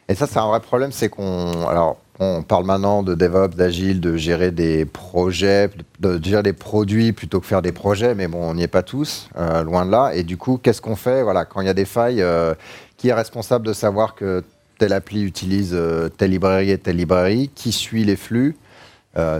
Et 0.08 0.14
ça, 0.14 0.26
c'est 0.26 0.38
un 0.38 0.46
vrai 0.46 0.60
problème, 0.60 0.92
c'est 0.92 1.08
qu'on. 1.08 1.66
Alors, 1.66 1.98
on 2.20 2.42
parle 2.42 2.64
maintenant 2.64 3.02
de 3.02 3.14
DevOps, 3.14 3.56
d'agile, 3.56 4.00
de 4.00 4.16
gérer 4.16 4.50
des 4.50 4.84
projets, 4.84 5.70
de 5.98 6.20
gérer 6.22 6.42
des 6.42 6.52
produits 6.52 7.12
plutôt 7.12 7.40
que 7.40 7.46
faire 7.46 7.62
des 7.62 7.72
projets, 7.72 8.14
mais 8.14 8.28
bon, 8.28 8.50
on 8.50 8.54
n'y 8.54 8.62
est 8.62 8.68
pas 8.68 8.82
tous, 8.82 9.28
euh, 9.36 9.62
loin 9.62 9.84
de 9.84 9.90
là. 9.90 10.12
Et 10.14 10.22
du 10.22 10.36
coup, 10.36 10.58
qu'est-ce 10.62 10.80
qu'on 10.80 10.94
fait? 10.94 11.22
Voilà, 11.22 11.44
quand 11.44 11.60
il 11.60 11.66
y 11.66 11.70
a 11.70 11.74
des 11.74 11.84
failles 11.84 12.22
euh, 12.22 12.54
Qui 12.96 13.08
est 13.08 13.14
responsable 13.14 13.66
de 13.66 13.72
savoir 13.72 14.14
que 14.14 14.44
telle 14.78 14.92
appli 14.92 15.22
utilise 15.22 15.72
euh, 15.74 16.08
telle 16.08 16.30
librairie 16.30 16.70
et 16.70 16.78
telle 16.78 16.96
librairie? 16.96 17.50
Qui 17.54 17.72
suit 17.72 18.04
les 18.04 18.16
flux? 18.16 18.56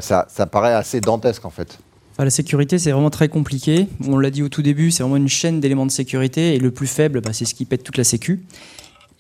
Ça, 0.01 0.27
ça, 0.29 0.47
paraît 0.47 0.73
assez 0.73 1.01
dantesque 1.01 1.45
en 1.45 1.51
fait. 1.51 1.81
la 2.17 2.31
sécurité, 2.31 2.79
c'est 2.79 2.93
vraiment 2.93 3.11
très 3.11 3.29
compliqué. 3.29 3.89
On 4.07 4.19
l'a 4.19 4.31
dit 4.31 4.45
au 4.45 4.49
tout 4.49 4.63
début, 4.63 4.93
c'est 4.93 5.03
vraiment 5.03 5.17
une 5.17 5.29
chaîne 5.29 5.59
d'éléments 5.59 5.85
de 5.85 5.91
sécurité 5.91 6.55
et 6.55 6.61
le 6.61 6.71
plus 6.71 6.87
faible, 6.87 7.21
bah, 7.21 7.33
c'est 7.33 7.45
ce 7.45 7.57
qui 7.57 7.65
pète 7.65 7.83
toute 7.83 7.97
la 7.97 8.05
sécu. 8.05 8.45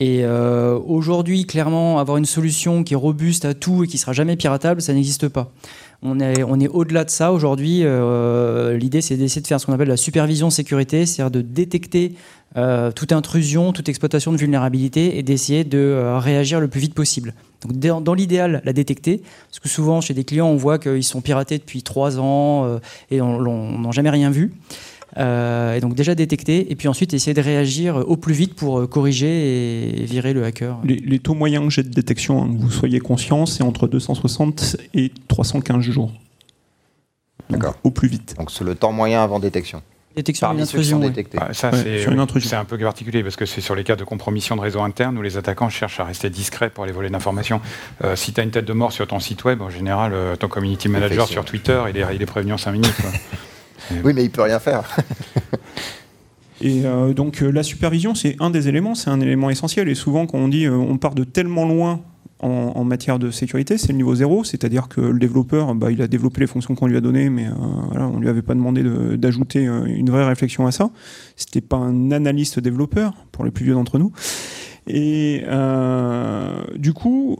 Et 0.00 0.24
euh, 0.24 0.78
aujourd'hui, 0.78 1.46
clairement, 1.46 1.98
avoir 1.98 2.16
une 2.16 2.24
solution 2.24 2.82
qui 2.82 2.94
est 2.94 2.96
robuste 2.96 3.44
à 3.44 3.54
tout 3.54 3.84
et 3.84 3.86
qui 3.86 3.98
sera 3.98 4.12
jamais 4.12 4.36
piratable, 4.36 4.82
ça 4.82 4.92
n'existe 4.92 5.28
pas. 5.28 5.52
On 6.02 6.20
est, 6.20 6.42
on 6.42 6.58
est 6.60 6.68
au-delà 6.68 7.04
de 7.04 7.10
ça 7.10 7.32
aujourd'hui. 7.32 7.80
Euh, 7.84 8.76
l'idée, 8.76 9.00
c'est 9.00 9.16
d'essayer 9.16 9.40
de 9.40 9.46
faire 9.46 9.60
ce 9.60 9.66
qu'on 9.66 9.72
appelle 9.72 9.88
la 9.88 9.96
supervision 9.96 10.50
sécurité, 10.50 11.06
c'est-à-dire 11.06 11.30
de 11.30 11.40
détecter 11.40 12.14
euh, 12.56 12.90
toute 12.90 13.12
intrusion, 13.12 13.72
toute 13.72 13.88
exploitation 13.88 14.32
de 14.32 14.36
vulnérabilité 14.36 15.16
et 15.16 15.22
d'essayer 15.22 15.64
de 15.64 16.16
réagir 16.18 16.60
le 16.60 16.68
plus 16.68 16.80
vite 16.80 16.94
possible. 16.94 17.32
Donc, 17.62 17.78
dans, 17.78 18.14
l'idéal, 18.14 18.60
la 18.64 18.72
détecter, 18.74 19.22
parce 19.48 19.60
que 19.60 19.68
souvent, 19.68 20.00
chez 20.02 20.12
des 20.12 20.24
clients, 20.24 20.48
on 20.48 20.56
voit 20.56 20.78
qu'ils 20.78 21.04
sont 21.04 21.22
piratés 21.22 21.56
depuis 21.56 21.82
trois 21.82 22.18
ans 22.18 22.78
et 23.10 23.22
on 23.22 23.78
n'a 23.78 23.90
jamais 23.92 24.10
rien 24.10 24.30
vu. 24.30 24.52
Euh, 25.16 25.74
et 25.74 25.80
donc 25.80 25.94
déjà 25.94 26.14
détecter, 26.14 26.70
et 26.70 26.74
puis 26.74 26.88
ensuite 26.88 27.14
essayer 27.14 27.34
de 27.34 27.40
réagir 27.40 27.96
au 27.96 28.16
plus 28.16 28.34
vite 28.34 28.54
pour 28.54 28.80
euh, 28.80 28.86
corriger 28.86 30.00
et 30.00 30.04
virer 30.04 30.32
le 30.32 30.44
hacker. 30.44 30.78
Les, 30.84 31.18
taux 31.18 31.34
moyens 31.34 31.64
que 31.64 31.70
j'ai 31.70 31.82
de 31.82 31.88
détection, 31.88 32.42
hein, 32.42 32.52
que 32.52 32.60
vous 32.60 32.70
soyez 32.70 32.98
conscient, 32.98 33.46
c'est 33.46 33.62
entre 33.62 33.86
260 33.86 34.76
et 34.94 35.12
315 35.28 35.82
jours. 35.82 36.12
D'accord. 37.48 37.76
Au 37.84 37.90
plus 37.90 38.08
vite. 38.08 38.34
Donc 38.38 38.50
c'est 38.50 38.64
le 38.64 38.74
temps 38.74 38.92
moyen 38.92 39.22
avant 39.22 39.38
détection. 39.38 39.82
Détection 40.16 40.48
d'une 40.48 40.58
Parmi 40.58 40.66
ceux 40.66 40.78
qui 40.78 40.84
sont 40.84 40.96
intrusion. 40.96 41.00
ouais. 41.00 41.08
détectés. 41.08 41.38
Ah, 41.40 41.52
ça, 41.52 41.70
Ouais, 41.70 42.40
c'est 42.40 42.56
un 42.56 42.64
peu 42.64 42.78
particulier 42.78 43.22
parce 43.22 43.34
que 43.36 43.46
c'est 43.46 43.60
sur 43.60 43.74
les 43.74 43.82
cas 43.82 43.96
de 43.96 44.04
compromission 44.04 44.54
de 44.56 44.60
réseau 44.60 44.80
interne 44.80 45.18
où 45.18 45.22
les 45.22 45.36
attaquants 45.36 45.68
cherchent 45.68 45.98
à 46.00 46.04
rester 46.04 46.30
discrets 46.30 46.70
pour 46.70 46.86
les 46.86 46.92
voler 46.92 47.10
d'informations. 47.10 47.60
Euh, 48.02 48.14
si 48.16 48.32
tu 48.32 48.40
as 48.40 48.44
une 48.44 48.50
tête 48.50 48.64
de 48.64 48.72
mort 48.72 48.92
sur 48.92 49.06
ton 49.06 49.18
site 49.20 49.44
web, 49.44 49.60
en 49.60 49.70
général, 49.70 50.12
ton 50.38 50.48
community 50.48 50.88
manager 50.88 51.26
sur 51.26 51.44
Twitter, 51.44 51.82
il 51.90 51.96
est, 51.96 52.06
il 52.14 52.22
est 52.22 52.26
prévenu 52.26 52.52
en 52.52 52.58
5 52.58 52.72
minutes. 52.72 52.94
quoi. 53.00 53.10
Oui, 54.04 54.12
mais 54.14 54.24
il 54.24 54.30
peut 54.30 54.42
rien 54.42 54.58
faire. 54.58 54.84
Et 56.60 56.86
euh, 56.86 57.12
donc 57.12 57.42
euh, 57.42 57.50
la 57.50 57.62
supervision, 57.62 58.14
c'est 58.14 58.36
un 58.40 58.50
des 58.50 58.68
éléments, 58.68 58.94
c'est 58.94 59.10
un 59.10 59.20
élément 59.20 59.50
essentiel. 59.50 59.88
Et 59.88 59.94
souvent, 59.94 60.26
quand 60.26 60.38
on 60.38 60.48
dit 60.48 60.66
euh, 60.66 60.72
on 60.74 60.96
part 60.98 61.14
de 61.14 61.24
tellement 61.24 61.66
loin 61.66 62.00
en, 62.40 62.48
en 62.48 62.84
matière 62.84 63.18
de 63.18 63.30
sécurité, 63.30 63.76
c'est 63.76 63.88
le 63.88 63.96
niveau 63.96 64.14
zéro, 64.14 64.44
c'est-à-dire 64.44 64.88
que 64.88 65.00
le 65.00 65.18
développeur, 65.18 65.74
bah, 65.74 65.90
il 65.90 66.00
a 66.00 66.06
développé 66.06 66.40
les 66.40 66.46
fonctions 66.46 66.74
qu'on 66.74 66.86
lui 66.86 66.96
a 66.96 67.00
données, 67.00 67.28
mais 67.28 67.46
euh, 67.48 67.52
voilà, 67.90 68.06
on 68.06 68.18
lui 68.18 68.28
avait 68.28 68.42
pas 68.42 68.54
demandé 68.54 68.82
de- 68.82 69.16
d'ajouter 69.16 69.64
une 69.64 70.10
vraie 70.10 70.24
réflexion 70.26 70.66
à 70.66 70.72
ça. 70.72 70.90
C'était 71.36 71.60
pas 71.60 71.76
un 71.76 72.12
analyste 72.12 72.60
développeur 72.60 73.12
pour 73.32 73.44
les 73.44 73.50
plus 73.50 73.64
vieux 73.64 73.74
d'entre 73.74 73.98
nous. 73.98 74.12
Et 74.86 75.42
du 76.76 76.92
coup, 76.92 77.38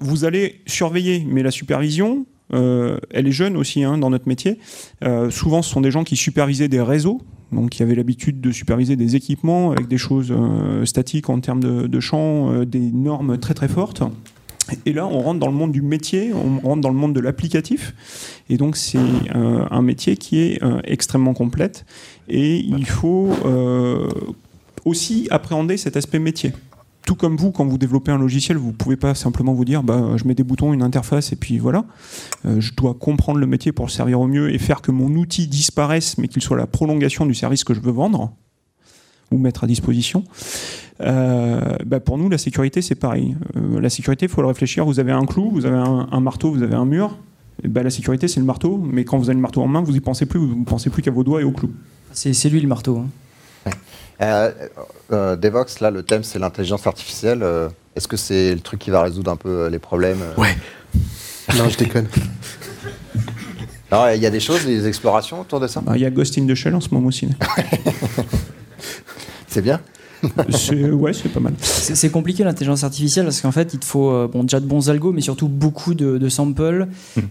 vous 0.00 0.24
allez 0.24 0.60
surveiller, 0.66 1.24
mais 1.28 1.42
la 1.44 1.50
supervision, 1.52 2.26
euh, 2.52 2.98
elle 3.10 3.26
est 3.26 3.32
jeune 3.32 3.56
aussi 3.56 3.84
hein, 3.84 3.98
dans 3.98 4.10
notre 4.10 4.28
métier. 4.28 4.58
Euh, 5.04 5.30
souvent, 5.30 5.62
ce 5.62 5.70
sont 5.70 5.80
des 5.80 5.90
gens 5.90 6.04
qui 6.04 6.16
supervisaient 6.16 6.68
des 6.68 6.80
réseaux, 6.80 7.20
donc 7.52 7.70
qui 7.70 7.82
avaient 7.82 7.94
l'habitude 7.94 8.40
de 8.40 8.52
superviser 8.52 8.96
des 8.96 9.16
équipements 9.16 9.72
avec 9.72 9.88
des 9.88 9.98
choses 9.98 10.32
euh, 10.36 10.84
statiques 10.84 11.28
en 11.28 11.40
termes 11.40 11.60
de, 11.60 11.86
de 11.86 12.00
champ, 12.00 12.64
des 12.64 12.80
normes 12.92 13.38
très 13.38 13.54
très 13.54 13.68
fortes. 13.68 14.02
Et 14.84 14.92
là, 14.92 15.06
on 15.06 15.20
rentre 15.20 15.38
dans 15.38 15.46
le 15.46 15.54
monde 15.54 15.70
du 15.70 15.80
métier, 15.80 16.32
on 16.32 16.58
rentre 16.58 16.80
dans 16.80 16.88
le 16.88 16.96
monde 16.96 17.14
de 17.14 17.20
l'applicatif. 17.20 17.94
Et 18.50 18.56
donc, 18.56 18.76
c'est 18.76 18.98
un 19.32 19.80
métier 19.80 20.16
qui 20.16 20.40
est 20.40 20.60
extrêmement 20.82 21.34
complète. 21.34 21.86
Et 22.28 22.56
il 22.56 22.84
faut 22.84 23.30
aussi 24.84 25.28
appréhender 25.30 25.76
cet 25.76 25.96
aspect 25.96 26.18
métier. 26.18 26.52
Tout 27.06 27.14
comme 27.14 27.36
vous, 27.36 27.52
quand 27.52 27.64
vous 27.64 27.78
développez 27.78 28.10
un 28.10 28.18
logiciel, 28.18 28.56
vous 28.56 28.72
ne 28.72 28.72
pouvez 28.72 28.96
pas 28.96 29.14
simplement 29.14 29.54
vous 29.54 29.64
dire 29.64 29.84
bah, 29.84 30.16
je 30.16 30.24
mets 30.24 30.34
des 30.34 30.42
boutons, 30.42 30.72
une 30.72 30.82
interface, 30.82 31.32
et 31.32 31.36
puis 31.36 31.58
voilà. 31.58 31.84
Euh, 32.44 32.60
je 32.60 32.74
dois 32.74 32.94
comprendre 32.94 33.38
le 33.38 33.46
métier 33.46 33.70
pour 33.70 33.86
le 33.86 33.90
servir 33.90 34.20
au 34.20 34.26
mieux 34.26 34.52
et 34.52 34.58
faire 34.58 34.82
que 34.82 34.90
mon 34.90 35.08
outil 35.14 35.46
disparaisse, 35.46 36.18
mais 36.18 36.26
qu'il 36.26 36.42
soit 36.42 36.56
la 36.56 36.66
prolongation 36.66 37.24
du 37.24 37.32
service 37.32 37.62
que 37.62 37.74
je 37.74 37.80
veux 37.80 37.92
vendre 37.92 38.32
ou 39.30 39.38
mettre 39.38 39.62
à 39.64 39.66
disposition. 39.68 40.24
Euh, 41.00 41.76
bah, 41.86 42.00
pour 42.00 42.18
nous, 42.18 42.28
la 42.28 42.38
sécurité, 42.38 42.82
c'est 42.82 42.96
pareil. 42.96 43.36
Euh, 43.56 43.80
la 43.80 43.88
sécurité, 43.90 44.26
il 44.26 44.28
faut 44.28 44.42
le 44.42 44.48
réfléchir. 44.48 44.84
Vous 44.84 44.98
avez 44.98 45.12
un 45.12 45.26
clou, 45.26 45.50
vous 45.50 45.64
avez 45.64 45.76
un, 45.76 46.20
marteau, 46.20 46.50
vous 46.50 46.62
avez 46.64 46.74
un 46.74 46.86
mur. 46.86 47.18
Bah, 47.62 47.84
la 47.84 47.90
sécurité, 47.90 48.26
c'est 48.26 48.40
le 48.40 48.46
marteau, 48.46 48.78
mais 48.78 49.04
quand 49.04 49.18
vous 49.18 49.28
avez 49.28 49.34
le 49.36 49.40
marteau 49.40 49.62
en 49.62 49.68
main, 49.68 49.80
vous 49.80 49.94
y 49.94 50.00
pensez 50.00 50.26
plus. 50.26 50.40
Vous 50.40 50.56
ne 50.56 50.64
pensez 50.64 50.90
plus 50.90 51.02
qu'à 51.02 51.12
vos 51.12 51.22
doigts 51.22 51.40
et 51.40 51.44
au 51.44 51.52
clou. 51.52 51.70
C'est 52.12 52.32
c'est 52.32 52.48
lui 52.48 52.60
le 52.60 52.68
marteau. 52.68 52.98
hein. 52.98 53.06
Euh, 54.22 54.50
euh, 55.12 55.36
Devox, 55.36 55.80
là, 55.80 55.90
le 55.90 56.02
thème, 56.02 56.24
c'est 56.24 56.38
l'intelligence 56.38 56.86
artificielle. 56.86 57.42
Euh, 57.42 57.68
Est-ce 57.94 58.08
que 58.08 58.16
c'est 58.16 58.54
le 58.54 58.60
truc 58.60 58.80
qui 58.80 58.90
va 58.90 59.02
résoudre 59.02 59.30
un 59.30 59.36
peu 59.36 59.48
euh, 59.48 59.70
les 59.70 59.78
problèmes 59.78 60.20
euh 60.22 60.40
Ouais. 60.40 60.56
non, 61.56 61.68
je 61.68 61.76
déconne. 61.76 62.08
Il 64.14 64.20
y 64.20 64.26
a 64.26 64.30
des 64.30 64.40
choses, 64.40 64.66
des 64.66 64.86
explorations 64.86 65.40
autour 65.40 65.60
de 65.60 65.68
ça? 65.68 65.80
Bah, 65.80 65.92
Il 65.94 66.02
y 66.02 66.04
a 66.04 66.10
Ghost 66.10 66.36
in 66.38 66.46
the 66.46 66.54
Shell 66.54 66.74
en 66.74 66.80
ce 66.80 66.88
moment 66.92 67.06
aussi. 67.06 67.28
C'est 69.46 69.62
bien 69.62 69.80
C'est- 70.50 70.90
ouais, 70.90 71.12
c'est 71.12 71.28
pas 71.28 71.40
mal. 71.40 71.52
C'est 71.60 72.10
compliqué 72.10 72.42
l'intelligence 72.44 72.84
artificielle 72.84 73.24
parce 73.26 73.40
qu'en 73.40 73.52
fait, 73.52 73.74
il 73.74 73.78
te 73.80 73.84
faut 73.84 74.10
euh, 74.10 74.28
bon, 74.28 74.42
déjà 74.42 74.60
de 74.60 74.66
bons 74.66 74.88
algos, 74.90 75.12
mais 75.12 75.20
surtout 75.20 75.48
beaucoup 75.48 75.94
de, 75.94 76.18
de 76.18 76.28
samples. 76.28 76.86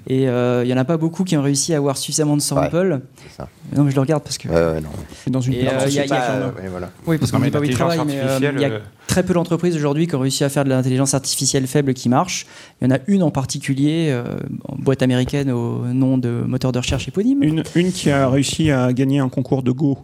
Et 0.08 0.28
euh, 0.30 0.64
il 0.64 0.70
y 0.70 0.74
en 0.74 0.78
a 0.78 0.86
pas 0.86 0.98
beaucoup 0.98 1.24
qui 1.24 1.36
ont 1.38 1.42
réussi 1.42 1.74
à 1.74 1.78
avoir 1.78 1.98
suffisamment 1.98 2.36
de 2.38 2.42
samples. 2.42 3.02
ça. 3.36 3.48
Non, 3.76 3.84
mais 3.84 3.90
je 3.92 3.96
le 3.96 4.02
regarde 4.02 4.24
parce 4.24 4.38
que. 4.38 4.48
Ouais, 4.48 4.54
ouais, 4.56 4.82
non. 4.82 4.90
Et 5.28 5.32
Dans 5.32 5.42
une 5.42 5.54
Et, 5.54 5.68
euh, 5.68 5.88
y 5.90 6.00
a- 6.00 6.06
y 6.06 6.12
a- 6.12 6.52
voilà. 6.70 6.92
Oui, 7.08 7.18
parce 7.18 7.32
qu'on 7.32 7.38
Non, 7.38 7.46
ne 7.46 7.46
mais 7.46 7.50
dit 7.50 7.54
pas 7.54 7.60
où 7.60 7.64
il 7.64 7.74
travaille, 7.74 8.00
mais 8.06 8.20
euh, 8.20 8.40
il 8.56 8.62
y 8.62 8.66
a 8.66 8.70
euh, 8.70 8.80
très 9.08 9.24
peu 9.24 9.34
d'entreprises 9.34 9.76
aujourd'hui 9.76 10.08
qui 10.08 10.16
ont 10.16 10.20
réussi 10.20 10.44
à 10.44 10.50
faire 10.50 10.64
de 10.64 10.70
l'intelligence 10.70 11.14
artificielle 11.16 11.66
faible 11.68 11.94
qui 11.94 12.08
marche. 12.10 12.46
Il 12.82 12.88
y 12.88 12.92
en 12.92 12.96
a 12.96 13.00
une 13.08 13.24
en 13.24 13.32
particulier, 13.32 14.10
euh, 14.12 14.24
en 14.68 14.76
boîte 14.76 15.02
américaine 15.02 15.50
au 15.52 15.86
nom 15.88 16.18
de 16.18 16.44
moteur 16.48 16.72
de 16.72 16.78
recherche 16.80 17.08
éponyme. 17.08 17.42
Une, 17.42 17.64
une 17.76 17.92
qui 17.92 18.12
a 18.12 18.30
réussi 18.30 18.70
à 18.72 18.94
gagner 18.94 19.20
un 19.20 19.30
concours 19.30 19.64
de 19.64 19.72
Go. 19.72 19.98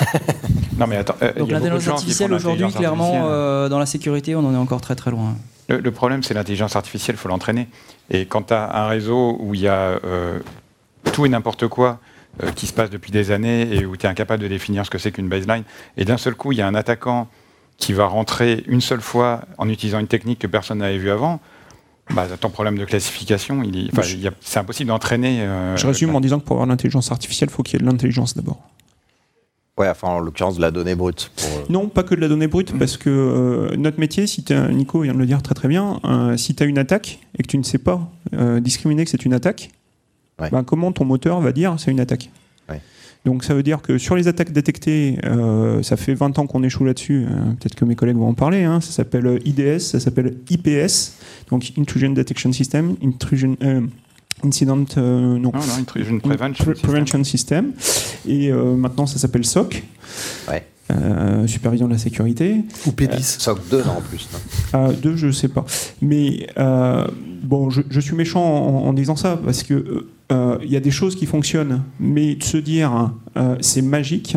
Non, 0.78 0.86
mais 0.88 0.96
attends. 0.96 1.14
euh, 1.22 1.32
Donc 1.34 1.50
l'intelligence 1.50 1.88
artificielle 2.00 2.32
aujourd'hui, 2.32 2.66
clairement, 2.72 3.04
artificielle. 3.04 3.30
euh, 3.30 3.68
dans 3.68 3.78
la 3.78 3.86
sécurité, 3.86 4.34
on 4.34 4.40
en 4.40 4.52
est 4.52 4.56
encore 4.56 4.80
très 4.80 4.96
très 4.96 5.10
loin. 5.12 5.34
Le, 5.68 5.78
le 5.78 5.90
problème, 5.92 6.22
c'est 6.22 6.34
l'intelligence 6.34 6.74
artificielle, 6.76 7.16
il 7.16 7.18
faut 7.18 7.28
l'entraîner. 7.28 7.68
Et 8.10 8.26
quand 8.26 8.42
tu 8.48 8.54
as 8.54 8.74
un 8.76 8.88
réseau 8.88 9.36
où 9.40 9.54
il 9.54 9.60
y 9.60 9.68
a 9.68 9.98
euh, 10.04 10.40
tout 11.12 11.24
et 11.26 11.28
n'importe 11.28 11.68
quoi 11.68 12.00
euh, 12.42 12.50
qui 12.52 12.66
se 12.66 12.72
passe 12.72 12.90
depuis 12.90 13.12
des 13.12 13.30
années 13.30 13.72
et 13.72 13.86
où 13.86 13.96
tu 13.96 14.04
es 14.06 14.08
incapable 14.08 14.42
de 14.42 14.48
définir 14.48 14.84
ce 14.84 14.90
que 14.90 14.98
c'est 14.98 15.12
qu'une 15.12 15.28
baseline, 15.28 15.62
et 15.96 16.04
d'un 16.04 16.16
seul 16.18 16.34
coup, 16.34 16.50
il 16.52 16.58
y 16.58 16.62
a 16.62 16.66
un 16.66 16.74
attaquant 16.74 17.28
qui 17.78 17.92
va 17.92 18.06
rentrer 18.06 18.64
une 18.66 18.80
seule 18.80 19.00
fois 19.00 19.42
en 19.58 19.68
utilisant 19.68 20.00
une 20.00 20.06
technique 20.08 20.40
que 20.40 20.46
personne 20.48 20.78
n'avait 20.78 20.98
vue 20.98 21.10
avant, 21.10 21.40
bah, 22.14 22.26
ton 22.38 22.50
problème 22.50 22.76
de 22.78 22.84
classification, 22.84 23.62
c'est 24.40 24.58
impossible 24.58 24.88
d'entraîner. 24.88 25.40
euh, 25.42 25.76
Je 25.76 25.86
résume 25.86 26.14
en 26.14 26.20
disant 26.20 26.38
que 26.40 26.44
pour 26.44 26.56
avoir 26.56 26.66
l'intelligence 26.68 27.10
artificielle, 27.10 27.48
il 27.50 27.54
faut 27.54 27.62
qu'il 27.62 27.74
y 27.74 27.82
ait 27.82 27.84
de 27.86 27.90
l'intelligence 27.90 28.34
d'abord. 28.36 28.60
Ouais, 29.76 29.88
enfin, 29.88 30.06
en 30.08 30.20
l'occurrence, 30.20 30.56
de 30.56 30.60
la 30.60 30.70
donnée 30.70 30.94
brute. 30.94 31.32
Pour, 31.36 31.46
euh, 31.48 31.64
Non, 31.68 31.88
pas 31.88 32.04
que 32.04 32.14
de 32.14 32.20
la 32.20 32.28
donnée 32.28 32.46
brute, 32.46 32.72
parce 32.78 32.96
que 32.96 33.10
euh, 33.10 33.76
notre 33.76 33.98
métier, 33.98 34.26
si 34.28 34.44
Nico 34.70 35.00
vient 35.00 35.14
de 35.14 35.18
le 35.18 35.26
dire 35.26 35.42
très 35.42 35.54
très 35.56 35.66
bien, 35.66 35.98
euh, 36.04 36.36
si 36.36 36.54
tu 36.54 36.62
as 36.62 36.66
une 36.66 36.78
attaque 36.78 37.18
et 37.36 37.42
que 37.42 37.48
tu 37.48 37.58
ne 37.58 37.64
sais 37.64 37.78
pas 37.78 38.08
euh, 38.34 38.60
discriminer 38.60 39.04
que 39.04 39.10
c'est 39.10 39.24
une 39.24 39.34
attaque, 39.34 39.70
Ouais. 40.40 40.50
ben, 40.50 40.64
comment 40.64 40.90
ton 40.90 41.04
moteur 41.04 41.40
va 41.40 41.52
dire 41.52 41.76
c'est 41.78 41.92
une 41.92 42.00
attaque 42.00 42.28
Ouais. 42.68 42.80
Donc 43.24 43.44
ça 43.44 43.54
veut 43.54 43.62
dire 43.62 43.82
que 43.82 43.98
sur 43.98 44.16
les 44.16 44.26
attaques 44.28 44.50
détectées, 44.52 45.16
ça 45.82 45.96
fait 45.96 46.14
20 46.14 46.38
ans 46.40 46.46
qu'on 46.48 46.62
échoue 46.64 46.84
là-dessus, 46.84 47.24
peut-être 47.60 47.74
que 47.76 47.84
mes 47.84 47.94
collègues 47.94 48.16
vont 48.16 48.28
en 48.28 48.34
parler, 48.34 48.64
hein, 48.64 48.80
ça 48.80 48.90
s'appelle 48.92 49.38
IDS, 49.44 49.78
ça 49.78 50.00
s'appelle 50.00 50.34
IPS, 50.50 51.12
donc 51.50 51.72
Intrusion 51.78 52.10
Detection 52.10 52.52
System, 52.52 52.96
Intrusion, 53.02 53.56
Incident, 54.42 54.84
euh, 54.96 55.38
non, 55.38 55.38
Non, 55.38 55.52
non, 55.52 55.74
intrusion 55.78 56.18
prevention. 56.18 56.64
Pre- 56.64 56.74
system. 56.74 56.90
Prevention 56.90 57.24
System. 57.24 57.72
Et 58.26 58.50
euh, 58.50 58.74
maintenant, 58.74 59.06
ça 59.06 59.18
s'appelle 59.18 59.44
SOC. 59.44 59.82
Ouais. 60.48 60.66
Euh, 60.90 61.46
supervision 61.46 61.86
de 61.86 61.92
la 61.92 61.98
sécurité. 61.98 62.56
Ou 62.86 62.90
P10. 62.90 63.40
SOC 63.40 63.60
2, 63.70 63.84
non, 63.84 63.90
en 63.92 64.00
plus. 64.02 64.28
non 64.32 64.38
Ah, 64.74 64.88
deux, 64.92 65.16
je 65.16 65.30
sais 65.30 65.48
pas. 65.48 65.64
Mais 66.02 66.46
euh, 66.58 67.06
bon, 67.42 67.70
je, 67.70 67.80
je 67.88 68.00
suis 68.00 68.14
méchant 68.14 68.42
en, 68.44 68.88
en 68.88 68.92
disant 68.92 69.16
ça 69.16 69.38
parce 69.42 69.62
que 69.62 70.06
il 70.62 70.68
y 70.70 70.76
a 70.76 70.80
des 70.80 70.90
choses 70.90 71.14
qui 71.14 71.26
fonctionnent, 71.26 71.82
mais 72.00 72.34
de 72.34 72.42
se 72.42 72.56
dire 72.56 73.12
euh, 73.36 73.56
c'est 73.60 73.82
magique, 73.82 74.36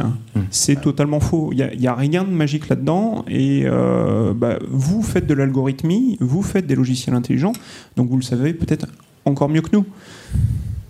c'est 0.52 0.80
totalement 0.80 1.20
faux. 1.20 1.52
Il 1.54 1.80
n'y 1.80 1.88
a, 1.88 1.96
rien 1.96 2.24
de 2.24 2.30
magique 2.30 2.70
là-dedans. 2.70 3.26
Et 3.28 3.64
euh, 3.66 4.34
bah, 4.36 4.60
vous 4.70 5.02
faites 5.02 5.26
de 5.26 5.34
l'algorithmie, 5.34 6.18
vous 6.20 6.44
faites 6.44 6.68
des 6.68 6.76
logiciels 6.76 7.16
intelligents, 7.16 7.54
donc 7.96 8.10
vous 8.10 8.18
le 8.18 8.22
savez 8.24 8.54
peut-être 8.54 8.86
encore 9.28 9.50
mieux 9.50 9.62
que 9.62 9.70
nous. 9.76 9.86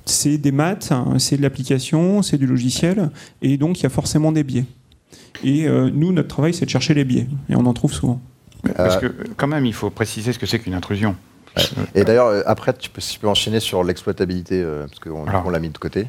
C'est 0.06 0.38
des 0.38 0.52
maths, 0.54 0.92
hein, 0.92 1.16
c'est 1.20 1.36
de 1.38 1.42
l'application, 1.42 2.22
c'est 2.22 2.38
du 2.38 2.48
logiciel, 2.48 3.10
et 3.42 3.58
donc 3.58 3.80
il 3.80 3.84
y 3.84 3.86
a 3.86 3.90
forcément 3.90 4.32
des 4.32 4.44
biais. 4.44 4.66
Et 5.44 5.68
euh, 5.68 5.90
nous, 5.94 6.12
notre 6.14 6.30
travail, 6.30 6.54
c'est 6.54 6.66
de 6.66 6.70
chercher 6.70 6.94
les 6.94 7.04
biais, 7.04 7.28
et 7.50 7.56
on 7.56 7.66
en 7.66 7.74
trouve 7.74 7.92
souvent. 7.94 8.22
Parce 8.76 8.96
Euh, 8.96 9.10
que, 9.10 9.14
quand 9.36 9.48
même, 9.48 9.66
il 9.66 9.74
faut 9.74 9.90
préciser 9.90 10.32
ce 10.34 10.40
que 10.40 10.46
c'est 10.46 10.60
qu'une 10.60 10.74
intrusion. 10.74 11.16
Euh, 11.58 11.62
Et 11.94 12.04
d'ailleurs, 12.06 12.44
après, 12.48 12.74
tu 12.74 12.90
peux, 12.90 13.02
si 13.02 13.14
tu 13.16 13.20
peux 13.20 13.28
enchaîner 13.28 13.60
sur 13.60 13.84
l'exploitabilité, 13.84 14.62
euh, 14.62 14.88
parce 14.88 15.00
qu'on 15.00 15.50
l'a 15.50 15.60
mis 15.60 15.70
de 15.70 15.78
côté. 15.78 16.08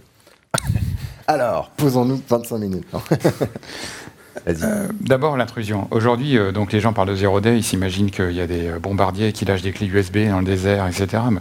Alors, 1.27 1.71
posons-nous 1.77 2.23
25 2.29 2.59
minutes. 2.59 2.87
Vas-y. 4.53 4.89
D'abord 5.01 5.37
l'intrusion. 5.37 5.89
Aujourd'hui, 5.91 6.39
euh, 6.39 6.53
donc 6.53 6.73
les 6.73 6.81
gens 6.81 6.93
parlent 6.93 7.09
de 7.11 7.15
zéro 7.15 7.41
day, 7.41 7.59
ils 7.59 7.63
s'imaginent 7.63 8.11
qu'il 8.11 8.33
y 8.33 8.41
a 8.41 8.47
des 8.47 8.69
euh, 8.69 8.79
bombardiers 8.79 9.33
qui 9.33 9.45
lâchent 9.45 9.63
des 9.63 9.73
clés 9.73 9.87
USB 9.87 10.29
dans 10.29 10.39
le 10.39 10.45
désert, 10.47 10.87
etc. 10.87 11.23
Mais- 11.31 11.41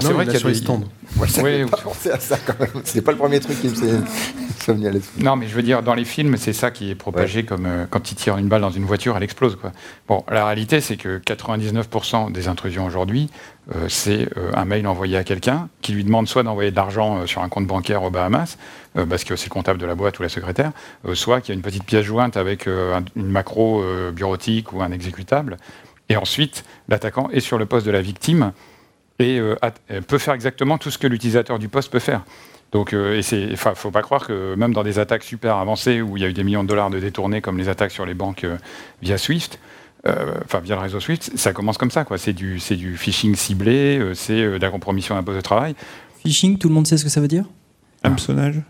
c'est 0.00 0.12
vrai 0.12 0.24
il 0.24 0.30
qu'il 0.30 0.32
y 0.32 0.36
a 0.36 0.36
a 0.36 0.38
sur 0.38 0.48
des 0.48 0.54
les 0.54 0.60
stands. 0.60 0.82
Moi, 1.16 1.26
j'avais 1.26 1.64
oui, 1.64 1.70
pas 1.70 1.78
ou- 1.86 2.10
à 2.12 2.20
ça 2.20 2.36
quand 2.44 2.58
même. 2.60 2.68
C'était 2.84 3.00
pas 3.00 3.12
le 3.12 3.18
premier 3.18 3.40
truc 3.40 3.58
qui 3.60 3.68
me 3.68 3.74
s'est 3.74 4.00
venu 4.72 4.86
à 4.86 4.90
l'esprit. 4.90 5.22
Non, 5.22 5.34
mais 5.36 5.46
je 5.48 5.54
veux 5.54 5.62
dire, 5.62 5.82
dans 5.82 5.94
les 5.94 6.04
films, 6.04 6.36
c'est 6.36 6.52
ça 6.52 6.70
qui 6.70 6.90
est 6.90 6.94
propagé 6.94 7.44
comme 7.44 7.64
euh, 7.66 7.86
quand 7.88 8.10
ils 8.10 8.16
tirent 8.16 8.36
une 8.36 8.48
balle 8.48 8.60
dans 8.60 8.70
une 8.70 8.84
voiture, 8.84 9.16
elle 9.16 9.22
explose. 9.22 9.56
Quoi. 9.56 9.72
Bon, 10.08 10.24
la 10.30 10.44
réalité, 10.44 10.80
c'est 10.82 10.96
que 10.96 11.18
99% 11.18 12.32
des 12.32 12.48
intrusions 12.48 12.84
aujourd'hui, 12.84 13.30
euh, 13.74 13.88
c'est 13.88 14.28
euh, 14.36 14.50
un 14.54 14.64
mail 14.66 14.86
envoyé 14.86 15.16
à 15.16 15.24
quelqu'un 15.24 15.68
qui 15.80 15.92
lui 15.92 16.04
demande 16.04 16.28
soit 16.28 16.42
d'envoyer 16.42 16.70
de 16.70 16.76
l'argent 16.76 17.26
sur 17.26 17.42
un 17.42 17.48
compte 17.48 17.66
bancaire 17.66 18.02
aux 18.02 18.10
Bahamas, 18.10 18.58
parce 19.08 19.24
que 19.24 19.36
c'est 19.36 19.46
le 19.48 19.52
comptable 19.52 19.78
de 19.78 19.86
la 19.86 19.94
boîte 19.94 20.18
ou 20.18 20.22
la 20.22 20.28
secrétaire, 20.30 20.72
soit 21.14 21.40
qu'il 21.40 21.50
y 21.50 21.52
a 21.52 21.56
une 21.56 21.62
petite 21.62 21.84
pièce 21.84 22.04
jointe 22.04 22.36
avec 22.36 22.66
un- 22.66 23.04
une 23.14 23.28
macro 23.30 23.82
bureautique 24.12 24.72
ou 24.72 24.82
un 24.82 24.90
exécutable. 24.90 25.58
Et 26.08 26.16
ensuite, 26.16 26.64
l'attaquant 26.88 27.28
est 27.30 27.40
sur 27.40 27.58
le 27.58 27.66
poste 27.66 27.84
de 27.84 27.90
la 27.90 28.00
victime 28.00 28.52
et 29.18 29.38
euh, 29.38 29.56
euh, 29.90 30.00
peut 30.00 30.18
faire 30.18 30.34
exactement 30.34 30.78
tout 30.78 30.90
ce 30.90 30.98
que 30.98 31.06
l'utilisateur 31.06 31.58
du 31.58 31.68
poste 31.68 31.90
peut 31.90 31.98
faire. 31.98 32.24
Donc, 32.72 32.92
euh, 32.92 33.20
et 33.20 33.52
enfin, 33.52 33.74
faut 33.74 33.90
pas 33.90 34.02
croire 34.02 34.26
que 34.26 34.54
même 34.56 34.72
dans 34.74 34.82
des 34.82 34.98
attaques 34.98 35.22
super 35.22 35.56
avancées 35.56 36.02
où 36.02 36.16
il 36.16 36.22
y 36.22 36.26
a 36.26 36.28
eu 36.28 36.32
des 36.32 36.44
millions 36.44 36.64
de 36.64 36.68
dollars 36.68 36.90
de 36.90 36.98
détournés, 36.98 37.40
comme 37.40 37.58
les 37.58 37.68
attaques 37.68 37.92
sur 37.92 38.04
les 38.04 38.14
banques 38.14 38.44
euh, 38.44 38.56
via 39.02 39.18
Swift, 39.18 39.58
euh, 40.06 40.34
enfin 40.44 40.60
via 40.60 40.74
le 40.74 40.80
réseau 40.82 41.00
Swift, 41.00 41.30
ça 41.36 41.52
commence 41.52 41.78
comme 41.78 41.90
ça, 41.90 42.04
quoi. 42.04 42.18
C'est 42.18 42.32
du, 42.32 42.58
c'est 42.60 42.76
du 42.76 42.96
phishing 42.96 43.34
ciblé, 43.34 44.12
c'est 44.14 44.42
de 44.42 44.58
la 44.58 44.70
compromission 44.70 45.14
d'un 45.14 45.22
poste 45.22 45.36
de 45.38 45.42
travail. 45.42 45.74
Phishing, 46.22 46.58
tout 46.58 46.68
le 46.68 46.74
monde 46.74 46.86
sait 46.86 46.96
ce 46.96 47.04
que 47.04 47.10
ça 47.10 47.20
veut 47.20 47.28
dire? 47.28 47.44
Hameçonnage. 48.02 48.60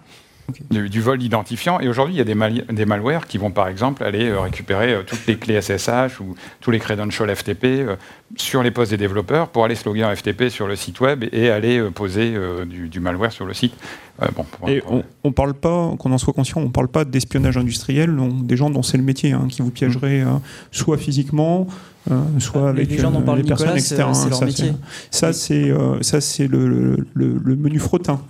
Du, 0.70 0.88
du 0.88 1.00
vol 1.00 1.18
d'identifiant. 1.18 1.80
Et 1.80 1.88
aujourd'hui, 1.88 2.14
il 2.14 2.18
y 2.18 2.20
a 2.20 2.24
des, 2.24 2.34
mal- 2.34 2.64
des 2.70 2.86
malwares 2.86 3.26
qui 3.26 3.38
vont 3.38 3.50
par 3.50 3.68
exemple 3.68 4.04
aller 4.04 4.28
euh, 4.28 4.40
récupérer 4.40 4.92
euh, 4.94 5.02
toutes 5.06 5.26
les 5.26 5.36
clés 5.36 5.60
SSH 5.60 6.20
ou 6.20 6.34
tous 6.60 6.70
les 6.70 6.78
credentials 6.78 7.34
FTP 7.34 7.64
euh, 7.64 7.96
sur 8.36 8.62
les 8.62 8.70
postes 8.70 8.90
des 8.90 8.96
développeurs 8.96 9.48
pour 9.48 9.64
aller 9.64 9.74
se 9.74 9.84
loguer 9.84 10.04
en 10.04 10.14
FTP 10.14 10.48
sur 10.48 10.66
le 10.66 10.76
site 10.76 11.00
web 11.00 11.24
et 11.32 11.50
aller 11.50 11.78
euh, 11.78 11.90
poser 11.90 12.34
euh, 12.34 12.64
du, 12.64 12.88
du 12.88 13.00
malware 13.00 13.32
sur 13.32 13.46
le 13.46 13.54
site. 13.54 13.74
Euh, 14.22 14.26
bon, 14.34 14.46
Et 14.68 14.82
on, 14.88 15.02
on 15.24 15.32
parle 15.32 15.54
pas, 15.54 15.92
qu'on 15.98 16.10
en 16.12 16.18
soit 16.18 16.32
conscient, 16.32 16.60
on 16.60 16.70
parle 16.70 16.88
pas 16.88 17.04
d'espionnage 17.04 17.56
industriel, 17.58 18.14
donc 18.16 18.46
des 18.46 18.56
gens 18.56 18.70
dont 18.70 18.82
c'est 18.82 18.96
le 18.96 19.02
métier, 19.02 19.32
hein, 19.32 19.46
qui 19.48 19.60
vous 19.62 19.70
piégeraient 19.70 20.22
euh, 20.22 20.30
soit 20.70 20.96
physiquement, 20.96 21.66
euh, 22.10 22.14
soit 22.38 22.72
Les- 22.72 22.78
avec 22.82 22.90
les 22.92 22.98
gens 22.98 23.10
dont 23.10 23.20
euh, 23.20 23.24
parle 23.24 23.38
les 23.38 23.44
personnes 23.44 23.66
Nicolas, 23.74 23.80
c'est- 23.82 23.94
externes. 23.94 24.14
c'est 24.14 24.26
hein, 24.26 24.30
leur 24.30 24.38
ça, 24.38 24.46
métier. 24.46 24.72
Ça, 25.10 25.32
c'est 25.34 25.70
euh, 25.70 26.00
ça, 26.02 26.20
c'est 26.22 26.46
le, 26.48 26.66
le- 26.66 27.06
le- 27.14 27.40
le 27.44 27.56
menu 27.56 27.78
frottin. 27.78 28.20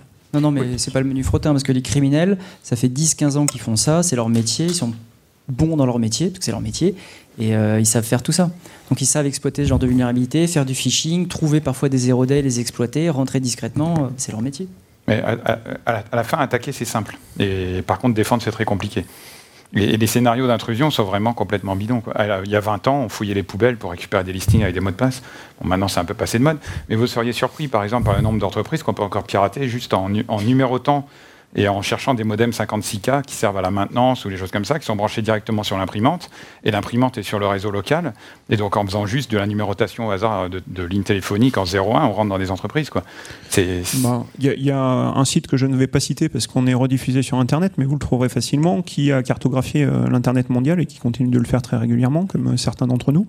Non, 0.41 0.51
non, 0.51 0.51
mais 0.51 0.77
c'est 0.77 0.91
pas 0.91 0.99
le 1.01 1.07
menu 1.07 1.23
frottin, 1.23 1.51
parce 1.51 1.63
que 1.63 1.71
les 1.71 1.81
criminels, 1.81 2.37
ça 2.63 2.75
fait 2.75 2.87
10-15 2.89 3.37
ans 3.37 3.45
qu'ils 3.45 3.61
font 3.61 3.75
ça, 3.75 4.03
c'est 4.03 4.15
leur 4.15 4.29
métier, 4.29 4.67
ils 4.67 4.75
sont 4.75 4.93
bons 5.49 5.77
dans 5.77 5.85
leur 5.85 5.99
métier, 5.99 6.27
parce 6.27 6.39
que 6.39 6.45
c'est 6.45 6.51
leur 6.51 6.61
métier, 6.61 6.95
et 7.39 7.55
euh, 7.55 7.79
ils 7.79 7.85
savent 7.85 8.03
faire 8.03 8.21
tout 8.21 8.31
ça. 8.31 8.51
Donc 8.89 9.01
ils 9.01 9.05
savent 9.05 9.25
exploiter 9.25 9.63
ce 9.63 9.69
genre 9.69 9.79
de 9.79 9.87
vulnérabilité, 9.87 10.45
faire 10.47 10.65
du 10.65 10.75
phishing, 10.75 11.27
trouver 11.27 11.61
parfois 11.61 11.89
des 11.89 11.97
zero 11.97 12.25
day, 12.25 12.41
les 12.41 12.59
exploiter, 12.59 13.09
rentrer 13.09 13.39
discrètement, 13.39 13.93
euh, 13.97 14.07
c'est 14.17 14.31
leur 14.31 14.41
métier. 14.41 14.67
Mais 15.07 15.21
à, 15.21 15.37
à- 15.45 15.59
à 15.85 15.91
la, 15.93 16.03
à 16.11 16.15
la 16.17 16.23
fin, 16.23 16.37
attaquer, 16.39 16.71
c'est 16.73 16.83
simple. 16.85 17.17
Et 17.39 17.81
par 17.81 17.97
contre, 17.99 18.13
défendre, 18.13 18.43
c'est 18.43 18.51
très 18.51 18.65
compliqué. 18.65 19.05
Et, 19.73 19.97
les 19.97 20.07
scénarios 20.07 20.47
d'intrusion 20.47 20.91
sont 20.91 21.03
vraiment 21.03 21.33
complètement 21.33 21.75
bidons. 21.75 22.01
Il 22.45 22.51
y 22.51 22.55
a 22.55 22.59
20 22.59 22.87
ans, 22.87 23.01
on 23.01 23.09
fouillait 23.09 23.33
les 23.33 23.43
poubelles 23.43 23.77
pour 23.77 23.91
récupérer 23.91 24.23
des 24.23 24.33
listings 24.33 24.63
avec 24.63 24.73
des 24.73 24.79
mots 24.79 24.91
de 24.91 24.95
passe. 24.95 25.21
Bon, 25.61 25.67
maintenant, 25.67 25.87
c'est 25.87 25.99
un 25.99 26.05
peu 26.05 26.13
passé 26.13 26.39
de 26.39 26.43
mode. 26.43 26.57
Mais 26.89 26.95
vous 26.95 27.07
seriez 27.07 27.33
surpris, 27.33 27.67
par 27.67 27.83
exemple, 27.83 28.05
par 28.05 28.15
le 28.15 28.21
nombre 28.21 28.39
d'entreprises 28.39 28.83
qu'on 28.83 28.93
peut 28.93 29.03
encore 29.03 29.23
pirater 29.23 29.67
juste 29.67 29.93
en 29.93 30.09
numérotant 30.09 31.07
et 31.57 31.67
en 31.67 31.81
cherchant 31.81 32.13
des 32.13 32.23
modems 32.23 32.51
56K 32.51 33.23
qui 33.23 33.33
servent 33.35 33.57
à 33.57 33.61
la 33.61 33.71
maintenance 33.71 34.23
ou 34.25 34.29
des 34.29 34.37
choses 34.37 34.51
comme 34.51 34.63
ça, 34.63 34.77
qui 34.79 34.85
sont 34.85 34.95
branchés 34.95 35.21
directement 35.21 35.63
sur 35.63 35.77
l'imprimante. 35.77 36.29
Et 36.63 36.71
l'imprimante 36.71 37.17
est 37.17 37.23
sur 37.23 37.39
le 37.39 37.47
réseau 37.47 37.71
local. 37.71 38.13
Et 38.49 38.55
donc, 38.57 38.77
en 38.77 38.85
faisant 38.85 39.05
juste 39.07 39.31
de 39.31 39.37
la 39.37 39.47
numérotation 39.47 40.07
au 40.07 40.11
hasard 40.11 40.49
de, 40.49 40.61
de 40.67 40.83
lignes 40.83 41.03
téléphoniques 41.03 41.57
en 41.57 41.65
01, 41.65 41.77
on 42.05 42.11
rentre 42.13 42.29
dans 42.29 42.37
des 42.37 42.51
entreprises. 42.51 42.89
quoi. 42.89 43.03
C'est 43.49 43.81
Il 44.39 44.45
y, 44.45 44.49
a- 44.49 44.53
il 44.53 44.63
y 44.63 44.71
a 44.71 44.79
un 44.79 45.25
site 45.25 45.47
que 45.47 45.57
je 45.57 45.65
ne 45.65 45.75
vais 45.75 45.87
pas 45.87 45.99
citer 45.99 46.29
parce 46.29 46.45
qu'on 46.47 46.67
est 46.67 46.73
rediffusé 46.75 47.21
sur 47.23 47.37
Internet, 47.39 47.73
mais 47.77 47.85
vous 47.85 47.93
le 47.93 47.99
trouverez 47.99 48.29
facilement, 48.29 48.81
qui 48.83 49.11
a 49.11 49.23
cartographié 49.23 49.83
euh, 49.83 50.07
l'Internet 50.09 50.49
mondial 50.49 50.79
et 50.79 50.85
qui 50.85 50.99
continue 50.99 51.29
de 51.29 51.39
le 51.39 51.45
faire 51.45 51.61
très 51.63 51.77
régulièrement, 51.77 52.25
comme 52.27 52.49
euh, 52.53 52.57
certains 52.57 52.85
d'entre 52.87 53.11
nous. 53.11 53.25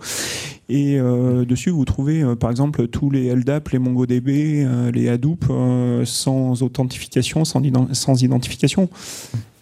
Et 0.70 0.98
euh, 0.98 1.46
dessus, 1.46 1.70
vous 1.70 1.84
trouvez 1.86 2.22
euh, 2.22 2.36
par 2.36 2.50
exemple 2.50 2.88
tous 2.88 3.08
les 3.10 3.34
LDAP, 3.34 3.70
les 3.70 3.78
MongoDB, 3.78 4.28
euh, 4.66 4.90
les 4.90 5.08
Hadoop 5.08 5.46
euh, 5.48 6.04
sans 6.04 6.62
authentification, 6.62 7.44
sans, 7.46 7.60
ident- 7.62 7.94
sans 7.94 8.22
identification. 8.22 8.90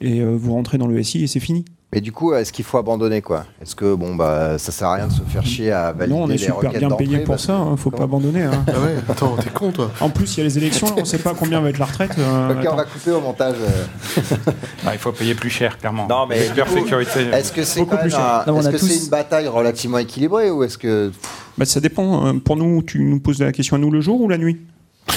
Et 0.01 0.21
euh, 0.21 0.37
vous 0.37 0.53
rentrez 0.53 0.79
dans 0.79 0.89
le 0.89 1.01
SI 1.03 1.23
et 1.23 1.27
c'est 1.29 1.39
fini. 1.41 1.65
Mais 1.95 2.01
du 2.01 2.11
coup, 2.11 2.34
est-ce 2.34 2.53
qu'il 2.53 2.64
faut 2.64 2.78
abandonner 2.78 3.22
quoi? 3.22 3.45
Est-ce 3.62 3.76
que 3.76 3.95
bon 3.95 4.16
bah 4.16 4.59
ça 4.59 4.72
sert 4.72 4.89
à 4.89 4.95
rien 4.97 5.07
de 5.07 5.12
se 5.12 5.22
faire 5.22 5.47
chier 5.47 5.70
à 5.70 5.93
valider 5.93 6.18
non, 6.18 6.24
on 6.24 6.28
est 6.28 6.32
les 6.32 6.39
super 6.39 6.57
requêtes 6.57 6.78
bien 6.78 6.91
payé 6.91 7.09
d'entrée 7.11 7.24
pour 7.24 7.34
parce 7.34 7.47
ça, 7.47 7.55
hein, 7.57 7.76
faut 7.76 7.93
pas 7.93 8.03
abandonner. 8.03 8.43
hein. 8.43 8.64
Ah 8.66 8.72
ouais, 8.80 8.97
attends, 9.09 9.37
t'es 9.37 9.51
con 9.51 9.70
toi. 9.70 9.91
En 10.01 10.11
plus, 10.11 10.34
il 10.37 10.39
y 10.39 10.41
a 10.41 10.45
les 10.45 10.59
élections, 10.59 10.89
là, 10.89 10.95
on 10.97 11.01
ne 11.01 11.05
sait 11.05 11.18
pas 11.18 11.32
combien 11.34 11.61
va 11.61 11.70
être 11.70 11.78
la 11.78 11.84
retraite. 11.84 12.11
euh, 12.18 12.51
Ok, 12.51 12.57
on 12.57 12.61
attends. 12.61 12.76
va 12.76 12.84
couper 12.84 13.11
au 13.12 13.20
montage. 13.20 13.55
euh. 13.61 14.20
Ah, 14.87 14.91
il 14.95 14.99
faut 14.99 15.12
payer 15.12 15.34
plus 15.34 15.49
cher, 15.51 15.78
clairement. 15.78 16.07
Non, 16.09 16.26
mais 16.28 16.49
du 16.49 16.62
coup. 16.62 16.76
Est-ce 16.76 17.53
que 17.53 17.62
c'est 17.64 17.80
Beaucoup 17.80 17.91
quand 17.93 17.97
même 17.97 18.03
plus 18.09 18.11
cher. 18.11 18.20
un- 18.47 18.51
Non, 18.51 18.57
on 18.57 18.61
est-ce 18.61 18.68
a 18.68 18.72
que 18.72 18.76
tous- 18.78 18.87
c'est 18.89 19.05
une 19.05 19.11
bataille 19.11 19.49
relativement 19.49 19.99
équilibrée 19.99 20.51
ou 20.51 20.64
est-ce 20.64 20.78
que 20.78 21.12
Bah, 21.57 21.64
ça 21.64 21.80
dépend. 21.80 22.26
euh, 22.26 22.32
Pour 22.34 22.57
nous, 22.57 22.82
tu 22.82 22.99
nous 23.05 23.20
poses 23.20 23.41
la 23.41 23.53
question 23.53 23.76
à 23.76 23.78
nous 23.78 23.91
le 23.93 24.01
jour 24.01 24.20
ou 24.20 24.28
la 24.28 24.39
nuit? 24.39 24.59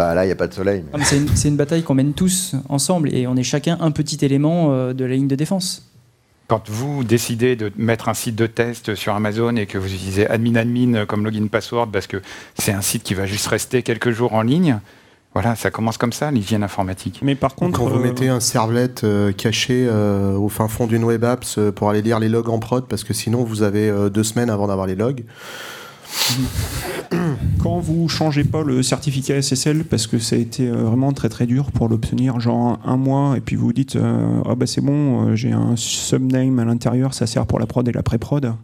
bah 0.00 0.14
là 0.14 0.24
il 0.24 0.28
y 0.28 0.32
a 0.32 0.36
pas 0.36 0.46
de 0.46 0.54
soleil. 0.54 0.82
mais- 0.96 1.04
C'est 1.34 1.48
une, 1.48 1.56
bataille 1.56 1.82
qu'on 1.82 1.94
mène 1.94 2.14
tous 2.14 2.54
ensemble, 2.70 3.14
et 3.14 3.26
on 3.26 3.36
est 3.36 3.42
chacun 3.42 3.76
un 3.80 3.90
petit 3.90 4.24
élément 4.24 4.68
euh, 4.70 4.94
de 4.94 5.04
la 5.04 5.14
ligne 5.14 5.28
de 5.28 5.36
défense. 5.36 5.86
Quand 6.48 6.68
vous 6.70 7.04
décidez 7.04 7.54
de 7.54 7.70
mettre 7.76 8.08
un 8.08 8.14
site 8.14 8.34
de 8.34 8.46
test 8.46 8.94
sur 8.94 9.14
Amazon 9.14 9.54
et 9.56 9.66
que 9.66 9.76
vous 9.78 9.92
utilisez 9.92 10.26
admin-admin 10.26 11.04
comme 11.04 11.22
login 11.24 11.46
password 11.48 11.88
parce 11.92 12.06
que 12.06 12.16
c'est 12.58 12.72
un 12.72 12.80
site 12.80 13.02
qui 13.02 13.14
va 13.14 13.26
juste 13.26 13.46
rester 13.46 13.82
quelques 13.82 14.10
jours 14.10 14.32
en 14.32 14.42
ligne, 14.42 14.80
voilà, 15.34 15.54
ça 15.54 15.70
commence 15.70 15.96
comme 15.98 16.12
ça, 16.12 16.30
l'hygiène 16.30 16.64
informatique. 16.64 17.20
Mais 17.22 17.34
par 17.36 17.54
contre, 17.54 17.78
Quand 17.78 17.86
vous 17.86 17.98
euh, 18.00 18.02
mettez 18.02 18.28
un 18.30 18.40
servlet 18.40 19.04
euh, 19.04 19.32
caché 19.32 19.86
euh, 19.88 20.34
au 20.34 20.48
fin 20.48 20.66
fond 20.66 20.86
d'une 20.86 21.04
web 21.04 21.22
apps 21.24 21.58
euh, 21.58 21.70
pour 21.70 21.90
aller 21.90 22.02
lire 22.02 22.18
les 22.18 22.28
logs 22.30 22.48
en 22.48 22.58
prod, 22.58 22.86
parce 22.88 23.04
que 23.04 23.12
sinon 23.12 23.44
vous 23.44 23.62
avez 23.62 23.88
euh, 23.90 24.08
deux 24.08 24.24
semaines 24.24 24.50
avant 24.50 24.66
d'avoir 24.66 24.86
les 24.88 24.96
logs. 24.96 25.24
Quand 27.62 27.78
vous 27.78 28.08
changez 28.08 28.44
pas 28.44 28.62
le 28.62 28.82
certificat 28.82 29.40
SSL 29.42 29.84
parce 29.84 30.06
que 30.06 30.18
ça 30.18 30.36
a 30.36 30.38
été 30.38 30.68
euh, 30.68 30.74
vraiment 30.84 31.12
très 31.12 31.28
très 31.28 31.46
dur 31.46 31.70
pour 31.72 31.88
l'obtenir, 31.88 32.40
genre 32.40 32.78
un, 32.84 32.96
mois, 32.96 33.36
et 33.36 33.40
puis 33.40 33.56
vous 33.56 33.66
vous 33.66 33.72
dites 33.72 33.96
euh, 33.96 34.42
ah 34.48 34.54
bah 34.54 34.66
c'est 34.66 34.80
bon, 34.80 35.28
euh, 35.28 35.36
j'ai 35.36 35.52
un 35.52 35.76
subname 35.76 36.58
à 36.58 36.64
l'intérieur, 36.64 37.14
ça 37.14 37.26
sert 37.26 37.46
pour 37.46 37.58
la 37.58 37.66
prod 37.66 37.86
et 37.88 37.92
la 37.92 38.02
pré-prod. 38.02 38.54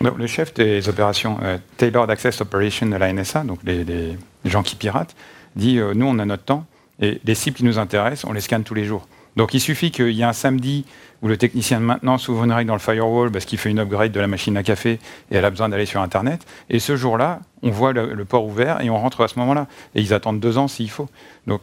Le 0.00 0.10
le 0.16 0.26
chef 0.26 0.52
des 0.54 0.88
opérations 0.88 1.38
euh, 1.42 1.58
Tailored 1.78 2.10
Access 2.10 2.40
Operation 2.40 2.86
de 2.86 2.96
la 2.96 3.12
NSA, 3.12 3.44
donc 3.44 3.60
les, 3.64 3.84
les- 3.84 4.16
gens 4.44 4.62
qui 4.62 4.76
piratent, 4.76 5.16
dit 5.56 5.80
nous 5.96 6.06
on 6.06 6.18
a 6.20 6.24
notre 6.24 6.44
temps 6.44 6.66
et 7.00 7.20
les 7.24 7.34
cibles 7.34 7.56
qui 7.56 7.64
nous 7.64 7.78
intéressent, 7.78 8.24
on 8.30 8.32
les 8.32 8.40
scanne 8.40 8.62
tous 8.62 8.74
les 8.74 8.84
jours. 8.84 9.08
Donc 9.36 9.54
il 9.54 9.60
suffit 9.60 9.90
qu'il 9.90 10.10
y 10.10 10.22
ait 10.22 10.24
un 10.24 10.32
samedi 10.32 10.84
où 11.22 11.28
le 11.28 11.36
technicien 11.36 11.80
de 11.80 11.84
maintenance 11.84 12.28
ouvre 12.28 12.44
une 12.44 12.52
règle 12.52 12.68
dans 12.68 12.74
le 12.74 12.80
firewall 12.80 13.30
parce 13.30 13.44
qu'il 13.44 13.58
fait 13.58 13.70
une 13.70 13.78
upgrade 13.78 14.12
de 14.12 14.20
la 14.20 14.26
machine 14.26 14.56
à 14.56 14.62
café 14.62 14.98
et 15.30 15.36
elle 15.36 15.44
a 15.44 15.50
besoin 15.50 15.68
d'aller 15.68 15.86
sur 15.86 16.00
Internet. 16.00 16.46
Et 16.70 16.78
ce 16.78 16.96
jour-là, 16.96 17.40
on 17.62 17.70
voit 17.70 17.92
le, 17.92 18.14
le 18.14 18.24
port 18.24 18.44
ouvert 18.44 18.80
et 18.80 18.90
on 18.90 18.98
rentre 18.98 19.22
à 19.22 19.28
ce 19.28 19.38
moment-là. 19.38 19.66
Et 19.94 20.00
ils 20.00 20.12
attendent 20.14 20.40
deux 20.40 20.58
ans 20.58 20.68
s'il 20.68 20.90
faut. 20.90 21.08
Donc 21.46 21.60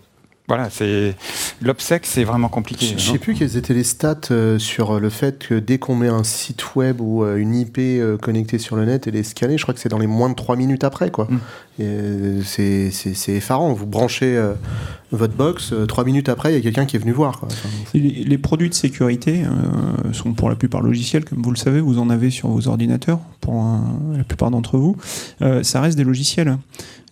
voilà, 0.48 0.70
c'est 0.70 1.16
l'obsèque, 1.62 2.06
c'est 2.06 2.24
vraiment 2.24 2.50
compliqué. 2.50 2.86
Je 2.88 2.94
non 3.08 3.14
sais 3.14 3.18
plus 3.20 3.34
quelles 3.36 3.58
étaient 3.58 3.74
les 3.74 3.84
stats 3.84 4.16
euh, 4.32 4.60
sur 4.60 5.00
le 5.00 5.10
fait 5.10 5.40
que 5.40 5.56
dès 5.56 5.78
qu'on 5.78 5.96
met 5.96 6.08
un 6.10 6.24
site 6.24 6.76
web 6.76 7.00
ou 7.02 7.24
euh, 7.24 7.38
une 7.38 7.56
IP 7.56 7.78
euh, 7.80 8.18
connectée 8.18 8.58
sur 8.60 8.76
le 8.76 8.86
net, 8.86 9.08
elle 9.08 9.16
est 9.16 9.24
scannée. 9.24 9.58
Je 9.58 9.64
crois 9.64 9.74
que 9.74 9.80
c'est 9.80 9.90
dans 9.90 10.00
les 10.00 10.08
moins 10.08 10.30
de 10.30 10.36
3 10.36 10.56
minutes 10.56 10.84
après. 10.84 11.12
quoi. 11.12 11.28
Mm. 11.30 11.40
Euh, 11.80 12.42
c'est- 12.44 12.92
effarant. 13.34 13.74
Vous 13.74 13.86
branchez 13.88 14.38
euh, 14.38 14.54
votre 15.12 15.34
box, 15.34 15.74
3 15.88 16.04
minutes 16.04 16.30
après, 16.30 16.52
il 16.52 16.56
y 16.56 16.60
a 16.60 16.62
quelqu'un 16.62 16.86
qui 16.86 16.96
est 16.96 17.00
venu 17.00 17.12
voir. 17.12 17.40
quoi. 17.40 17.50
Enfin, 17.52 17.70
Et 17.94 18.00
Les, 18.00 18.24
les 18.24 18.38
produits 18.38 18.70
de 18.70 18.74
sécurité 18.76 19.44
euh, 19.44 20.14
sont 20.14 20.34
pour 20.34 20.50
la 20.50 20.56
plupart 20.56 20.82
logiciels, 20.82 21.26
comme 21.26 21.42
vous 21.42 21.52
le 21.52 21.58
savez, 21.58 21.80
vous 21.82 22.00
en 22.00 22.10
avez 22.10 22.30
sur 22.30 22.50
vos 22.50 22.68
ordinateurs, 22.68 23.20
pour 23.42 23.56
euh, 23.64 24.18
la 24.18 24.24
plupart 24.24 24.52
d'entre 24.52 24.78
vous. 24.78 24.96
Euh, 25.42 25.64
ça 25.64 25.82
reste 25.82 25.98
des 25.98 26.04
logiciels. 26.04 26.58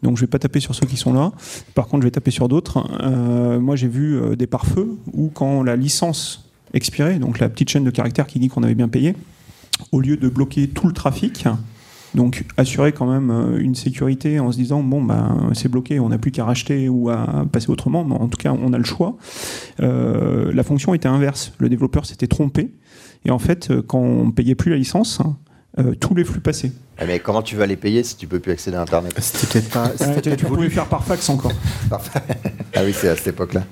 Donc 0.03 0.17
je 0.17 0.21
vais 0.21 0.27
pas 0.27 0.39
taper 0.39 0.59
sur 0.59 0.75
ceux 0.75 0.85
qui 0.85 0.97
sont 0.97 1.13
là. 1.13 1.31
Par 1.75 1.87
contre, 1.87 2.01
je 2.03 2.07
vais 2.07 2.11
taper 2.11 2.31
sur 2.31 2.47
d'autres. 2.47 2.87
Euh, 3.01 3.59
moi, 3.59 3.75
j'ai 3.75 3.87
vu 3.87 4.15
euh, 4.15 4.35
des 4.35 4.47
pare-feux 4.47 4.97
où 5.13 5.29
quand 5.33 5.63
la 5.63 5.75
licence 5.75 6.49
expirait, 6.73 7.19
donc 7.19 7.39
la 7.39 7.49
petite 7.49 7.69
chaîne 7.69 7.83
de 7.83 7.91
caractères 7.91 8.27
qui 8.27 8.39
dit 8.39 8.47
qu'on 8.47 8.63
avait 8.63 8.75
bien 8.75 8.87
payé, 8.87 9.15
au 9.91 9.99
lieu 9.99 10.17
de 10.17 10.29
bloquer 10.29 10.69
tout 10.69 10.87
le 10.87 10.93
trafic, 10.93 11.45
donc 12.15 12.45
assurer 12.57 12.91
quand 12.91 13.05
même 13.05 13.29
euh, 13.29 13.59
une 13.59 13.75
sécurité 13.75 14.39
en 14.39 14.51
se 14.51 14.57
disant 14.57 14.81
bon 14.81 15.03
bah 15.03 15.35
c'est 15.53 15.69
bloqué, 15.69 15.99
on 15.99 16.09
n'a 16.09 16.17
plus 16.17 16.31
qu'à 16.31 16.45
racheter 16.45 16.89
ou 16.89 17.09
à 17.09 17.45
passer 17.51 17.69
autrement, 17.69 18.03
mais 18.03 18.15
en 18.15 18.27
tout 18.27 18.37
cas 18.37 18.53
on 18.53 18.73
a 18.73 18.77
le 18.77 18.83
choix. 18.83 19.17
La 19.79 20.63
fonction 20.63 20.93
était 20.93 21.07
inverse. 21.07 21.53
Le 21.57 21.69
développeur 21.69 22.05
s'était 22.05 22.27
trompé 22.27 22.71
et 23.25 23.31
en 23.31 23.39
fait 23.39 23.71
quand 23.87 23.99
on 23.99 24.31
payait 24.31 24.55
plus 24.55 24.71
la 24.71 24.77
licence, 24.77 25.21
euh, 25.79 25.93
tous 25.99 26.13
les 26.15 26.23
flux 26.23 26.41
passaient. 26.41 26.71
Ah, 26.97 27.05
mais 27.07 27.19
comment 27.19 27.41
tu 27.41 27.55
vas 27.55 27.65
les 27.65 27.77
payer 27.77 28.03
si 28.03 28.15
tu 28.17 28.27
peux 28.27 28.39
plus 28.39 28.51
accéder 28.51 28.77
à 28.77 28.81
internet 28.81 29.13
C'était 29.19 29.59
peut-être 29.61 29.69
pas. 29.71 29.91
c'était 29.97 30.31
Euh, 30.31 30.35
tu 30.35 30.45
voulu. 30.45 30.55
pouvais 30.57 30.69
faire 30.69 30.85
par 30.87 31.03
fax 31.03 31.29
encore. 31.29 31.51
Ah 32.73 32.83
oui, 32.85 32.93
c'est 32.93 33.09
à 33.09 33.17
cette 33.17 33.27
époque-là. 33.27 33.63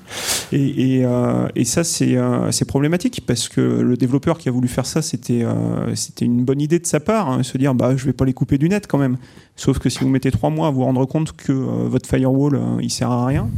Et, 0.52 0.98
et, 0.98 1.04
euh, 1.06 1.48
et 1.56 1.64
ça, 1.64 1.84
c'est 1.84 2.16
euh, 2.18 2.50
c'est 2.52 2.66
problématique 2.66 3.22
parce 3.26 3.48
que 3.48 3.60
le 3.62 3.96
développeur 3.96 4.36
qui 4.36 4.48
a 4.50 4.52
voulu 4.52 4.68
faire 4.68 4.84
ça, 4.84 5.00
c'était 5.00 5.42
euh, 5.42 5.94
c'était 5.94 6.26
une 6.26 6.44
bonne 6.44 6.60
idée 6.60 6.78
de 6.78 6.86
sa 6.86 7.00
part, 7.00 7.30
hein, 7.30 7.42
se 7.42 7.56
dire 7.56 7.74
bah, 7.74 7.96
je 7.96 8.04
vais 8.04 8.12
pas 8.12 8.26
les 8.26 8.34
couper 8.34 8.58
du 8.58 8.68
net 8.68 8.86
quand 8.86 8.98
même. 8.98 9.16
Sauf 9.56 9.78
que 9.78 9.88
si 9.88 10.00
vous 10.00 10.08
mettez 10.10 10.30
trois 10.30 10.50
mois 10.50 10.68
à 10.68 10.70
vous 10.70 10.84
rendre 10.84 11.06
compte 11.06 11.32
que 11.32 11.50
euh, 11.52 11.88
votre 11.88 12.06
firewall 12.08 12.56
euh, 12.56 12.60
il 12.82 12.90
sert 12.90 13.10
à 13.10 13.24
rien, 13.24 13.48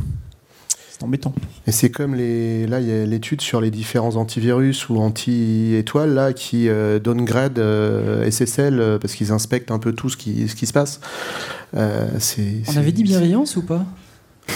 c'est 1.02 1.06
embêtant. 1.06 1.34
Et 1.66 1.72
c'est 1.72 1.90
comme 1.90 2.14
les. 2.14 2.66
Là, 2.66 2.80
il 2.80 2.88
y 2.88 2.92
a 2.92 3.04
l'étude 3.04 3.40
sur 3.40 3.60
les 3.60 3.70
différents 3.70 4.16
antivirus 4.16 4.88
ou 4.88 4.98
anti-étoiles 4.98 6.14
là, 6.14 6.32
qui 6.32 6.68
euh, 6.68 6.98
downgrade 6.98 7.58
euh, 7.58 8.30
SSL 8.30 8.80
euh, 8.80 8.98
parce 8.98 9.14
qu'ils 9.14 9.32
inspectent 9.32 9.70
un 9.70 9.78
peu 9.78 9.92
tout 9.92 10.08
ce 10.08 10.16
qui, 10.16 10.48
ce 10.48 10.54
qui 10.54 10.66
se 10.66 10.72
passe. 10.72 11.00
Euh, 11.74 12.08
c'est- 12.18 12.62
On 12.68 12.72
c'est- 12.72 12.78
avait 12.78 12.92
dit 12.92 13.02
bienveillance 13.02 13.56
ou 13.56 13.62
pas? 13.62 13.84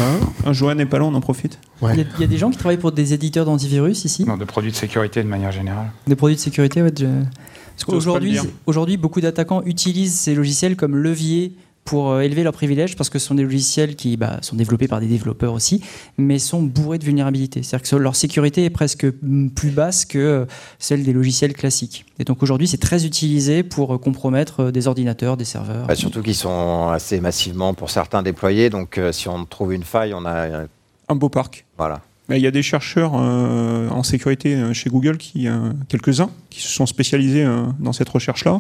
Hein? 0.01 0.19
Un 0.45 0.53
Johan 0.53 0.75
n'est 0.75 0.87
pas 0.87 0.99
là, 0.99 1.05
on 1.05 1.15
en 1.15 1.21
profite. 1.21 1.59
Ouais. 1.81 1.93
Il 1.95 1.99
y, 1.99 2.03
a- 2.03 2.07
il 2.17 2.21
y 2.21 2.25
a 2.25 2.27
des 2.27 2.39
gens 2.39 2.51
qui 2.51 2.59
travaillent 2.59 2.77
pour 2.77 2.93
des 2.93 3.15
éditeurs 3.15 3.45
d'antivirus 3.45 4.05
ici? 4.05 4.25
Non, 4.25 4.37
de 4.37 4.45
produits 4.45 4.71
de 4.73 4.77
sécurité 4.77 5.23
de 5.23 5.29
manière 5.29 5.53
générale. 5.53 5.91
Des 6.07 6.17
produits 6.17 6.37
de 6.37 6.41
sécurité, 6.41 6.83
ouais. 6.83 6.93
je- 6.99 7.07
Parce 7.07 7.85
qu'aujourd'hui, 7.85 8.39
aujourd'hui, 8.67 8.97
beaucoup 8.97 9.21
d'attaquants 9.21 9.63
utilisent 9.65 10.15
ces 10.19 10.35
logiciels 10.35 10.77
comme 10.77 10.97
levier 10.97 11.53
pour 11.87 12.11
euh, 12.11 12.21
élever 12.21 12.43
leurs 12.43 12.53
privilèges 12.53 12.97
parce 12.97 13.09
que 13.09 13.19
ce 13.19 13.27
sont 13.27 13.35
des 13.35 13.45
logiciels 13.45 13.97
qui 13.97 14.19
bah, 14.19 14.39
sont 14.43 14.57
développés 14.57 14.89
par 14.89 15.01
des 15.01 15.07
développeurs 15.07 15.55
aussi, 15.55 15.83
mais 16.19 16.39
sont 16.39 16.63
bourrés 16.63 16.99
de 16.99 17.05
vulnérabilités. 17.05 17.63
C'est-à-dire 17.63 17.89
que 17.89 17.97
leur 17.97 18.15
sécurité 18.15 18.65
est 18.65 18.71
presque 18.71 19.05
mm, 19.05 19.51
plus 19.51 19.71
basse 19.71 20.05
que 20.05 20.19
euh, 20.19 20.45
celle 20.79 21.05
des 21.05 21.15
logiciels 21.15 21.55
classiques. 21.55 22.05
Et 22.19 22.25
donc 22.25 22.43
aujourd'hui, 22.43 22.69
c'est 22.69 22.77
très 22.77 23.07
utilisé 23.07 23.63
pour 23.63 23.95
euh, 23.95 23.99
compromettre 23.99 24.71
des 24.71 24.89
ordinateurs, 24.89 25.39
des 25.39 25.47
serveurs. 25.47 25.87
Bah, 25.87 25.95
surtout 25.95 26.23
qu'ils 26.23 26.35
sont 26.35 26.89
assez 26.89 27.21
massivement 27.21 27.73
pour 27.73 27.91
certains 27.91 28.23
déployés, 28.23 28.69
donc 28.69 29.01
si 29.13 29.29
on 29.29 29.45
trouve 29.45 29.73
une 29.73 29.85
faille, 29.85 30.13
on 30.13 30.27
a 30.27 30.67
un 31.09 31.15
beau 31.15 31.29
parc. 31.29 31.65
Voilà. 31.79 32.01
Il 32.29 32.39
y 32.39 32.47
a 32.47 32.51
des 32.51 32.63
chercheurs 32.63 33.15
en 33.15 34.03
sécurité 34.03 34.75
chez 34.75 34.91
Google, 34.91 35.17
qui, 35.17 35.47
quelques-uns, 35.89 36.31
qui 36.51 36.61
se 36.61 36.69
sont 36.69 36.87
spécialisés 36.87 37.47
dans 37.79 37.93
cette 37.93 38.09
recherche-là. 38.09 38.59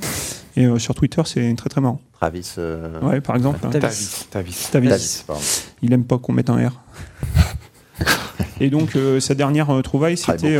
Et 0.56 0.66
sur 0.78 0.94
Twitter, 0.94 1.22
c'est 1.24 1.52
très 1.56 1.68
très 1.68 1.80
marrant. 1.80 2.00
Travis. 2.20 2.54
Euh, 2.58 3.00
ouais, 3.00 3.20
par 3.20 3.36
exemple. 3.36 3.60
Tavis. 3.70 4.26
Tavis. 4.30 4.68
Tavis. 4.72 5.24
Il 5.82 5.92
aime 5.92 6.04
pas 6.04 6.18
qu'on 6.18 6.32
mette 6.32 6.50
un 6.50 6.68
R. 6.68 6.80
Et 8.60 8.70
donc, 8.70 8.96
euh, 8.96 9.20
sa 9.20 9.34
dernière 9.34 9.70
euh, 9.70 9.82
trouvaille, 9.82 10.16
c'était 10.16 10.58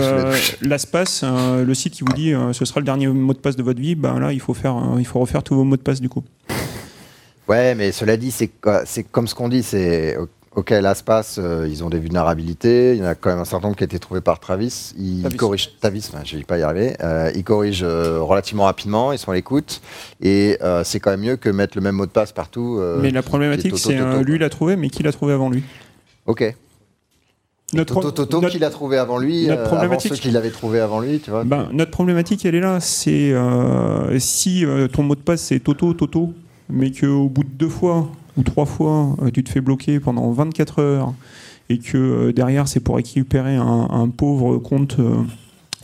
l'ASPAS, 0.61 1.23
le 1.23 1.75
site 1.75 1.95
qui 1.95 2.05
vous 2.05 2.13
dit 2.13 2.33
ce 2.53 2.65
sera 2.65 2.81
le 2.81 2.85
dernier 2.85 3.09
mot 3.09 3.33
de 3.33 3.39
passe 3.39 3.57
de 3.57 3.63
votre 3.63 3.81
vie. 3.81 3.95
Ben 3.95 4.19
là, 4.19 4.33
il 4.33 4.41
faut, 4.41 4.55
faire, 4.55 4.77
il 4.99 5.07
faut 5.07 5.21
refaire 5.21 5.43
tous 5.43 5.55
vos 5.55 5.65
mots 5.65 5.77
de 5.77 5.83
passe 5.83 6.01
du 6.01 6.09
coup. 6.09 6.25
Ouais, 7.49 7.75
mais 7.75 7.93
cela 7.93 8.17
dit, 8.17 8.31
c'est 8.33 8.51
comme 9.11 9.27
ce 9.27 9.35
qu'on 9.35 9.49
dit, 9.49 9.63
c'est 9.63 10.17
Ok, 10.57 10.73
passe, 11.05 11.39
euh, 11.39 11.69
ils 11.69 11.85
ont 11.85 11.91
des 11.91 11.99
vulnérabilités. 11.99 12.95
Il 12.95 13.01
y 13.01 13.03
en 13.03 13.09
a 13.09 13.15
quand 13.15 13.29
même 13.29 13.41
un 13.41 13.45
certain 13.45 13.67
nombre 13.67 13.77
qui 13.77 13.85
a 13.85 13.87
été 13.87 13.99
trouvé 13.99 14.23
par 14.23 14.41
Travis. 14.41 14.95
Il 14.97 15.23
Tavis. 15.23 15.37
corrige 15.37 15.71
Travis, 15.79 16.09
enfin, 16.11 16.23
je 16.25 16.39
vais 16.39 16.45
pas 16.45 16.57
y 16.57 16.63
arriver. 16.63 16.97
Euh, 17.03 17.31
il 17.35 17.45
corrige 17.45 17.83
euh, 17.83 18.23
relativement 18.23 18.65
rapidement. 18.65 19.13
Ils 19.13 19.19
sont 19.19 19.31
à 19.31 19.35
l'écoute 19.35 19.83
et 20.23 20.59
c'est 20.83 20.99
quand 20.99 21.11
même 21.11 21.21
mieux 21.21 21.37
que 21.37 21.51
mettre 21.51 21.77
le 21.77 21.83
même 21.83 21.97
mot 21.97 22.07
de 22.07 22.11
passe 22.11 22.33
partout. 22.33 22.81
mais 23.03 23.11
la 23.11 23.23
problématique, 23.23 23.77
c'est 23.77 23.99
lui 24.25 24.39
l'a 24.39 24.49
trouvé, 24.49 24.77
mais 24.77 24.89
qui 24.89 25.03
l'a 25.03 25.13
trouvé 25.13 25.35
avant 25.35 25.51
lui? 25.51 25.63
Ok. 26.25 26.57
Notre 27.75 28.01
Toto, 28.01 28.25
Toto 28.25 28.47
qui 28.47 28.59
l'a 28.59 28.71
trouvé 28.71 28.97
avant 28.97 29.19
lui, 29.19 29.49
notre 29.49 29.65
problématique, 29.65 30.13
avant 30.13 30.17
ceux 30.17 30.23
qui 30.23 30.31
l'avaient 30.31 30.51
trouvé 30.51 30.81
avant 30.81 31.01
lui, 31.01 31.19
tu 31.19 31.31
vois. 31.31 31.45
Ben, 31.45 31.69
notre 31.73 31.91
problématique, 31.91 32.47
elle 32.47 32.55
est 32.55 32.61
là. 32.61 32.81
C'est 32.81 33.35
si 34.19 34.65
ton 34.93 35.03
mot 35.03 35.15
de 35.17 35.21
passe 35.21 35.43
c'est 35.43 35.61
Toto 35.61 35.93
Toto, 35.93 36.33
mais 36.71 36.91
qu'au 36.93 37.29
bout 37.29 37.45
de 37.45 37.51
deux 37.51 37.69
fois 37.69 38.09
ou 38.37 38.43
trois 38.43 38.67
fois, 38.67 39.17
euh, 39.23 39.31
tu 39.31 39.43
te 39.43 39.51
fais 39.51 39.61
bloquer 39.61 40.01
pendant 40.01 40.31
24 40.31 40.81
heures 40.81 41.15
et 41.69 41.79
que 41.79 41.97
euh, 41.97 42.33
derrière, 42.33 42.69
c'est 42.69 42.81
pour 42.81 42.97
récupérer 42.97 43.57
un, 43.57 44.09
pauvre 44.09 44.59
compte 44.59 44.99
euh, 44.99 45.23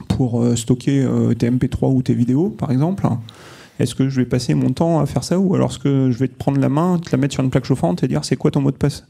pour 0.09 0.45
stocker 0.57 1.07
tes 1.39 1.51
MP3 1.51 1.95
ou 1.95 2.03
tes 2.03 2.15
vidéos, 2.15 2.51
par 2.51 2.71
exemple. 2.71 3.07
Est-ce 3.79 3.95
que 3.95 4.09
je 4.09 4.21
vais 4.21 4.27
passer 4.27 4.55
mon 4.55 4.71
temps 4.71 5.01
à 5.01 5.07
faire 5.07 5.25
ça 5.25 5.39
ou 5.39 5.55
alors 5.55 5.71
est-ce 5.71 5.79
que 5.79 6.11
je 6.11 6.19
vais 6.19 6.29
te 6.29 6.37
prendre 6.37 6.61
la 6.61 6.69
main, 6.69 6.99
te 6.99 7.11
la 7.11 7.19
mettre 7.19 7.35
sur 7.35 7.43
une 7.43 7.51
plaque 7.51 7.65
chauffante 7.65 8.03
et 8.03 8.09
dire 8.09 8.25
c'est 8.25 8.37
quoi 8.37 8.51
ton 8.51 8.61
mot 8.61 8.71
de 8.71 8.77
passe? 8.77 9.07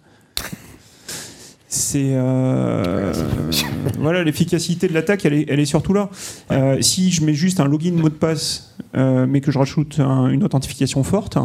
C'est 1.72 2.14
voilà 3.98 4.24
l'efficacité 4.24 4.88
de 4.88 4.94
l'attaque 4.94 5.24
elle 5.24 5.32
est, 5.32 5.46
elle 5.48 5.60
est 5.60 5.64
surtout 5.64 5.94
là 5.94 6.10
si 6.80 7.10
je 7.10 7.24
mets 7.24 7.34
juste 7.34 7.60
un 7.60 7.64
login 7.64 7.92
mot 7.92 8.08
de 8.08 8.14
passe 8.14 8.76
mais 8.94 9.40
que 9.40 9.50
je 9.50 9.58
rajoute 9.58 9.98
une 9.98 10.44
authentification 10.44 11.02
forte 11.02 11.38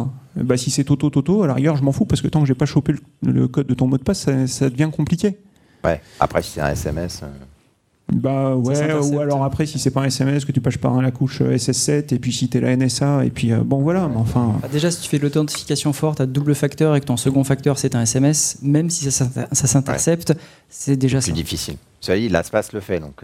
bah, 0.44 0.56
si 0.56 0.70
c'est 0.70 0.84
Toto 0.84 1.10
Toto, 1.10 1.42
à 1.42 1.46
la 1.46 1.54
rigueur, 1.54 1.76
je 1.76 1.82
m'en 1.82 1.92
fous 1.92 2.04
parce 2.04 2.20
que 2.20 2.28
tant 2.28 2.40
que 2.40 2.46
j'ai 2.46 2.54
pas 2.54 2.66
chopé 2.66 2.94
le, 3.22 3.48
code 3.48 3.66
de 3.66 3.74
ton 3.74 3.86
mot 3.86 3.98
de 3.98 4.02
passe, 4.02 4.28
ça, 4.46 4.70
devient 4.70 4.90
compliqué. 4.94 5.38
Ouais. 5.84 6.00
Après, 6.20 6.42
si 6.42 6.52
c'est 6.52 6.60
un 6.60 6.70
SMS. 6.70 7.22
Euh, 8.10 8.16
bah 8.16 8.54
ouais, 8.56 8.92
ou 8.94 9.20
alors 9.20 9.44
après, 9.44 9.66
si 9.66 9.78
c'est 9.78 9.90
pas 9.90 10.00
un 10.00 10.04
SMS, 10.04 10.44
que 10.44 10.52
tu 10.52 10.60
passes 10.60 10.76
par 10.76 11.00
la 11.00 11.10
couche 11.10 11.42
euh, 11.42 11.56
SS7, 11.56 12.14
et 12.14 12.18
puis 12.18 12.32
si 12.32 12.48
t'es 12.48 12.60
la 12.60 12.74
NSA, 12.74 13.24
et 13.24 13.30
puis 13.30 13.52
euh, 13.52 13.58
bon 13.64 13.80
voilà, 13.80 14.08
mais 14.08 14.16
enfin. 14.16 14.56
Bah, 14.62 14.68
déjà, 14.70 14.90
si 14.90 15.00
tu 15.00 15.08
fais 15.08 15.18
de 15.18 15.22
l'authentification 15.22 15.92
forte 15.92 16.20
à 16.20 16.26
double 16.26 16.54
facteur 16.54 16.96
et 16.96 17.00
que 17.00 17.06
ton 17.06 17.16
second 17.16 17.44
facteur 17.44 17.78
c'est 17.78 17.94
un 17.94 18.02
SMS, 18.02 18.58
même 18.62 18.88
si 18.90 19.10
ça, 19.10 19.26
s'intercepte, 19.52 20.34
c'est 20.68 20.96
déjà 20.96 21.20
plus 21.20 21.32
difficile. 21.32 21.76
Ça 22.00 22.16
y 22.16 22.26
est, 22.26 22.28
l'espace 22.28 22.72
le 22.72 22.80
fait, 22.80 23.00
donc. 23.00 23.22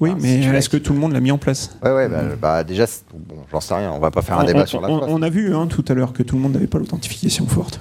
Oui, 0.00 0.12
mais 0.20 0.38
est-ce 0.38 0.68
que 0.68 0.76
tout 0.76 0.92
le 0.92 0.98
monde 1.00 1.12
l'a 1.12 1.20
mis 1.20 1.32
en 1.32 1.38
place? 1.38 1.76
Ouais, 1.82 1.92
ouais, 1.92 2.08
bah, 2.08 2.22
bah 2.40 2.64
déjà, 2.64 2.86
bon, 3.12 3.36
j'en 3.50 3.60
sais 3.60 3.74
rien, 3.74 3.90
on 3.90 3.98
va 3.98 4.12
pas 4.12 4.22
faire 4.22 4.38
un 4.38 4.44
débat 4.44 4.64
sur 4.64 4.80
la 4.80 4.88
on, 4.88 5.02
on 5.08 5.22
a 5.22 5.28
vu 5.28 5.54
hein, 5.54 5.66
tout 5.66 5.84
à 5.88 5.94
l'heure 5.94 6.12
que 6.12 6.22
tout 6.22 6.36
le 6.36 6.42
monde 6.42 6.52
n'avait 6.52 6.68
pas 6.68 6.78
l'authentification 6.78 7.46
forte. 7.46 7.80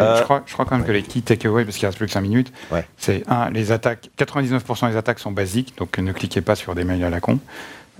Euh, 0.00 0.18
je, 0.18 0.22
crois, 0.22 0.42
je, 0.46 0.52
crois, 0.52 0.64
quand 0.64 0.76
même 0.76 0.86
que 0.86 0.92
les 0.92 1.02
key 1.02 1.20
takeaways, 1.20 1.64
parce 1.64 1.76
qu'il 1.76 1.86
reste 1.86 1.98
plus 1.98 2.06
que 2.06 2.12
5 2.12 2.20
minutes, 2.20 2.52
c'est 2.98 3.22
un, 3.28 3.50
les 3.50 3.72
attaques, 3.72 4.10
99% 4.18 4.90
des 4.90 4.96
attaques 4.96 5.18
sont 5.18 5.32
basiques, 5.32 5.74
donc 5.78 5.98
ne 5.98 6.12
cliquez 6.12 6.40
pas 6.40 6.54
sur 6.54 6.74
des 6.74 6.84
mails 6.84 7.04
à 7.04 7.10
la 7.10 7.20
con. 7.20 7.40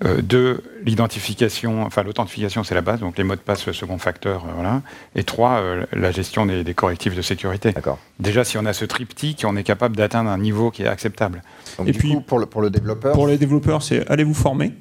Euh, 0.05 0.20
deux, 0.20 0.62
l'identification, 0.84 1.82
enfin 1.82 2.03
l'authentification 2.03 2.62
c'est 2.64 2.74
la 2.74 2.82
base, 2.82 3.01
donc 3.01 3.16
les 3.16 3.24
mots 3.24 3.34
de 3.34 3.40
passe, 3.40 3.66
le 3.66 3.72
second 3.72 3.97
facteur, 3.97 4.44
euh, 4.44 4.53
voilà. 4.55 4.82
Et 5.14 5.24
trois, 5.24 5.61
euh, 5.61 5.86
la 5.92 6.11
gestion 6.11 6.44
des, 6.44 6.74
correctifs 6.74 7.14
de 7.14 7.22
sécurité. 7.22 7.72
D'accord. 7.72 7.99
Déjà, 8.20 8.44
si 8.44 8.59
on 8.59 8.66
a 8.66 8.74
ce 8.74 8.84
triptyque, 8.84 9.44
on 9.47 9.57
est 9.57 9.62
capable 9.62 9.97
d'atteindre 9.97 10.28
un 10.28 10.36
niveau 10.36 10.70
qui 10.70 10.82
est 10.82 10.86
acceptable. 10.86 11.42
et 11.86 11.92
puis 11.92 12.14
pour 12.26 12.38
le, 12.38 12.44
pour 12.44 12.61
le 12.61 12.68
développeur 12.68 13.14
Pour 13.14 13.26
les 13.26 13.38
développeurs, 13.38 13.82
c'est 13.82 14.07
allez 14.11 14.24
vous 14.24 14.34
former. 14.34 14.74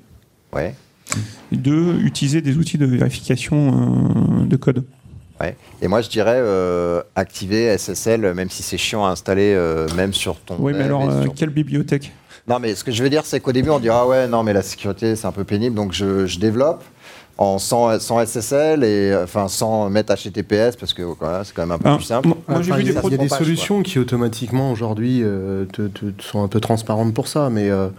Ouais. 0.51 0.75
Deux, 1.53 1.97
utiliser 2.01 2.41
des 2.41 2.57
outils 2.57 2.77
de 2.77 2.85
vérification 2.85 4.43
de 4.45 4.55
code. 4.57 4.83
Ouais. 5.41 5.55
Et 5.81 5.87
moi, 5.87 6.01
je 6.01 6.09
dirais 6.09 6.41
activer 7.15 7.77
SSL, 7.77 8.33
même 8.33 8.49
si 8.49 8.63
c'est 8.63 8.77
chiant 8.77 9.05
à 9.05 9.09
installer, 9.09 9.57
même 9.95 10.13
sur 10.13 10.39
ton. 10.39 10.55
Oui, 10.59 10.73
mais 10.75 10.85
alors, 10.85 11.09
quelle 11.35 11.49
bibliothèque? 11.49 12.11
Non, 12.47 12.59
mais 12.59 12.75
ce 12.75 12.83
que 12.83 12.91
je 12.91 13.01
veux 13.01 13.09
dire, 13.09 13.25
c'est 13.25 13.39
qu'au 13.39 13.51
début, 13.51 13.71
on 13.71 13.79
dira 13.79 14.01
ah 14.01 14.07
ouais, 14.07 14.27
non, 14.27 14.43
mais 14.43 14.53
la 14.53 14.61
sécurité, 14.61 15.15
c'est 15.15 15.25
un 15.25 15.31
peu 15.31 15.43
pénible, 15.43 15.75
donc 15.75 15.93
je, 15.93 16.37
développe 16.37 16.83
en 17.37 17.57
sans, 17.57 17.99
sans, 17.99 18.23
SSL 18.25 18.83
et 18.83 19.13
enfin 19.21 19.49
sans 19.49 19.89
mettre 19.89 20.13
HTTPS 20.13 20.77
parce 20.79 20.93
que 20.93 21.03
c'est 21.43 21.53
quand 21.53 21.63
même 21.63 21.71
un 21.71 21.79
peu 21.79 21.89
ah, 21.89 21.95
plus 21.95 22.05
simple. 22.05 22.29
Moi, 22.47 22.61
j'ai 22.61 22.71
vu 22.71 22.83
des 22.83 22.91
il 22.91 23.11
y 23.11 23.13
a 23.15 23.17
des 23.17 23.27
solutions 23.27 23.81
qui 23.81 23.99
automatiquement 23.99 24.71
aujourd'hui 24.71 25.21
euh, 25.23 25.65
sont 26.19 26.43
un 26.43 26.47
peu 26.47 26.61
transparentes 26.61 27.13
pour 27.13 27.27
ça, 27.27 27.49
mais 27.49 27.69
euh, 27.69 27.89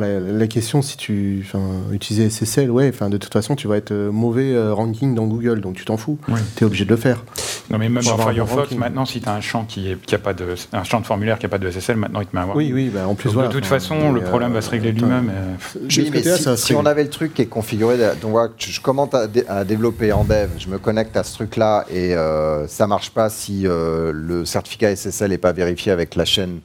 la, 0.00 0.46
question, 0.46 0.82
si 0.82 0.96
tu 0.96 1.46
utilises 1.92 2.28
SSL, 2.30 2.70
ouais, 2.70 2.88
enfin, 2.88 3.10
de 3.10 3.16
toute 3.16 3.32
façon, 3.32 3.56
tu 3.56 3.68
vas 3.68 3.76
être 3.76 3.92
euh, 3.92 4.10
mauvais 4.10 4.52
euh, 4.52 4.74
ranking 4.74 5.14
dans 5.14 5.26
Google, 5.26 5.60
donc 5.60 5.74
tu 5.74 5.84
t'en 5.84 5.96
fous. 5.96 6.18
Tu 6.56 6.64
es 6.64 6.66
obligé 6.66 6.84
de 6.84 6.90
le 6.90 6.96
faire. 6.96 7.24
Non, 7.70 7.78
mais 7.78 7.88
même 7.88 8.02
dans 8.02 8.18
Firefox, 8.18 8.72
maintenant, 8.72 9.06
si 9.06 9.20
tu 9.20 9.28
as 9.28 9.34
un 9.34 9.40
champ, 9.40 9.64
qui 9.64 9.90
est, 9.90 10.00
qui 10.00 10.14
a 10.14 10.18
pas 10.18 10.34
de, 10.34 10.54
un 10.72 10.84
champ 10.84 11.00
de 11.00 11.06
formulaire 11.06 11.38
qui 11.38 11.46
n'a 11.46 11.48
pas 11.48 11.58
de 11.58 11.70
SSL, 11.70 11.96
maintenant, 11.96 12.20
il 12.20 12.26
te 12.26 12.36
met 12.36 12.42
à 12.42 12.44
voir. 12.44 12.56
Oui, 12.56 12.72
oui, 12.72 12.90
bah, 12.92 13.08
en 13.08 13.14
plus, 13.14 13.32
De 13.32 13.46
toute 13.48 13.66
façon, 13.66 14.12
le 14.12 14.20
problème 14.20 14.52
va 14.52 14.60
se 14.60 14.70
régler 14.70 14.92
lui-même. 14.92 15.32
Oui, 15.74 16.10
mais 16.12 16.22
si, 16.56 16.74
on 16.74 16.86
avait 16.86 17.04
le 17.04 17.10
truc 17.10 17.34
qui 17.34 17.42
est 17.42 17.46
configuré, 17.46 17.96
donc 18.20 18.36
je 18.58 18.80
commence 18.80 19.14
à, 19.14 19.64
développer 19.64 20.12
en 20.12 20.24
dev, 20.24 20.50
je 20.58 20.68
me 20.68 20.78
connecte 20.78 21.16
à 21.16 21.24
ce 21.24 21.34
truc-là 21.34 21.84
et 21.90 22.14
euh, 22.14 22.66
ça 22.68 22.86
marche 22.86 23.10
pas 23.10 23.30
si 23.30 23.64
le 23.64 24.44
certificat 24.44 24.94
SSL 24.94 25.30
n'est 25.30 25.38
pas 25.38 25.52
vérifié 25.52 25.92
avec 25.92 26.14
la 26.16 26.24
chaîne 26.24 26.60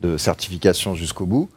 de 0.00 0.16
certification 0.16 0.94
jusqu'au 0.94 1.26
bout. 1.26 1.48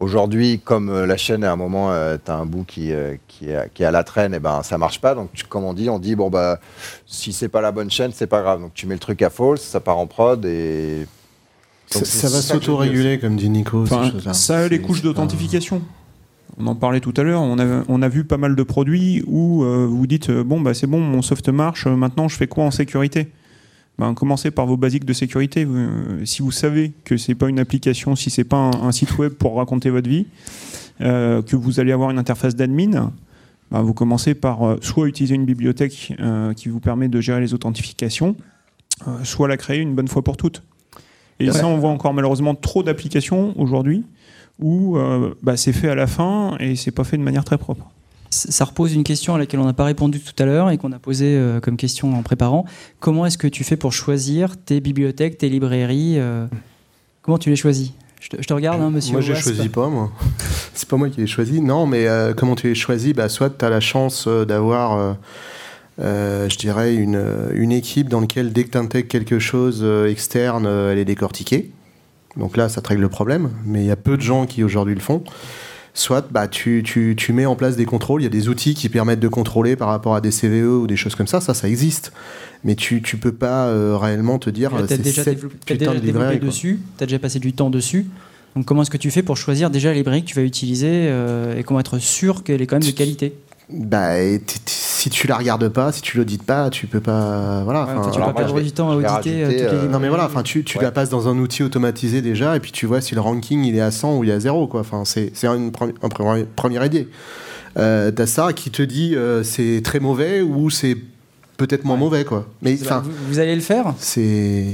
Aujourd'hui, 0.00 0.58
comme 0.64 0.88
euh, 0.88 1.06
la 1.06 1.18
chaîne, 1.18 1.44
à 1.44 1.52
un 1.52 1.56
moment, 1.56 1.92
euh, 1.92 2.16
tu 2.22 2.30
as 2.30 2.34
un 2.34 2.46
bout 2.46 2.64
qui, 2.64 2.90
euh, 2.90 3.16
qui, 3.28 3.50
est, 3.50 3.70
qui, 3.74 3.84
à 3.84 3.90
la 3.90 4.02
traîne, 4.02 4.32
et 4.32 4.40
ben 4.40 4.62
ça 4.62 4.78
marche 4.78 4.98
pas. 4.98 5.14
Donc, 5.14 5.28
comme 5.50 5.64
on 5.64 5.74
dit, 5.74 5.90
on 5.90 5.98
dit, 5.98 6.16
bon, 6.16 6.30
bah, 6.30 6.58
si 7.06 7.34
c'est 7.34 7.50
pas 7.50 7.60
la 7.60 7.70
bonne 7.70 7.90
chaîne, 7.90 8.10
c'est 8.14 8.26
pas 8.26 8.40
grave. 8.40 8.62
Donc, 8.62 8.72
tu 8.72 8.86
mets 8.86 8.94
le 8.94 9.00
truc 9.00 9.20
à 9.20 9.28
false, 9.28 9.60
ça 9.60 9.78
part 9.78 9.98
en 9.98 10.06
prod 10.06 10.42
et. 10.46 11.06
ça, 11.86 12.28
va 12.28 12.40
s'auto-réguler, 12.40 13.18
comme 13.18 13.36
dit 13.36 13.50
Nico. 13.50 13.84
ça 14.32 14.58
a 14.58 14.68
les 14.68 14.80
couches 14.80 15.02
d'authentification. 15.02 15.82
On 16.58 16.66
en 16.66 16.74
parlait 16.74 17.00
tout 17.00 17.14
à 17.18 17.22
l'heure. 17.22 17.42
On 17.42 17.58
a, 17.58 17.84
on 17.86 18.00
a 18.00 18.08
vu 18.08 18.24
pas 18.24 18.38
mal 18.38 18.56
de 18.56 18.62
produits 18.62 19.22
où 19.26 19.64
vous 19.64 20.06
dites, 20.06 20.30
bon, 20.30 20.62
bah, 20.62 20.72
c'est 20.72 20.86
bon, 20.86 21.00
mon 21.00 21.20
soft 21.20 21.46
marche, 21.50 21.86
maintenant 21.86 22.26
je 22.26 22.36
fais 22.36 22.46
quoi 22.46 22.64
en 22.64 22.70
sécurité? 22.70 23.30
Ben, 24.00 24.14
commencez 24.14 24.50
par 24.50 24.64
vos 24.64 24.78
basiques 24.78 25.04
de 25.04 25.12
sécurité. 25.12 25.66
Euh, 25.68 26.24
si 26.24 26.40
vous 26.40 26.50
savez 26.50 26.92
que 27.04 27.18
c'est 27.18 27.34
pas 27.34 27.50
une 27.50 27.58
application, 27.58 28.16
si 28.16 28.30
c'est 28.30 28.44
pas 28.44 28.56
un, 28.56 28.92
site 28.92 29.18
web 29.18 29.34
pour 29.34 29.56
raconter 29.56 29.90
votre 29.90 30.08
vie, 30.08 30.26
euh, 31.02 31.42
que 31.42 31.54
vous 31.54 31.80
allez 31.80 31.92
avoir 31.92 32.10
une 32.10 32.18
interface 32.18 32.56
d'admin, 32.56 33.12
ben, 33.70 33.82
vous 33.82 33.92
commencez 33.92 34.34
par 34.34 34.62
euh, 34.62 34.78
soit 34.80 35.06
utiliser 35.06 35.34
une 35.34 35.44
bibliothèque 35.44 36.14
qui 36.56 36.70
vous 36.70 36.80
permet 36.80 37.08
de 37.08 37.20
gérer 37.20 37.42
les 37.42 37.52
authentifications, 37.52 38.36
soit 39.22 39.48
la 39.48 39.58
créer 39.58 39.80
une 39.80 39.94
bonne 39.94 40.08
fois 40.08 40.22
pour 40.22 40.38
toutes. 40.38 40.62
Et 41.38 41.50
ça, 41.52 41.66
on 41.66 41.76
voit 41.76 41.90
encore 41.90 42.14
malheureusement 42.14 42.54
trop 42.54 42.82
d'applications 42.82 43.52
aujourd'hui 43.60 44.04
où 44.58 44.96
bah, 45.42 45.58
c'est 45.58 45.72
fait 45.72 45.88
à 45.90 45.94
la 45.94 46.06
fin 46.06 46.56
et 46.58 46.74
c'est 46.74 46.90
pas 46.90 47.04
fait 47.04 47.18
de 47.18 47.22
manière 47.22 47.44
très 47.44 47.58
propre 47.58 47.90
ça 48.30 48.64
repose 48.64 48.94
une 48.94 49.02
question 49.02 49.34
à 49.34 49.38
laquelle 49.38 49.58
on 49.60 49.64
n'a 49.64 49.72
pas 49.72 49.84
répondu 49.84 50.20
tout 50.20 50.40
à 50.40 50.46
l'heure 50.46 50.70
et 50.70 50.78
qu'on 50.78 50.92
a 50.92 50.98
posée 50.98 51.36
euh, 51.36 51.60
comme 51.60 51.76
question 51.76 52.16
en 52.16 52.22
préparant. 52.22 52.64
Comment 53.00 53.26
est-ce 53.26 53.38
que 53.38 53.48
tu 53.48 53.64
fais 53.64 53.76
pour 53.76 53.92
choisir 53.92 54.56
tes 54.56 54.80
bibliothèques, 54.80 55.38
tes 55.38 55.48
librairies 55.48 56.14
euh, 56.18 56.46
Comment 57.22 57.38
tu 57.38 57.50
les 57.50 57.56
choisis? 57.56 57.92
Je 58.20 58.28
te, 58.28 58.52
regarde, 58.52 58.80
hein, 58.82 58.90
monsieur. 58.90 59.12
Moi, 59.12 59.22
je 59.22 59.32
ne 59.32 59.36
choisis 59.36 59.68
pas, 59.68 59.88
moi. 59.88 60.12
C'est 60.74 60.88
pas 60.88 60.96
moi 60.96 61.08
qui 61.08 61.20
les 61.20 61.26
choisis. 61.26 61.60
Non, 61.60 61.86
mais 61.86 62.06
euh, 62.06 62.32
comment 62.34 62.54
tu 62.54 62.68
les 62.68 62.74
choisis? 62.74 63.14
Bah, 63.14 63.28
Soit 63.28 63.50
tu 63.58 63.64
as 63.64 63.70
la 63.70 63.80
chance 63.80 64.28
d'avoir, 64.28 65.16
je 65.98 66.56
dirais, 66.56 66.94
une, 66.94 67.24
une, 67.54 67.72
équipe 67.72 68.08
dans 68.08 68.20
laquelle, 68.20 68.52
dès 68.52 68.64
que 68.64 68.70
tu 68.70 68.78
intègres 68.78 69.08
quelque 69.08 69.38
chose 69.38 69.84
externe, 70.06 70.66
elle 70.66 70.98
est 70.98 71.04
décortiquée. 71.04 71.70
Donc 72.36 72.56
là, 72.56 72.68
ça 72.68 72.82
te 72.82 72.88
règle 72.88 73.02
le 73.02 73.08
problème. 73.08 73.50
Mais 73.64 73.80
il 73.80 73.86
y 73.86 73.90
a 73.90 73.96
peu 73.96 74.16
de 74.16 74.22
gens 74.22 74.46
qui 74.46 74.62
aujourd'hui 74.62 74.94
le 74.94 75.00
font. 75.00 75.24
Soit 75.94 76.26
bah, 76.30 76.48
tu, 76.48 76.82
tu, 76.84 77.14
tu, 77.16 77.32
mets 77.32 77.46
en 77.46 77.56
place 77.56 77.76
des 77.76 77.84
contrôles. 77.84 78.22
Il 78.22 78.24
y 78.24 78.26
a 78.26 78.30
des 78.30 78.48
outils 78.48 78.74
qui 78.74 78.88
permettent 78.88 79.20
de 79.20 79.28
contrôler 79.28 79.76
par 79.76 79.88
rapport 79.88 80.14
à 80.14 80.20
des 80.20 80.30
CVE 80.30 80.82
ou 80.82 80.86
des 80.86 80.96
choses 80.96 81.14
comme 81.14 81.26
ça. 81.26 81.40
Ça, 81.40 81.54
ça 81.54 81.68
existe. 81.68 82.12
Mais 82.64 82.74
tu 82.74 82.96
ne 82.96 83.18
peux 83.18 83.32
pas 83.32 83.66
euh, 83.66 83.96
réellement 83.96 84.38
te 84.38 84.50
dire. 84.50 84.70
Tu 84.70 84.92
as 84.92 84.96
déjà, 84.96 85.24
développé, 85.24 85.76
déjà 85.76 85.94
développé 85.94 86.38
dessus, 86.38 86.80
tu 86.98 87.04
as 87.04 87.06
déjà 87.06 87.18
passé 87.18 87.38
du 87.38 87.52
temps 87.52 87.70
dessus. 87.70 88.06
Donc 88.56 88.64
comment 88.64 88.82
est-ce 88.82 88.90
que 88.90 88.96
tu 88.96 89.10
fais 89.10 89.22
pour 89.22 89.36
choisir 89.36 89.70
déjà 89.70 89.92
les 89.92 90.02
briques 90.02 90.24
que 90.24 90.30
tu 90.30 90.36
vas 90.36 90.42
utiliser 90.42 90.88
euh, 90.90 91.56
et 91.56 91.62
comment 91.62 91.80
être 91.80 91.98
sûr 91.98 92.42
qu'elle 92.42 92.60
est 92.60 92.66
quand 92.66 92.78
même 92.78 92.88
de 92.88 92.94
qualité? 92.94 93.34
Bah, 93.72 94.14
si 94.66 95.10
tu 95.10 95.26
la 95.26 95.36
regardes 95.36 95.68
pas, 95.68 95.92
si 95.92 96.02
tu 96.02 96.16
l'audites 96.16 96.42
pas, 96.42 96.70
tu 96.70 96.86
peux 96.86 97.00
pas. 97.00 97.62
Voilà. 97.64 97.88
tu 98.12 98.18
peux 98.18 98.24
pas 98.24 98.32
perdre 98.32 98.60
du 98.60 98.72
temps 98.72 98.90
à 98.90 98.96
auditer. 98.96 99.44
Euh, 99.44 99.88
non, 99.88 99.98
mais 99.98 100.08
voilà, 100.08 100.26
enfin, 100.26 100.42
tu, 100.42 100.64
tu 100.64 100.78
la 100.78 100.90
passes 100.90 101.08
dans 101.08 101.28
un 101.28 101.38
outil 101.38 101.62
automatisé 101.62 102.22
déjà, 102.22 102.56
et 102.56 102.60
puis 102.60 102.72
tu 102.72 102.86
vois 102.86 103.00
si 103.00 103.14
le 103.14 103.20
ranking 103.20 103.64
il 103.64 103.76
est 103.76 103.80
à 103.80 103.90
100 103.90 104.18
ou 104.18 104.24
il 104.24 104.30
est 104.30 104.34
à 104.34 104.40
0. 104.40 104.66
Quoi. 104.66 104.80
Enfin, 104.80 105.02
c'est 105.04 105.32
une 105.44 105.72
un 106.02 106.08
première 106.56 106.84
idée. 106.84 107.08
Euh, 107.78 108.10
T'as 108.10 108.26
ça 108.26 108.52
qui 108.52 108.70
te 108.70 108.82
dit 108.82 109.14
euh, 109.14 109.44
c'est 109.44 109.80
très 109.84 110.00
mauvais 110.00 110.40
ou 110.40 110.70
c'est 110.70 110.96
peut-être 111.56 111.84
moins 111.84 111.96
mauvais. 111.96 112.24
Quoi. 112.24 112.46
Mais, 112.62 112.74
vous, 112.74 113.10
vous, 113.28 113.38
allez 113.38 113.54
le 113.54 113.60
faire 113.60 113.94
C'est. 113.98 114.66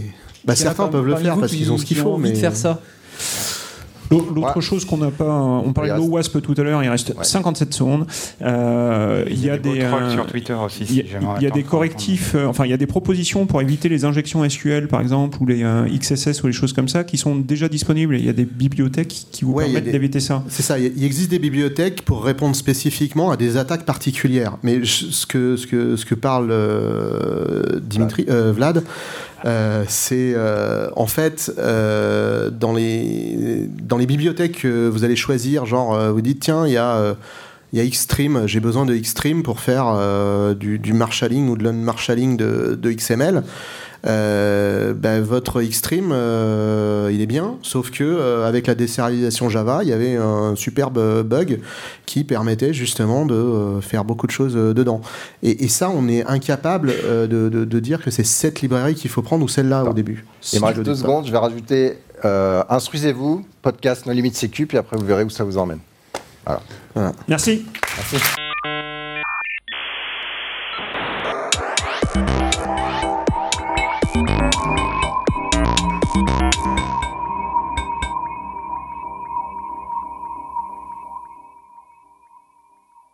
Bah, 0.45 0.57
certains 0.57 0.89
peuvent 0.89 1.07
le 1.07 1.17
faire 1.17 1.39
parce 1.39 1.53
qu'ils 1.53 1.73
ont 1.73 1.79
ce 1.79 1.85
qu'il 1.85 1.99
faut. 1.99 2.17
mais... 2.17 2.33
de 2.33 2.37
faire 2.37 2.57
ça. 2.57 2.81
L'autre 4.11 4.61
chose 4.61 4.85
qu'on 4.85 4.99
n'a 4.99 5.11
pas, 5.11 5.25
on 5.25 5.73
parlait 5.73 5.95
de 5.95 5.99
WASP 5.99 6.43
tout 6.43 6.55
à 6.57 6.63
l'heure, 6.63 6.83
il 6.83 6.89
reste 6.89 7.15
57 7.21 7.75
secondes. 7.75 8.07
Euh, 8.43 9.25
il 9.29 9.45
y 9.45 9.51
a 9.51 9.59
des, 9.59 9.81
euh, 9.81 10.11
sur 10.11 10.27
Twitter 10.27 10.55
aussi. 10.55 10.85
Il 10.89 11.43
y 11.43 11.47
a, 11.47 11.51
des 11.51 11.63
correctifs, 11.63 12.35
euh, 12.35 12.47
enfin 12.47 12.65
il 12.65 12.71
y 12.71 12.75
a 12.75 12.77
des 12.77 12.87
propositions 12.87 13.47
pour 13.47 13.61
éviter 13.61 13.89
les 13.89 14.05
injections 14.05 14.49
SQL 14.49 14.89
par 14.89 15.01
exemple 15.01 15.39
ou 15.41 15.47
les 15.47 15.65
XSS 15.99 16.43
ou 16.43 16.47
les 16.47 16.53
choses 16.53 16.73
comme 16.73 16.89
ça 16.89 17.05
qui 17.05 17.17
sont 17.17 17.37
déjà 17.37 17.69
disponibles. 17.69 18.17
Il 18.17 18.25
y 18.25 18.29
a 18.29 18.33
des 18.33 18.45
bibliothèques 18.45 19.27
qui 19.31 19.45
vous 19.45 19.55
permettent 19.55 19.85
d'éviter 19.85 20.21
ça. 20.21 20.43
C'est 20.49 20.63
ça. 20.63 20.79
Il 20.79 21.05
existe 21.05 21.31
des 21.31 21.39
bibliothèques 21.39 22.03
pour 22.03 22.25
répondre 22.25 22.55
spécifiquement 22.57 23.31
à 23.31 23.37
des 23.37 23.57
attaques 23.57 23.85
particulières. 23.85 24.57
Mais 24.63 24.81
ce 24.85 25.27
que 25.27 25.57
ce 25.57 25.67
que 25.67 25.97
ce 25.97 26.05
que 26.05 26.15
parle 26.15 26.53
Dimitri 27.83 28.27
Vlad 28.29 28.83
euh, 29.45 29.85
c'est 29.87 30.33
euh, 30.35 30.89
en 30.97 31.07
fait 31.07 31.53
euh, 31.59 32.51
dans, 32.51 32.73
les, 32.73 33.69
dans 33.83 33.96
les 33.97 34.07
bibliothèques 34.07 34.61
que 34.63 34.89
vous 34.89 35.05
allez 35.05 35.17
choisir, 35.17 35.67
genre 35.67 35.99
vous 36.13 36.21
dites 36.21 36.41
tiens, 36.41 36.67
il 36.67 36.73
y 36.73 36.77
a 36.77 37.17
il 37.73 37.81
y 37.81 37.83
a 37.83 37.91
Xtreme, 37.91 38.47
j'ai 38.47 38.61
besoin 38.61 38.87
de 38.87 38.97
Xtreme 38.97 39.43
pour 39.43 39.59
faire 39.59 39.87
du, 40.55 40.79
du, 40.79 40.93
marshalling 40.93 41.49
ou 41.49 41.57
de 41.57 41.65
l'unmarshalling 41.65 42.37
de, 42.37 42.79
de 42.81 42.93
XML. 42.93 43.43
Euh, 44.07 44.95
ben, 44.95 45.21
votre 45.21 45.63
Xtreme, 45.63 46.11
euh, 46.13 47.11
il 47.13 47.21
est 47.21 47.27
bien, 47.27 47.57
sauf 47.63 47.91
que 47.91 48.05
euh, 48.05 48.47
avec 48.47 48.69
la 48.69 48.75
désérialisation 48.75 49.49
Java, 49.49 49.81
il 49.83 49.89
y 49.89 49.93
avait 49.93 50.17
un 50.17 50.55
superbe 50.55 51.23
bug 51.23 51.61
qui 52.05 52.23
permettait 52.23 52.73
justement 52.73 53.27
de 53.27 53.81
faire 53.81 54.05
beaucoup 54.05 54.27
de 54.27 54.33
choses 54.33 54.55
dedans. 54.55 55.01
Et, 55.43 55.69
ça, 55.69 55.91
on 55.91 56.09
est 56.09 56.25
incapable 56.27 56.93
de, 57.29 57.81
dire 57.81 58.03
que 58.03 58.11
c'est 58.11 58.25
cette 58.25 58.63
librairie 58.63 58.95
qu'il 58.95 59.11
faut 59.11 59.23
prendre 59.23 59.45
ou 59.45 59.49
celle-là 59.49 59.85
au 59.85 59.93
début. 59.93 60.25
Il 60.53 60.61
me 60.61 60.67
reste 60.67 60.81
deux 60.81 60.95
secondes, 60.95 61.27
je 61.27 61.33
vais 61.33 61.39
rajouter 61.39 61.99
instruisez-vous, 62.25 63.47
podcast 63.62 64.07
No 64.07 64.12
Limit 64.12 64.35
Sécu, 64.35 64.67
puis 64.67 64.79
après 64.79 64.97
vous 64.97 65.07
verrez 65.07 65.25
où 65.25 65.31
ça 65.31 65.45
vous 65.45 65.59
emmène. 65.59 65.81
Merci. 67.29 67.67
Merci. 67.97 68.46